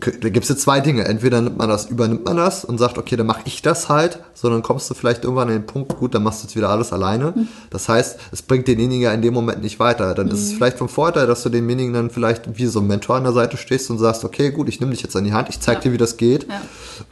da 0.00 0.28
gibt 0.28 0.44
es 0.44 0.48
jetzt 0.48 0.62
zwei 0.62 0.78
Dinge. 0.78 1.04
Entweder 1.04 1.40
nimmt 1.40 1.58
man 1.58 1.68
das, 1.68 1.86
übernimmt 1.86 2.24
man 2.24 2.36
das 2.36 2.64
und 2.64 2.78
sagt, 2.78 2.98
okay, 2.98 3.16
dann 3.16 3.26
mache 3.26 3.42
ich 3.46 3.62
das 3.62 3.88
halt, 3.88 4.20
sondern 4.32 4.62
kommst 4.62 4.88
du 4.88 4.94
vielleicht 4.94 5.24
irgendwann 5.24 5.48
an 5.48 5.54
den 5.54 5.66
Punkt, 5.66 5.96
gut, 5.98 6.14
dann 6.14 6.22
machst 6.22 6.40
du 6.40 6.46
jetzt 6.46 6.54
wieder 6.54 6.70
alles 6.70 6.92
alleine. 6.92 7.32
Mhm. 7.34 7.48
Das 7.70 7.88
heißt, 7.88 8.18
es 8.30 8.42
bringt 8.42 8.68
denjenigen 8.68 9.12
in 9.12 9.22
dem 9.22 9.34
Moment 9.34 9.60
nicht 9.60 9.80
weiter. 9.80 10.14
Dann 10.14 10.26
mhm. 10.26 10.32
ist 10.32 10.42
es 10.42 10.52
mhm. 10.52 10.56
vielleicht 10.56 10.78
vom 10.78 10.88
Vorteil, 10.88 11.26
dass 11.26 11.42
du 11.42 11.48
demjenigen 11.48 11.92
dann 11.92 12.10
vielleicht 12.10 12.58
wie 12.58 12.66
so 12.66 12.78
ein 12.78 12.86
Mentor 12.86 13.16
an 13.16 13.24
der 13.24 13.32
Seite 13.32 13.56
stehst 13.56 13.90
und 13.90 13.98
sagst, 13.98 14.24
okay, 14.24 14.52
gut, 14.52 14.68
ich 14.68 14.78
nehme 14.78 14.92
dich 14.92 15.02
jetzt 15.02 15.16
an 15.16 15.24
die 15.24 15.32
Hand, 15.32 15.48
ich 15.48 15.58
zeig 15.58 15.78
ja. 15.78 15.80
dir, 15.82 15.92
wie 15.92 15.98
das 15.98 16.16
geht. 16.16 16.48
Ja. 16.48 16.60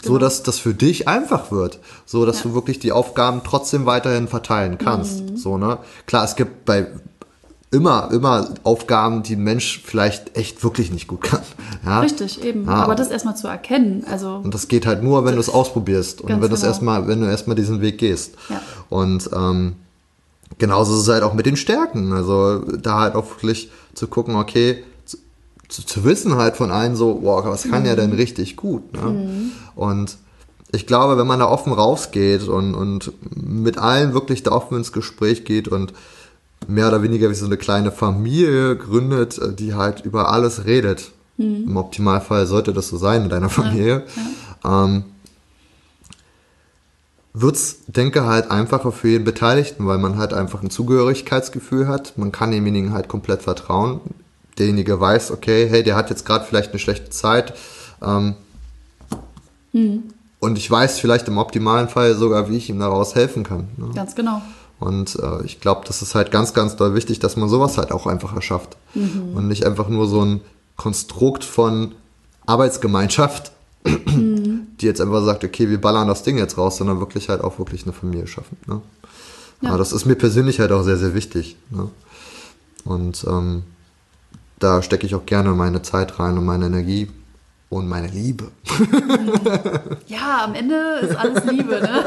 So 0.01 0.11
genau. 0.11 0.19
dass 0.21 0.45
das 0.45 0.61
für 0.61 0.75
dich 0.75 1.09
einfach 1.09 1.51
wird. 1.51 1.81
So 2.05 2.25
dass 2.25 2.39
ja. 2.39 2.43
du 2.45 2.55
wirklich 2.55 2.79
die 2.79 2.93
Aufgaben 2.93 3.41
trotzdem 3.45 3.87
weiterhin 3.87 4.29
verteilen 4.29 4.79
kannst. 4.79 5.29
Mhm. 5.29 5.37
So, 5.37 5.59
ne? 5.59 5.79
Klar, 6.07 6.25
es 6.25 6.37
gibt 6.37 6.65
bei 6.65 6.87
immer, 7.71 8.11
immer 8.13 8.49
Aufgaben, 8.63 9.23
die 9.23 9.35
ein 9.35 9.43
Mensch 9.43 9.83
vielleicht 9.85 10.37
echt 10.37 10.63
wirklich 10.63 10.91
nicht 10.91 11.09
gut 11.09 11.23
kann. 11.23 11.43
Ja? 11.85 12.01
Richtig, 12.01 12.43
eben. 12.45 12.65
Ja. 12.65 12.75
Aber 12.75 12.95
das 12.95 13.11
erstmal 13.11 13.37
zu 13.37 13.49
erkennen. 13.49 14.05
Also 14.11 14.41
und 14.43 14.55
das 14.55 14.69
geht 14.69 14.87
halt 14.87 15.03
nur, 15.03 15.25
wenn 15.25 15.35
du 15.35 15.41
es 15.41 15.49
ausprobierst 15.49 16.21
und 16.21 16.29
wenn 16.29 16.41
genau. 16.41 16.57
du 16.57 16.67
erstmal, 16.67 17.09
wenn 17.09 17.21
du 17.21 17.27
erstmal 17.27 17.57
diesen 17.57 17.81
Weg 17.81 17.99
gehst. 17.99 18.35
Ja. 18.49 18.61
Und 18.89 19.29
ähm, 19.35 19.77
genauso 20.59 20.95
ist 20.95 21.03
es 21.03 21.09
halt 21.09 21.23
auch 21.23 21.35
mit 21.35 21.47
den 21.47 21.57
Stärken. 21.57 22.13
Also 22.13 22.61
da 22.61 23.01
halt 23.01 23.15
auch 23.15 23.29
wirklich 23.31 23.71
zu 23.95 24.07
gucken, 24.07 24.37
okay, 24.37 24.85
zu, 25.05 25.19
zu, 25.69 25.85
zu 25.85 26.05
wissen 26.05 26.37
halt 26.37 26.57
von 26.57 26.71
allen 26.71 26.95
so, 26.95 27.19
wow, 27.23 27.45
was 27.45 27.65
kann 27.65 27.83
mhm. 27.83 27.89
ja 27.89 27.97
denn 27.97 28.13
richtig 28.13 28.57
gut. 28.57 28.93
Ne? 28.93 29.11
Mhm. 29.11 29.53
Und 29.75 30.17
ich 30.73 30.87
glaube, 30.87 31.19
wenn 31.19 31.27
man 31.27 31.41
da 31.41 31.49
offen 31.49 31.73
rausgeht 31.73 32.49
und, 32.49 32.75
und 32.75 33.13
mit 33.35 33.79
allen 33.79 34.15
wirklich 34.15 34.43
da 34.43 34.53
offen 34.53 34.79
ins 34.79 34.93
Gespräch 34.93 35.45
geht 35.45 35.69
und 35.69 35.93
mehr 36.67 36.89
oder 36.89 37.03
weniger 37.03 37.31
wie 37.31 37.35
so 37.35 37.47
eine 37.47 37.57
kleine 37.57 37.93
Familie 37.93 38.77
gründet, 38.77 39.39
äh, 39.39 39.53
die 39.53 39.75
halt 39.75 40.05
über 40.05 40.31
alles 40.31 40.65
redet. 40.65 41.13
Mhm. 41.37 41.65
Im 41.69 41.77
Optimalfall 41.77 42.47
sollte 42.47 42.73
das 42.73 42.89
so 42.89 42.97
sein 42.97 43.25
in 43.25 43.29
deiner 43.29 43.49
Familie. 43.51 44.05
Ja, 44.65 44.71
ja. 44.71 44.85
Ähm, 44.85 45.05
wird's, 47.35 47.79
denke 47.87 48.25
halt 48.25 48.51
einfacher 48.51 48.93
für 48.93 49.09
jeden 49.09 49.25
Beteiligten, 49.25 49.87
weil 49.87 49.99
man 49.99 50.17
halt 50.17 50.33
einfach 50.33 50.63
ein 50.63 50.71
Zugehörigkeitsgefühl 50.71 51.89
hat. 51.89 52.17
Man 52.17 52.33
kann 52.33 52.51
demjenigen 52.51 52.93
halt 52.93 53.09
komplett 53.09 53.43
vertrauen. 53.43 54.01
Derjenige 54.59 54.99
weiß, 54.99 55.33
okay, 55.33 55.69
hey, 55.69 55.83
der 55.83 55.97
hat 55.97 56.09
jetzt 56.09 56.25
gerade 56.25 56.47
vielleicht 56.47 56.71
eine 56.71 56.79
schlechte 56.79 57.11
Zeit. 57.11 57.53
Ähm, 58.03 58.37
Hm. 59.77 60.05
Und 60.41 60.57
ich 60.57 60.71
weiß 60.71 61.01
vielleicht 61.01 61.29
im 61.29 61.37
optimalen 61.37 61.89
Fall 61.89 62.15
sogar, 62.15 62.49
wie 62.49 62.57
ich 62.57 62.71
ihm 62.71 62.79
daraus 62.79 63.15
helfen 63.15 63.43
kann. 63.45 63.69
Ne? 63.77 63.91
Ganz 63.95 64.15
genau. 64.15 64.41
Und 64.79 65.17
äh, 65.17 65.45
ich 65.45 65.61
glaube, 65.61 65.83
das 65.87 66.03
ist 66.03 66.15
halt 66.15 66.31
ganz, 66.31 66.53
ganz 66.53 66.77
doll 66.77 66.95
wichtig, 66.95 67.19
dass 67.19 67.37
man 67.37 67.49
sowas 67.49 67.79
halt 67.79 67.93
auch 67.93 68.07
einfach 68.07 68.35
erschafft. 68.35 68.77
Und 69.35 69.49
nicht 69.49 69.65
einfach 69.65 69.89
nur 69.89 70.07
so 70.07 70.23
ein 70.25 70.41
Konstrukt 70.77 71.45
von 71.45 71.95
Arbeitsgemeinschaft, 72.47 73.53
die 73.85 74.87
jetzt 74.87 75.01
einfach 75.01 75.25
sagt, 75.25 75.45
okay, 75.45 75.69
wir 75.71 75.81
ballern 75.81 76.09
das 76.09 76.23
Ding 76.23 76.39
jetzt 76.39 76.59
raus, 76.59 76.77
sondern 76.77 77.01
wirklich 77.01 77.29
halt 77.29 77.43
auch 77.43 77.59
wirklich 77.59 77.85
eine 77.85 77.93
Familie 77.93 78.27
schaffen. 78.27 78.57
Ne? 78.67 78.81
Ja. 79.61 79.71
Aber 79.71 79.79
das 79.79 79.93
ist 79.93 80.05
mir 80.05 80.17
persönlich 80.17 80.61
halt 80.61 80.73
auch 80.73 80.83
sehr, 80.83 80.97
sehr 80.99 81.15
wichtig. 81.15 81.57
Ne? 81.71 81.89
Und 82.85 83.25
ähm, 83.29 83.63
da 84.59 84.83
stecke 84.83 85.07
ich 85.07 85.15
auch 85.15 85.27
gerne 85.27 85.51
meine 85.53 85.83
Zeit 85.83 86.19
rein 86.19 86.39
und 86.39 86.45
meine 86.45 86.67
Energie 86.67 87.09
und 87.69 87.89
meine 87.89 88.07
Liebe. 88.09 88.47
Ja, 90.07 90.45
am 90.45 90.55
Ende 90.55 90.75
ist 91.03 91.17
alles 91.17 91.45
Liebe, 91.47 91.81
ne? 91.81 92.05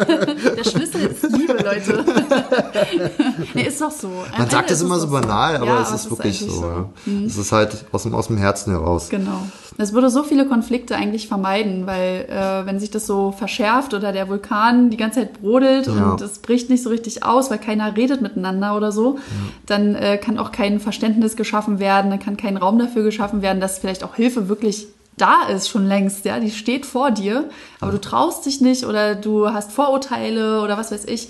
Der 0.57 0.63
Schlüssel 0.63 1.01
ist 1.07 1.23
Liebe, 1.35 1.53
Leute. 1.53 2.05
nee, 3.53 3.63
ist 3.63 3.81
doch 3.81 3.91
so. 3.91 4.07
Am 4.07 4.39
Man 4.39 4.49
sagt 4.49 4.71
es 4.71 4.81
immer 4.81 4.99
so 4.99 5.09
banal, 5.09 5.57
aber 5.57 5.65
Ja, 5.65 5.81
es 5.81 5.91
ist 5.91 6.09
wirklich 6.09 6.41
eigentlich 6.41 6.55
so. 6.55 6.63
Ja. 6.65 6.89
Es 7.25 7.37
ist 7.37 7.51
halt 7.51 7.85
aus 7.91 8.03
dem, 8.03 8.13
aus 8.15 8.27
dem 8.27 8.37
Herzen 8.37 8.71
heraus. 8.71 9.09
Genau. 9.09 9.41
Es 9.77 9.93
würde 9.93 10.09
so 10.09 10.23
viele 10.23 10.45
Konflikte 10.45 10.95
eigentlich 10.95 11.27
vermeiden, 11.27 11.85
weil 11.87 12.25
äh, 12.29 12.65
wenn 12.65 12.79
sich 12.79 12.89
das 12.91 13.05
so 13.05 13.31
verschärft 13.31 13.93
oder 13.93 14.11
der 14.11 14.27
Vulkan 14.29 14.89
die 14.89 14.97
ganze 14.97 15.19
Zeit 15.21 15.41
brodelt 15.41 15.87
Ja. 15.87 16.11
und 16.11 16.21
es 16.21 16.39
bricht 16.39 16.69
nicht 16.69 16.83
so 16.83 16.89
richtig 16.89 17.23
aus, 17.23 17.49
weil 17.51 17.59
keiner 17.59 17.95
redet 17.97 18.21
miteinander 18.21 18.75
oder 18.77 18.91
so, 18.91 19.19
dann 19.65 19.95
äh, 19.95 20.17
kann 20.17 20.37
auch 20.37 20.51
kein 20.51 20.79
Verständnis 20.79 21.35
geschaffen 21.35 21.79
werden, 21.79 22.11
dann 22.11 22.19
kann 22.19 22.37
kein 22.37 22.57
Raum 22.57 22.79
dafür 22.79 23.03
geschaffen 23.03 23.41
werden, 23.41 23.59
dass 23.61 23.79
vielleicht 23.79 24.03
auch 24.03 24.15
Hilfe 24.15 24.47
wirklich 24.49 24.87
da 25.21 25.43
ist 25.47 25.69
schon 25.69 25.87
längst, 25.87 26.25
ja, 26.25 26.39
die 26.39 26.51
steht 26.51 26.85
vor 26.85 27.11
dir, 27.11 27.49
aber 27.79 27.91
du 27.91 28.01
traust 28.01 28.45
dich 28.45 28.61
nicht 28.61 28.85
oder 28.85 29.15
du 29.15 29.49
hast 29.51 29.71
Vorurteile 29.71 30.61
oder 30.61 30.77
was 30.77 30.91
weiß 30.91 31.05
ich, 31.05 31.29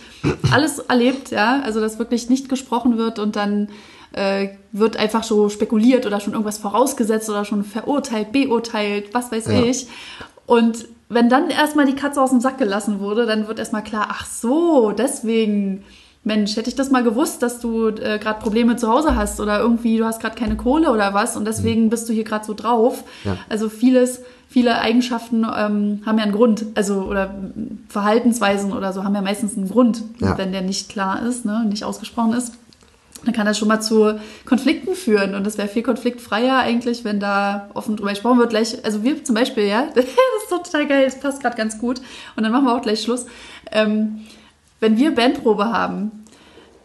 alles 0.51 0.79
erlebt, 0.87 1.31
ja, 1.31 1.61
also 1.63 1.79
dass 1.81 1.99
wirklich 1.99 2.29
nicht 2.29 2.49
gesprochen 2.49 2.97
wird 2.97 3.19
und 3.19 3.35
dann 3.35 3.69
äh, 4.13 4.49
wird 4.71 4.97
einfach 4.97 5.23
so 5.23 5.49
spekuliert 5.49 6.05
oder 6.05 6.19
schon 6.19 6.33
irgendwas 6.33 6.57
vorausgesetzt 6.57 7.29
oder 7.29 7.45
schon 7.45 7.63
verurteilt, 7.63 8.31
beurteilt, 8.31 9.13
was 9.13 9.31
weiß 9.31 9.47
Ja. 9.47 9.61
ich. 9.63 9.87
Und 10.45 10.87
wenn 11.09 11.29
dann 11.29 11.49
erstmal 11.49 11.85
die 11.85 11.95
Katze 11.95 12.21
aus 12.21 12.29
dem 12.31 12.39
Sack 12.39 12.57
gelassen 12.57 12.99
wurde, 12.99 13.25
dann 13.25 13.47
wird 13.47 13.59
erstmal 13.59 13.83
klar, 13.83 14.07
ach 14.09 14.25
so, 14.25 14.91
deswegen, 14.91 15.83
Mensch, 16.29 16.55
hätte 16.55 16.69
ich 16.69 16.75
das 16.75 16.91
mal 16.91 17.03
gewusst, 17.03 17.41
dass 17.41 17.59
du 17.59 17.87
äh, 17.87 18.19
gerade 18.19 18.39
Probleme 18.39 18.75
zu 18.75 18.87
Hause 18.87 19.15
hast 19.15 19.39
oder 19.41 19.59
irgendwie 19.59 19.97
du 19.97 20.05
hast 20.05 20.21
gerade 20.21 20.35
keine 20.35 20.55
Kohle 20.55 20.91
oder 20.91 21.13
was 21.13 21.35
und 21.35 21.45
deswegen 21.45 21.89
bist 21.89 22.07
du 22.07 22.13
hier 22.13 22.23
gerade 22.23 22.45
so 22.45 22.53
drauf. 22.53 23.03
Ja. 23.23 23.35
Also 23.49 23.67
vieles, 23.67 24.21
viele 24.47 24.79
Eigenschaften 24.79 25.43
ähm, 25.43 26.01
haben 26.05 26.17
ja 26.17 26.23
einen 26.23 26.31
Grund, 26.31 26.65
also 26.75 27.01
oder 27.01 27.33
Verhaltensweisen 27.89 28.71
oder 28.73 28.93
so 28.93 29.03
haben 29.03 29.15
ja 29.15 29.21
meistens 29.21 29.57
einen 29.57 29.67
Grund, 29.69 30.03
Ja. 30.19 30.37
wenn 30.37 30.51
der 30.51 30.61
nicht 30.61 30.87
klar 30.89 31.25
ist, 31.25 31.45
ne, 31.45 31.65
nicht 31.67 31.83
ausgesprochen 31.83 32.33
ist 32.33 32.53
dann 33.25 33.33
kann 33.33 33.45
das 33.45 33.57
schon 33.57 33.67
mal 33.67 33.81
zu 33.81 34.17
Konflikten 34.45 34.95
führen. 34.95 35.35
Und 35.35 35.45
es 35.45 35.57
wäre 35.57 35.67
viel 35.67 35.83
konfliktfreier 35.83 36.59
eigentlich, 36.59 37.03
wenn 37.03 37.19
da 37.19 37.69
offen 37.73 37.97
drüber 37.97 38.11
gesprochen 38.11 38.39
wird. 38.39 38.49
Gleich, 38.51 38.77
also 38.85 39.03
wir 39.03 39.21
zum 39.25 39.35
Beispiel, 39.35 39.65
ja, 39.65 39.87
das 39.95 40.05
ist 40.05 40.49
total 40.49 40.87
geil, 40.87 41.03
das 41.03 41.19
passt 41.19 41.41
gerade 41.41 41.57
ganz 41.57 41.77
gut. 41.79 41.99
Und 42.37 42.43
dann 42.43 42.51
machen 42.53 42.63
wir 42.63 42.73
auch 42.77 42.81
gleich 42.81 43.01
Schluss. 43.01 43.25
Ähm, 43.73 44.21
wenn 44.79 44.97
wir 44.97 45.13
Bandprobe 45.15 45.65
haben, 45.71 46.11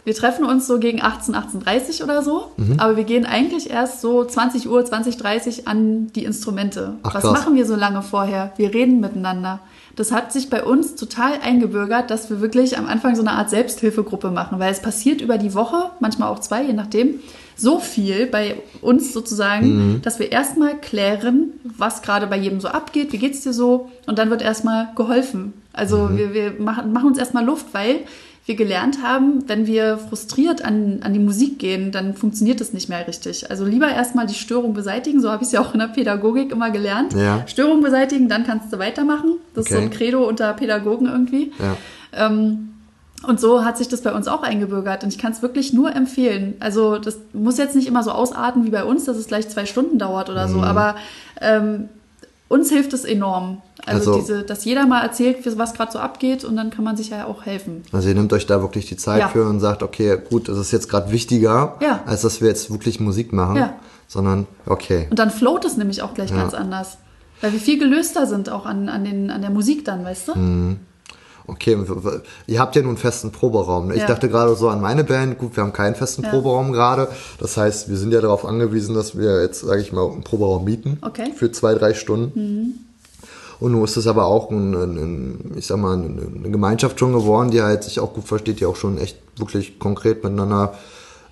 wir 0.07 0.15
treffen 0.15 0.45
uns 0.45 0.67
so 0.67 0.79
gegen 0.79 1.01
18, 1.03 1.35
18.30 1.35 2.05
oder 2.05 2.23
so, 2.23 2.51
Mhm. 2.59 2.79
aber 2.79 2.97
wir 2.99 3.05
gehen 3.05 3.25
eigentlich 3.25 3.71
erst 3.71 4.03
so 4.03 4.23
20 4.23 4.69
Uhr, 4.69 4.81
20.30 4.85 5.67
an 5.67 6.09
die 6.15 6.25
Instrumente. 6.25 6.97
Ach, 7.03 7.15
Was 7.15 7.23
krass. 7.23 7.33
machen 7.33 7.55
wir 7.55 7.65
so 7.65 7.75
lange 7.75 8.03
vorher? 8.03 8.53
Wir 8.59 8.75
reden 8.75 9.01
miteinander. 9.01 9.61
Das 9.97 10.13
hat 10.13 10.31
sich 10.33 10.51
bei 10.51 10.63
uns 10.63 10.97
total 10.97 11.35
eingebürgert, 11.43 12.11
dass 12.11 12.29
wir 12.29 12.43
wirklich 12.43 12.77
am 12.77 12.87
Anfang 12.87 13.15
so 13.17 13.23
eine 13.23 13.31
Art 13.31 13.49
Selbsthilfegruppe 13.49 14.31
machen, 14.31 14.59
weil 14.59 14.73
es 14.73 14.83
passiert 14.83 15.23
über 15.23 15.39
die 15.39 15.55
Woche, 15.55 15.91
manchmal 16.01 16.29
auch 16.29 16.41
zwei, 16.41 16.65
je 16.65 16.73
nachdem, 16.75 17.21
so 17.57 17.79
viel 17.79 18.27
bei 18.27 18.57
uns 18.83 19.13
sozusagen, 19.15 20.01
dass 20.03 20.19
wir 20.19 20.33
erstmal 20.33 20.77
klären, 20.77 21.53
was 21.63 22.03
gerade 22.03 22.27
bei 22.27 22.37
jedem 22.37 22.61
so 22.61 22.69
abgeht, 22.69 23.13
wie 23.13 23.19
geht's 23.19 23.41
dir 23.43 23.53
so 23.55 23.89
und 24.07 24.19
dann 24.19 24.29
wird 24.29 24.43
erstmal 24.43 24.89
geholfen. 24.97 25.55
Also 25.75 26.11
wir, 26.17 26.33
wir 26.33 26.53
machen, 26.59 26.93
machen 26.93 27.09
uns 27.09 27.19
erstmal 27.19 27.45
Luft, 27.45 27.67
weil 27.73 28.01
wir 28.47 28.57
gelernt 28.57 29.03
haben, 29.03 29.49
wenn 29.49 29.67
wir 29.67 29.97
frustriert 29.97 30.63
an, 30.63 30.99
an 31.03 31.15
die 31.15 31.19
Musik 31.19 31.59
gehen, 31.59 31.93
dann 31.93 32.15
funktioniert 32.15 32.61
das 32.61 32.75
nicht 32.75 32.91
mehr 32.91 33.09
richtig. 33.09 33.51
Also 33.51 33.65
lieber 33.65 33.89
erstmal 33.89 34.27
die 34.27 34.35
Störung 34.35 34.75
beseitigen, 34.75 35.21
so 35.23 35.31
habe 35.31 35.43
ich 35.43 35.47
es 35.47 35.53
ja 35.53 35.61
auch 35.63 35.73
in 35.73 35.81
der 35.81 35.87
Pädagogik 35.89 36.53
immer 36.53 36.71
gelernt. 36.71 37.15
Ja. 37.15 37.43
Störung 37.47 37.83
beseitigen, 37.83 38.29
dann 38.29 38.45
kannst 38.45 38.71
du 38.73 38.79
weitermachen. 38.79 39.37
Das 39.55 39.65
ist 39.65 39.71
so 39.73 39.77
Okay. 39.79 39.87
ein 39.87 39.91
Credo 39.91 40.29
unter 40.29 40.53
Pädagogen 40.53 41.07
irgendwie. 41.07 41.53
Ja. 41.59 42.27
Ähm, 42.27 42.69
und 43.27 43.41
so 43.41 43.65
hat 43.65 43.79
sich 43.79 43.89
das 43.89 44.03
bei 44.03 44.13
uns 44.13 44.29
auch 44.29 44.43
eingebürgert. 44.43 45.03
Und 45.05 45.09
ich 45.11 45.19
kann 45.19 45.33
es 45.33 45.41
wirklich 45.41 45.73
nur 45.73 45.97
empfehlen. 45.97 46.53
Also 46.61 46.99
das 46.99 47.17
muss 47.33 47.57
jetzt 47.57 47.75
nicht 47.75 47.89
immer 47.89 48.03
so 48.03 48.11
ausarten 48.11 48.67
wie 48.67 48.71
bei 48.71 48.85
uns, 48.85 49.07
dass 49.07 49.17
es 49.17 49.27
gleich 49.27 49.49
zwei 49.49 49.65
Stunden 49.65 49.99
dauert 49.99 50.29
oder 50.29 50.47
Mhm. 50.47 50.53
so. 50.53 50.61
Aber 50.63 50.97
ähm, 51.41 51.89
uns 52.55 52.71
hilft 52.71 52.93
es 52.93 53.05
enorm. 53.05 53.61
Also, 53.85 54.13
Also- 54.13 54.21
diese, 54.21 54.43
dass 54.45 54.65
jeder 54.65 54.87
mal 54.87 55.03
erzählt, 55.03 55.39
was 55.59 55.75
gerade 55.75 55.93
so 55.93 55.99
abgeht 55.99 56.45
und 56.45 56.57
dann 56.57 56.71
kann 56.71 56.85
man 56.85 56.97
sich 56.97 57.11
ja 57.11 57.27
auch 57.27 57.45
helfen. 57.45 57.83
Also 57.93 58.09
ihr 58.09 58.15
nehmt 58.15 58.33
euch 58.33 58.47
da 58.47 58.61
wirklich 58.63 58.87
die 58.87 58.97
Zeit 58.97 59.21
Ja. 59.21 59.29
für 59.29 59.47
und 59.49 59.61
sagt, 59.61 59.83
okay, 59.83 60.19
gut, 60.31 60.49
das 60.49 60.59
ist 60.59 60.71
jetzt 60.73 60.89
gerade 60.89 61.11
wichtiger, 61.11 61.77
Ja. 61.81 62.01
als 62.07 62.23
dass 62.23 62.41
wir 62.41 62.49
jetzt 62.49 62.71
wirklich 62.71 63.01
Musik 63.01 63.33
machen, 63.33 63.57
Ja. 63.57 63.75
sondern 64.09 64.47
okay. 64.67 65.07
Und 65.11 65.19
dann 65.19 65.31
float 65.31 65.65
es 65.65 65.77
nämlich 65.77 66.03
auch 66.03 66.15
gleich 66.15 66.31
ganz 66.35 66.55
anders. 66.55 66.99
Weil 67.41 67.53
wir 67.53 67.61
viel 67.61 67.79
gelöster 67.79 68.27
sind 68.27 68.49
auch 68.49 68.65
an, 68.65 68.89
an, 68.89 69.05
den, 69.05 69.31
an 69.31 69.41
der 69.43 69.51
Musik 69.51 69.85
dann, 69.85 70.05
weißt 70.05 70.29
du? 70.29 70.39
Mhm. 70.39 70.77
Okay, 71.47 71.77
ihr 72.47 72.59
habt 72.61 72.75
ja 72.75 72.81
nun 72.83 72.91
einen 72.93 72.97
festen 72.99 73.31
Proberaum. 73.31 73.89
ne? 73.89 73.95
Ich 73.95 74.01
Ja. 74.01 74.07
dachte 74.07 74.29
gerade 74.31 74.55
so 74.57 74.69
an 74.71 74.81
meine 74.81 75.05
Band, 75.05 75.39
gut, 75.39 75.55
wir 75.57 75.63
haben 75.63 75.75
keinen 75.75 75.95
festen 75.95 76.23
Ja. 76.23 76.31
Proberaum 76.31 76.73
gerade. 76.73 77.09
Das 77.39 77.57
heißt, 77.59 77.91
wir 77.91 77.97
sind 77.99 78.13
ja 78.13 78.21
darauf 78.23 78.47
angewiesen, 78.47 78.95
dass 78.95 79.17
wir 79.19 79.43
jetzt, 79.43 79.61
sage 79.61 79.83
ich 79.83 79.93
mal, 79.93 80.11
einen 80.11 80.23
Proberaum 80.25 80.65
mieten 80.65 80.99
Okay. 81.03 81.29
Mhm. 81.29 81.35
für 81.35 81.53
zwei, 81.53 81.75
drei 81.75 81.93
Stunden. 81.93 82.87
Und 83.61 83.73
nun 83.73 83.85
ist 83.85 83.97
es 83.97 84.07
aber 84.07 84.25
auch, 84.25 84.51
ein, 84.51 84.75
ein, 84.75 84.97
ein, 84.97 85.53
ich 85.57 85.67
sag 85.67 85.79
mal, 85.79 85.95
eine, 85.97 86.51
Gemeinschaft 86.51 86.99
schon 86.99 87.13
geworden, 87.13 87.51
die 87.51 87.63
halt 87.63 87.85
sich 87.85 88.01
auch 88.01 88.13
gut 88.15 88.25
versteht, 88.25 88.61
die 88.61 88.67
auch 88.67 88.77
schon 88.77 88.97
echt 88.99 89.19
wirklich 89.37 89.79
konkret 89.79 90.25
miteinander 90.25 90.75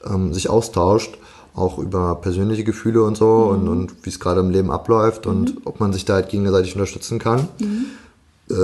ähm, 0.04 0.32
sich 0.34 0.48
austauscht, 0.50 1.16
auch 1.54 1.78
über 1.78 2.16
persönliche 2.16 2.64
Gefühle 2.64 3.02
und 3.02 3.16
so 3.16 3.44
und, 3.44 3.66
und 3.68 3.92
wie 4.04 4.10
es 4.10 4.20
gerade 4.20 4.40
im 4.40 4.50
Leben 4.50 4.70
abläuft 4.70 5.26
und 5.26 5.54
ob 5.64 5.80
man 5.80 5.92
sich 5.92 6.04
da 6.04 6.14
halt 6.14 6.28
gegenseitig 6.28 6.74
unterstützen 6.74 7.18
kann. 7.18 7.48
Äh, 8.50 8.54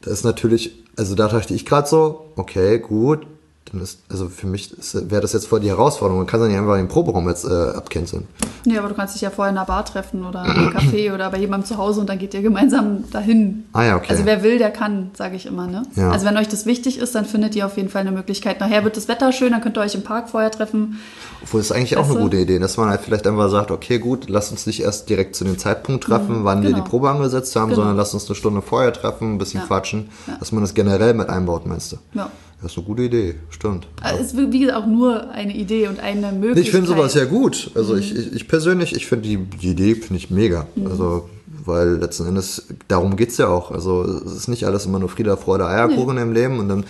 das 0.00 0.14
ist 0.14 0.24
natürlich, 0.24 0.84
also 0.96 1.14
da 1.14 1.28
dachte 1.28 1.54
ich 1.54 1.64
gerade 1.66 1.88
so, 1.88 2.32
okay, 2.36 2.78
gut, 2.78 3.26
dann 3.72 3.80
ist, 3.80 3.98
also 4.08 4.28
für 4.28 4.46
mich 4.46 4.74
wäre 4.94 5.20
das 5.20 5.32
jetzt 5.32 5.46
voll 5.48 5.60
die 5.60 5.68
Herausforderung. 5.68 6.18
Man 6.18 6.26
kann 6.26 6.40
dann 6.40 6.48
nicht 6.50 6.58
einfach 6.58 6.76
den 6.76 6.88
Proberaum 6.88 7.28
jetzt 7.28 7.44
äh, 7.44 7.48
abcanceln. 7.52 8.24
Nee, 8.64 8.78
aber 8.78 8.88
du 8.88 8.94
kannst 8.94 9.14
dich 9.14 9.22
ja 9.22 9.30
vorher 9.30 9.50
in 9.52 9.58
einer 9.58 9.66
Bar 9.66 9.84
treffen 9.84 10.24
oder 10.24 10.44
im 10.44 10.70
Café 10.70 11.12
oder 11.14 11.30
bei 11.30 11.38
jemandem 11.38 11.66
zu 11.68 11.76
Hause 11.76 12.00
und 12.00 12.08
dann 12.08 12.18
geht 12.18 12.32
ihr 12.34 12.42
gemeinsam 12.42 13.04
dahin. 13.10 13.64
Ah 13.72 13.84
ja, 13.84 13.96
okay. 13.96 14.06
Also 14.10 14.24
wer 14.24 14.42
will, 14.42 14.58
der 14.58 14.70
kann, 14.70 15.10
sage 15.16 15.36
ich 15.36 15.46
immer. 15.46 15.66
Ne? 15.66 15.82
Ja. 15.96 16.10
Also 16.10 16.26
wenn 16.26 16.36
euch 16.36 16.48
das 16.48 16.64
wichtig 16.66 16.98
ist, 16.98 17.14
dann 17.14 17.24
findet 17.24 17.54
ihr 17.56 17.66
auf 17.66 17.76
jeden 17.76 17.88
Fall 17.88 18.02
eine 18.02 18.12
Möglichkeit. 18.12 18.60
Nachher 18.60 18.84
wird 18.84 18.96
das 18.96 19.08
Wetter 19.08 19.32
schön, 19.32 19.50
dann 19.52 19.60
könnt 19.60 19.76
ihr 19.78 19.80
euch 19.82 19.94
im 19.94 20.02
Park 20.02 20.28
vorher 20.30 20.50
treffen. 20.50 21.00
Obwohl 21.42 21.60
das 21.60 21.70
ist 21.70 21.76
eigentlich 21.76 21.96
auch 21.96 22.02
Weißt 22.02 22.10
eine 22.12 22.18
du? 22.18 22.24
gute 22.24 22.36
Idee, 22.38 22.58
dass 22.58 22.76
man 22.76 22.88
halt 22.88 23.00
vielleicht 23.02 23.26
einfach 23.26 23.50
sagt, 23.50 23.70
okay, 23.70 23.98
gut, 23.98 24.28
lass 24.28 24.50
uns 24.50 24.66
nicht 24.66 24.80
erst 24.80 25.08
direkt 25.10 25.36
zu 25.36 25.44
dem 25.44 25.58
Zeitpunkt 25.58 26.04
treffen, 26.04 26.44
wann 26.44 26.62
wir 26.62 26.70
genau. 26.70 26.82
die 26.82 26.88
Probe 26.88 27.10
angesetzt 27.10 27.54
haben, 27.56 27.66
Genau. 27.70 27.76
sondern 27.76 27.96
lass 27.96 28.14
uns 28.14 28.26
eine 28.26 28.34
Stunde 28.36 28.62
vorher 28.62 28.92
treffen, 28.92 29.34
ein 29.34 29.38
bisschen 29.38 29.60
Ja. 29.60 29.66
quatschen, 29.66 30.08
Ja. 30.26 30.36
dass 30.38 30.52
man 30.52 30.62
das 30.62 30.74
generell 30.74 31.14
mit 31.14 31.28
einbaut, 31.28 31.66
meinst 31.66 31.92
du? 31.92 31.96
Ja. 32.14 32.30
Das 32.62 32.72
ist 32.72 32.78
eine 32.78 32.86
gute 32.86 33.02
Idee, 33.02 33.34
stimmt. 33.50 33.86
Also 34.00 34.20
Es 34.22 34.32
ist 34.32 34.50
wie 34.52 34.60
gesagt 34.60 34.78
auch 34.78 34.86
nur 34.86 35.30
eine 35.30 35.54
Idee 35.54 35.88
und 35.88 36.00
eine 36.00 36.32
Möglichkeit. 36.32 36.64
Ich 36.64 36.70
finde 36.70 36.88
sowas 36.88 37.14
ja 37.14 37.24
gut. 37.26 37.70
Also 37.74 37.92
Mhm. 37.94 37.98
ich, 38.00 38.16
ich, 38.16 38.32
ich 38.32 38.48
persönlich, 38.48 38.94
ich 38.96 39.06
finde 39.06 39.28
die, 39.28 39.36
die 39.36 39.68
Idee 39.70 39.94
finde 39.94 40.16
ich 40.16 40.30
mega. 40.30 40.66
Mhm. 40.74 40.86
Also, 40.86 41.28
weil 41.64 41.96
letzten 41.96 42.26
Endes, 42.26 42.66
darum 42.88 43.16
geht's 43.16 43.36
ja 43.38 43.48
auch. 43.48 43.70
Also 43.70 44.02
es 44.04 44.32
ist 44.32 44.48
nicht 44.48 44.64
alles 44.64 44.86
immer 44.86 44.98
nur 44.98 45.08
Frieda, 45.08 45.36
Freude, 45.36 45.66
Eierkuchen 45.66 46.16
im 46.16 46.32
Leben. 46.32 46.58
Und 46.58 46.68
dann, 46.68 46.84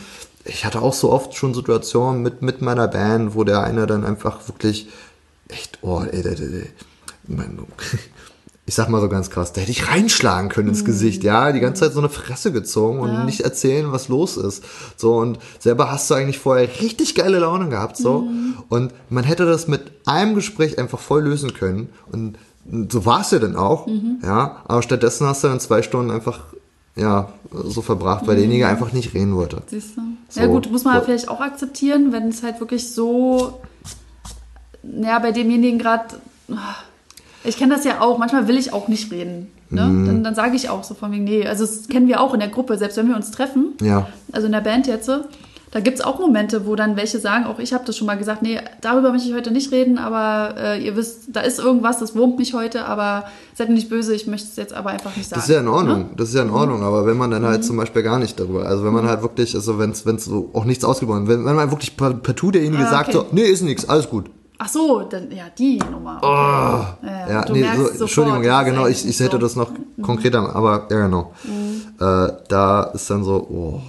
ich 0.44 0.64
hatte 0.64 0.80
auch 0.82 0.94
so 0.94 1.10
oft 1.10 1.34
schon 1.34 1.52
Situationen 1.54 2.22
mit, 2.22 2.42
mit 2.42 2.62
meiner 2.62 2.86
Band, 2.86 3.34
wo 3.34 3.42
der 3.42 3.62
eine 3.64 3.86
dann 3.86 4.04
einfach 4.04 4.46
wirklich 4.48 4.88
echt, 5.48 5.78
oh, 5.82 6.02
ey, 6.10 6.22
der, 6.22 6.34
der, 6.36 6.48
mein, 7.26 7.58
ich 8.68 8.74
sag 8.74 8.88
mal 8.88 9.00
so 9.00 9.08
ganz 9.08 9.30
krass, 9.30 9.52
da 9.52 9.60
hätte 9.60 9.70
ich 9.70 9.88
reinschlagen 9.88 10.48
können 10.50 10.68
ins 10.70 10.84
Gesicht, 10.84 11.22
ja, 11.22 11.52
die 11.52 11.60
ganze 11.60 11.82
Zeit 11.84 11.92
so 11.92 12.00
eine 12.00 12.08
Fresse 12.08 12.50
gezogen 12.50 12.98
und 12.98 13.10
Mhm. 13.10 13.14
Ja. 13.18 13.24
nicht 13.24 13.40
erzählen, 13.42 13.92
was 13.92 14.08
los 14.08 14.36
ist. 14.36 14.64
So, 14.96 15.14
und 15.16 15.38
selber 15.60 15.90
hast 15.90 16.10
du 16.10 16.14
eigentlich 16.14 16.38
vorher 16.40 16.68
richtig 16.80 17.14
geile 17.14 17.38
Laune 17.38 17.68
gehabt, 17.68 17.96
so. 17.96 18.22
Mhm. 18.22 18.56
Und 18.68 18.92
man 19.08 19.22
hätte 19.24 19.46
das 19.46 19.68
mit 19.68 19.92
einem 20.04 20.34
Gespräch 20.34 20.78
einfach 20.78 20.98
voll 20.98 21.22
lösen 21.22 21.54
können. 21.54 21.90
Und 22.10 22.38
so 22.90 23.06
war 23.06 23.20
es 23.20 23.30
ja 23.30 23.38
dann 23.38 23.54
auch, 23.54 23.86
Mhm. 23.86 24.18
ja. 24.24 24.62
Aber 24.66 24.82
stattdessen 24.82 25.26
hast 25.28 25.44
du 25.44 25.48
dann 25.48 25.60
zwei 25.60 25.82
Stunden 25.82 26.10
einfach 26.10 26.40
ja, 26.98 27.28
so 27.52 27.82
verbracht, 27.82 28.26
weil 28.26 28.36
derjenige 28.36 28.66
einfach 28.66 28.90
nicht 28.92 29.12
reden 29.12 29.36
wollte. 29.36 29.62
Siehst 29.66 29.98
du? 29.98 30.00
So. 30.30 30.40
Ja 30.40 30.46
gut, 30.46 30.72
muss 30.72 30.82
man 30.84 30.98
So. 30.98 31.04
vielleicht 31.04 31.28
auch 31.28 31.40
akzeptieren, 31.42 32.10
wenn 32.10 32.30
es 32.30 32.42
halt 32.42 32.58
wirklich 32.58 32.90
so, 32.90 33.60
ja, 34.82 35.18
bei 35.18 35.30
demjenigen 35.30 35.78
gerade, 35.78 36.04
ich 37.46 37.56
kenne 37.56 37.74
das 37.74 37.84
ja 37.84 38.00
auch, 38.00 38.18
manchmal 38.18 38.48
will 38.48 38.56
ich 38.58 38.72
auch 38.72 38.88
nicht 38.88 39.10
reden. 39.12 39.48
Ne? 39.70 39.84
Mhm. 39.84 40.06
Dann, 40.06 40.24
dann 40.24 40.34
sage 40.34 40.56
ich 40.56 40.68
auch 40.70 40.84
so 40.84 40.94
von 40.94 41.10
wegen, 41.12 41.24
nee, 41.24 41.46
also 41.46 41.64
das 41.66 41.88
kennen 41.88 42.06
wir 42.08 42.20
auch 42.20 42.34
in 42.34 42.40
der 42.40 42.48
Gruppe, 42.50 42.76
selbst 42.78 42.96
wenn 42.96 43.08
wir 43.08 43.16
uns 43.16 43.30
treffen, 43.30 43.72
Ja, 43.82 44.06
also 44.32 44.46
in 44.46 44.52
der 44.52 44.60
Band 44.60 44.86
jetzt, 44.86 45.10
da 45.72 45.80
gibt 45.80 45.98
es 45.98 46.04
auch 46.04 46.20
Momente, 46.20 46.64
wo 46.66 46.76
dann 46.76 46.96
welche 46.96 47.18
sagen, 47.18 47.44
auch 47.44 47.58
ich 47.58 47.74
habe 47.74 47.84
das 47.84 47.96
schon 47.96 48.06
mal 48.06 48.16
gesagt, 48.16 48.40
nee, 48.42 48.58
darüber 48.80 49.10
möchte 49.10 49.28
ich 49.28 49.34
heute 49.34 49.50
nicht 49.50 49.72
reden, 49.72 49.98
aber 49.98 50.54
äh, 50.56 50.82
ihr 50.86 50.94
wisst, 50.96 51.24
da 51.32 51.40
ist 51.40 51.58
irgendwas, 51.58 51.98
das 51.98 52.14
wurmt 52.14 52.38
mich 52.38 52.54
heute, 52.54 52.84
aber 52.86 53.24
seid 53.54 53.68
mir 53.68 53.74
nicht 53.74 53.90
böse, 53.90 54.14
ich 54.14 54.26
möchte 54.28 54.46
es 54.48 54.56
jetzt 54.56 54.72
aber 54.72 54.90
einfach 54.90 55.14
nicht 55.16 55.28
sagen. 55.28 55.40
das 55.40 55.48
ist 55.48 55.54
ja 55.54 55.60
in 55.60 55.68
Ordnung, 55.68 55.98
Ne? 55.98 56.06
das 56.16 56.28
ist 56.28 56.34
ja 56.36 56.42
in 56.42 56.50
Ordnung, 56.50 56.82
aber 56.82 57.04
wenn 57.04 57.16
man 57.16 57.32
dann 57.32 57.44
halt 57.44 57.64
zum 57.64 57.76
Beispiel 57.76 58.02
gar 58.04 58.20
nicht 58.20 58.38
darüber, 58.38 58.64
also 58.66 58.84
wenn 58.84 58.92
man 58.94 59.06
halt 59.08 59.22
wirklich, 59.22 59.54
also 59.56 59.78
wenn 59.80 59.90
es 59.90 60.04
so 60.24 60.48
auch 60.52 60.64
nichts 60.64 60.84
ausgebaut 60.84 61.22
wenn, 61.26 61.44
wenn 61.44 61.56
man 61.56 61.70
wirklich 61.72 61.96
par- 61.96 62.14
partout 62.14 62.52
derjenige 62.52 62.84
Ah, 62.86 62.90
sagt 62.90 63.08
okay. 63.14 63.26
so, 63.28 63.34
nee, 63.34 63.42
ist 63.42 63.62
nichts, 63.62 63.88
alles 63.88 64.08
gut. 64.08 64.26
Ach 64.58 64.68
so, 64.68 65.02
dann, 65.02 65.30
ja, 65.30 65.44
die 65.56 65.78
Nummer. 65.78 66.16
Okay. 66.16 66.26
Ja, 66.26 66.96
Oh. 67.26 67.30
Ja, 67.30 67.44
du 67.44 67.52
nee, 67.52 67.66
so, 67.94 68.04
Entschuldigung, 68.04 68.42
ja, 68.44 68.62
genau, 68.62 68.86
ich, 68.86 69.06
ich 69.06 69.20
hätte 69.20 69.32
so. 69.32 69.36
Mhm. 69.36 69.40
das 69.42 69.56
noch 69.56 69.70
konkreter, 70.02 70.54
aber 70.56 70.86
ja, 70.90 71.06
genau. 71.06 71.32
Äh, 72.00 72.32
da 72.48 72.82
ist 72.94 73.08
dann 73.10 73.22
so, 73.24 73.34
oh, 73.50 73.80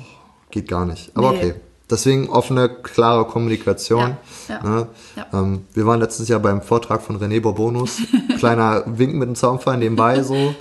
geht 0.51 0.67
gar 0.67 0.85
nicht. 0.85 1.11
Aber 1.15 1.31
Nee. 1.31 1.37
okay. 1.37 1.53
Deswegen 1.89 2.27
offene, 2.29 2.67
klare 2.67 3.23
Kommunikation. 3.23 4.17
Ja, 4.49 4.55
ja, 4.61 4.69
Ne? 4.69 4.87
ja. 5.15 5.25
Ähm, 5.31 5.61
wir 5.73 5.85
waren 5.85 6.01
letztes 6.01 6.27
Jahr 6.27 6.41
beim 6.41 6.61
Vortrag 6.61 7.01
von 7.01 7.17
René 7.17 7.39
Borbonus. 7.41 7.99
Kleiner 8.37 8.83
Wink 8.87 9.13
mit 9.13 9.29
dem 9.29 9.35
Zaunfall 9.35 9.77
nebenbei 9.77 10.21
so. 10.21 10.53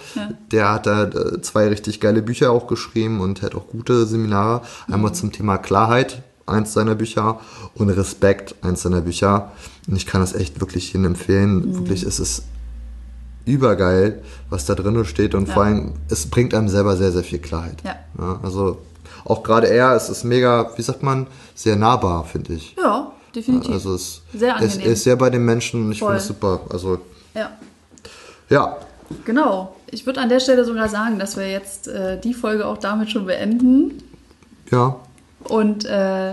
Der 0.53 0.73
hat 0.73 0.87
da 0.87 1.03
äh, 1.03 1.41
zwei 1.43 1.67
richtig 1.67 1.99
geile 1.99 2.23
Bücher 2.23 2.53
auch 2.53 2.69
geschrieben 2.69 3.19
und 3.21 3.43
hat 3.43 3.57
auch 3.57 3.67
gute 3.67 4.07
Seminare. 4.07 4.61
Einmal 4.89 5.11
Mhm. 5.11 5.15
zum 5.15 5.33
Thema 5.33 5.59
Klarheit, 5.59 6.23
eins 6.47 6.73
seiner 6.73 6.95
Bücher, 6.95 7.41
und 7.75 7.91
Respekt, 7.91 8.55
eins 8.63 8.83
seiner 8.83 9.01
Bücher. 9.01 9.53
Und 9.89 9.97
ich 9.97 10.07
kann 10.07 10.21
das 10.21 10.33
echt 10.35 10.61
wirklich 10.61 10.89
jedem 10.93 11.05
empfehlen. 11.07 11.57
Mhm. 11.57 11.75
Wirklich, 11.79 12.03
es 12.05 12.19
ist 12.21 12.45
übergeil, 13.45 14.23
was 14.51 14.67
da 14.67 14.75
drin 14.75 15.05
steht 15.05 15.35
und 15.35 15.49
Ja. 15.49 15.55
vor 15.55 15.63
allem, 15.65 15.93
es 16.09 16.27
bringt 16.29 16.53
einem 16.55 16.69
selber 16.69 16.97
sehr, 16.97 17.13
sehr 17.13 17.23
viel 17.25 17.39
Klarheit. 17.39 17.83
Ja. 17.85 18.41
also 18.43 18.79
auch 19.25 19.43
gerade 19.43 19.69
er, 19.69 19.95
es 19.95 20.09
ist 20.09 20.25
mega, 20.25 20.71
wie 20.77 20.83
sagt 20.83 21.03
man, 21.03 21.27
sehr 21.55 21.77
nahbar, 21.77 22.25
finde 22.25 22.55
ich. 22.55 22.75
Ja, 22.77 23.13
definitiv. 23.35 23.73
Also 23.73 23.95
es 23.95 24.23
Sehr 24.35 24.57
angenehm. 24.57 24.81
er 24.81 24.93
ist 24.93 25.03
sehr 25.05 25.17
bei 25.17 25.31
den 25.31 25.45
Menschen, 25.45 25.91
ich 25.93 25.99
Voll. 26.01 26.09
finde 26.11 26.21
es 26.23 26.27
super. 26.27 26.61
Also 26.71 26.99
ja, 27.35 27.51
ja, 28.49 28.77
genau. 29.25 29.77
Ich 29.91 30.07
würde 30.07 30.21
an 30.21 30.29
der 30.29 30.41
Stelle 30.41 30.65
sogar 30.65 30.89
sagen, 30.89 31.19
dass 31.19 31.37
wir 31.37 31.49
jetzt 31.51 31.87
äh, 31.89 32.21
die 32.21 32.35
Folge 32.35 32.67
auch 32.67 32.79
damit 32.79 33.11
schon 33.11 33.27
beenden 33.27 34.03
ja, 34.73 34.97
und 35.49 35.85
äh, 35.85 36.33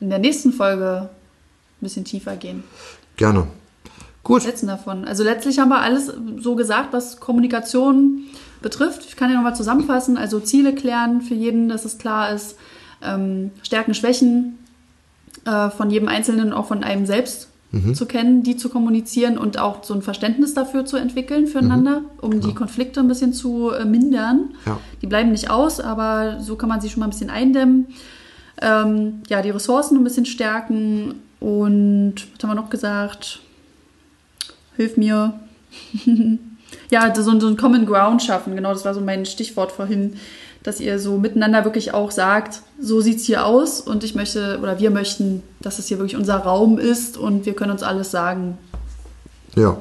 in 0.00 0.10
der 0.10 0.18
nächsten 0.18 0.52
Folge 0.52 1.08
ein 1.10 1.80
bisschen 1.80 2.04
tiefer 2.04 2.36
gehen. 2.36 2.64
gerne. 3.16 3.46
Gut, 4.22 4.44
Letzten 4.44 4.68
davon. 4.68 5.04
Also 5.04 5.22
letztlich 5.22 5.58
haben 5.58 5.68
wir 5.68 5.82
alles 5.82 6.10
so 6.38 6.56
gesagt, 6.56 6.94
was 6.94 7.20
Kommunikation 7.20 8.22
betrifft. 8.62 9.04
Ich 9.06 9.16
kann 9.16 9.28
ja 9.28 9.36
nochmal 9.36 9.54
zusammenfassen. 9.54 10.16
Also 10.16 10.40
Ziele 10.40 10.74
klären 10.74 11.20
für 11.20 11.34
jeden, 11.34 11.68
dass 11.68 11.84
es 11.84 11.98
klar 11.98 12.32
ist. 12.32 12.56
Ähm, 13.02 13.50
Stärken, 13.62 13.92
Schwächen 13.92 14.58
äh, 15.44 15.68
von 15.68 15.90
jedem 15.90 16.08
Einzelnen, 16.08 16.54
auch 16.54 16.66
von 16.66 16.82
einem 16.82 17.04
selbst 17.04 17.48
zu 17.94 18.06
kennen, 18.06 18.42
die 18.44 18.56
zu 18.56 18.68
kommunizieren 18.68 19.36
und 19.36 19.58
auch 19.58 19.82
so 19.82 19.94
ein 19.94 20.02
Verständnis 20.02 20.54
dafür 20.54 20.84
zu 20.84 20.96
entwickeln 20.96 21.46
füreinander, 21.48 22.02
um 22.20 22.40
die 22.40 22.54
Konflikte 22.54 23.00
ein 23.00 23.08
bisschen 23.08 23.32
zu 23.32 23.70
äh, 23.70 23.84
mindern. 23.84 24.54
Ja. 24.64 24.78
Die 25.02 25.06
bleiben 25.06 25.32
nicht 25.32 25.50
aus, 25.50 25.80
aber 25.80 26.40
so 26.40 26.54
kann 26.54 26.68
man 26.68 26.80
sie 26.80 26.88
schon 26.88 27.00
mal 27.00 27.06
ein 27.06 27.10
bisschen 27.10 27.30
eindämmen. 27.30 27.88
Ähm, 28.60 29.22
ja, 29.28 29.42
die 29.42 29.50
Ressourcen 29.50 29.96
ein 29.96 30.04
bisschen 30.04 30.26
stärken 30.26 31.22
und 31.40 32.14
was 32.16 32.42
haben 32.42 32.50
wir 32.50 32.62
noch 32.62 32.70
gesagt? 32.70 33.40
Hilf 34.76 34.96
mir. 34.96 35.38
ja, 36.90 37.14
so, 37.14 37.38
so 37.38 37.46
ein 37.48 37.56
Common 37.56 37.86
Ground 37.86 38.22
schaffen, 38.22 38.54
genau, 38.56 38.72
das 38.72 38.84
war 38.84 38.94
so 38.94 39.00
mein 39.00 39.26
Stichwort 39.26 39.72
vorhin, 39.72 40.16
dass 40.62 40.80
ihr 40.80 40.98
so 40.98 41.18
miteinander 41.18 41.64
wirklich 41.64 41.92
auch 41.92 42.10
sagt, 42.10 42.62
so 42.80 43.00
sieht's 43.00 43.24
hier 43.24 43.44
aus 43.44 43.80
und 43.80 44.02
ich 44.02 44.14
möchte 44.14 44.58
oder 44.62 44.78
wir 44.78 44.90
möchten, 44.90 45.42
dass 45.60 45.78
es 45.78 45.88
hier 45.88 45.98
wirklich 45.98 46.16
unser 46.16 46.36
Raum 46.38 46.78
ist 46.78 47.18
und 47.18 47.44
wir 47.44 47.54
können 47.54 47.72
uns 47.72 47.82
alles 47.82 48.10
sagen. 48.10 48.56
ja, 49.56 49.76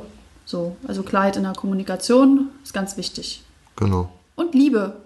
So, 0.45 0.75
also 0.85 1.03
Klarheit 1.03 1.37
in 1.37 1.43
der 1.43 1.53
Kommunikation 1.53 2.49
ist 2.63 2.73
ganz 2.73 2.97
wichtig. 2.97 3.43
genau. 3.75 4.09
Und 4.35 4.55
Liebe. 4.55 4.97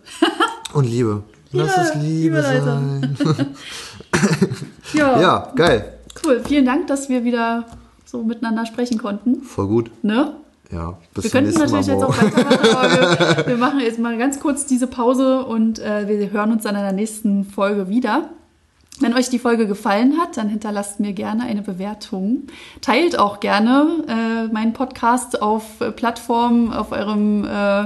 Und 0.74 0.86
Liebe. 0.86 1.22
Lass 1.58 1.76
Ja, 1.76 1.84
es 1.84 1.96
Liebe 1.96 2.42
sein. 2.42 3.18
Ja, 4.94 5.20
Ja, 5.22 5.52
geil. 5.56 5.94
cool. 6.26 6.42
Vielen 6.46 6.66
Dank, 6.66 6.88
dass 6.88 7.10
wir 7.10 7.24
wieder 7.24 7.66
so 8.06 8.24
miteinander 8.24 8.66
sprechen 8.66 8.98
konnten. 8.98 9.42
Voll 9.44 9.68
gut. 9.68 9.92
Ne? 10.02 10.34
Ja, 10.72 10.98
bis 11.14 11.26
Wir 11.26 11.32
könnten 11.32 11.50
nächsten 11.52 11.72
Mal. 11.72 11.82
natürlich 11.82 11.88
jetzt 11.88 12.04
auch 12.04 12.22
weitermachen, 12.22 12.76
aber 12.76 13.38
wir, 13.38 13.48
wir 13.48 13.58
machen 13.58 13.80
jetzt 13.80 14.00
mal 14.00 14.18
ganz 14.18 14.40
kurz 14.40 14.66
diese 14.66 14.88
Pause 14.88 15.46
und 15.46 15.80
äh, 15.80 16.08
wir 16.08 16.32
hören 16.32 16.52
uns 16.52 16.64
dann 16.64 16.76
in 16.76 16.82
der 16.82 16.94
nächsten 16.94 17.46
Folge 17.46 17.88
wieder. 17.90 18.30
Wenn 19.00 19.14
euch 19.14 19.30
die 19.30 19.38
Folge 19.40 19.68
gefallen 19.68 20.18
hat, 20.20 20.38
dann 20.38 20.50
hinterlasst 20.50 21.00
mir 21.00 21.14
gerne 21.14 21.44
eine 21.44 21.62
Bewertung. 21.62 22.48
Teilt 22.82 23.20
auch 23.20 23.40
gerne 23.40 23.88
äh, 24.08 24.52
meinen 24.54 24.74
Podcast 24.74 25.40
auf 25.42 25.80
äh, 25.82 25.92
Plattformen, 25.92 26.74
auf 26.74 26.92
eurem, 26.92 27.46
äh, 27.46 27.86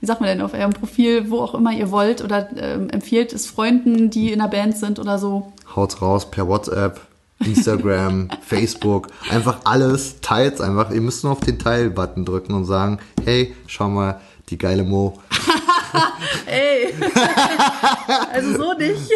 wie 0.00 0.06
sagt 0.06 0.20
man 0.20 0.28
denn, 0.28 0.40
auf 0.40 0.54
eurem 0.54 0.72
Profil, 0.72 1.30
wo 1.30 1.40
auch 1.40 1.54
immer 1.54 1.72
ihr 1.72 1.90
wollt 1.90 2.24
oder 2.24 2.48
ähm, 2.56 2.88
empfiehlt 2.90 3.32
es 3.32 3.46
Freunden, 3.46 4.10
die 4.10 4.32
in 4.32 4.38
der 4.38 4.48
Band 4.48 4.76
sind 4.76 4.98
oder 4.98 5.18
so. 5.18 5.52
Haut's 5.76 6.00
raus 6.00 6.30
per 6.30 6.48
WhatsApp, 6.48 7.00
Instagram, 7.44 8.28
Facebook, 8.40 9.08
einfach 9.30 9.60
alles, 9.64 10.20
teilt's 10.20 10.60
einfach. 10.60 10.90
Ihr 10.90 11.02
müsst 11.02 11.22
nur 11.22 11.32
auf 11.32 11.40
den 11.40 11.58
Teil-Button 11.58 12.24
drücken 12.24 12.54
und 12.54 12.64
sagen, 12.64 12.98
hey, 13.24 13.54
schau 13.66 13.88
mal, 13.88 14.20
die 14.48 14.58
geile 14.58 14.84
Mo. 14.84 15.18
Ey! 16.46 16.94
also 18.32 18.56
so 18.56 18.72
nicht. 18.74 19.10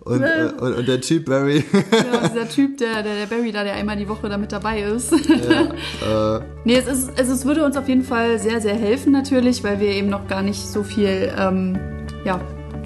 Und, 0.00 0.22
und, 0.24 0.74
und 0.74 0.88
der 0.88 1.00
Typ 1.00 1.26
Barry, 1.26 1.64
Ja, 1.72 2.28
dieser 2.28 2.48
Typ, 2.48 2.78
der, 2.78 3.02
der, 3.02 3.14
der 3.14 3.26
Barry 3.26 3.52
da, 3.52 3.64
der 3.64 3.74
einmal 3.74 3.96
die 3.96 4.08
Woche 4.08 4.28
da 4.28 4.38
mit 4.38 4.52
dabei 4.52 4.80
ist. 4.80 5.12
äh, 5.30 6.40
nee, 6.64 6.74
es, 6.74 6.86
ist, 6.86 7.12
es, 7.16 7.28
es 7.28 7.44
würde 7.44 7.64
uns 7.64 7.76
auf 7.76 7.88
jeden 7.88 8.04
Fall 8.04 8.38
sehr, 8.38 8.60
sehr 8.60 8.74
helfen 8.74 9.12
natürlich, 9.12 9.62
weil 9.62 9.80
wir 9.80 9.88
eben 9.88 10.08
noch 10.08 10.26
gar 10.26 10.42
nicht 10.42 10.66
so 10.66 10.82
viel, 10.82 11.32
ähm, 11.38 11.78
ja, 12.24 12.40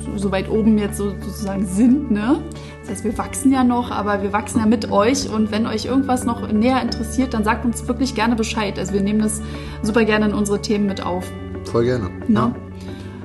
so, 0.04 0.18
so 0.18 0.32
weit 0.32 0.48
oben 0.48 0.76
jetzt 0.78 0.98
so, 0.98 1.10
sozusagen 1.10 1.66
sind, 1.66 2.10
ne? 2.10 2.42
Das 2.80 2.90
heißt, 2.90 3.04
wir 3.04 3.16
wachsen 3.16 3.50
ja 3.50 3.64
noch, 3.64 3.90
aber 3.90 4.22
wir 4.22 4.34
wachsen 4.34 4.58
ja 4.58 4.66
mit 4.66 4.90
euch 4.90 5.30
und 5.30 5.50
wenn 5.50 5.66
euch 5.66 5.86
irgendwas 5.86 6.26
noch 6.26 6.52
näher 6.52 6.82
interessiert, 6.82 7.32
dann 7.32 7.42
sagt 7.42 7.64
uns 7.64 7.88
wirklich 7.88 8.14
gerne 8.14 8.36
Bescheid. 8.36 8.78
Also 8.78 8.92
wir 8.92 9.00
nehmen 9.00 9.20
das 9.20 9.40
super 9.82 10.04
gerne 10.04 10.26
in 10.26 10.34
unsere 10.34 10.60
Themen 10.60 10.84
mit 10.84 11.02
auf. 11.02 11.24
voll 11.64 11.84
gerne. 11.84 12.10
Ne? 12.28 12.54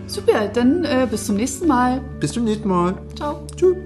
Super, 0.09 0.47
dann 0.47 0.83
äh, 0.85 1.07
bis 1.09 1.25
zum 1.27 1.35
nächsten 1.35 1.67
Mal. 1.67 2.01
Bis 2.19 2.31
zum 2.33 2.43
nächsten 2.43 2.67
Mal. 2.67 2.97
Ciao. 3.15 3.45
Tschüss. 3.55 3.77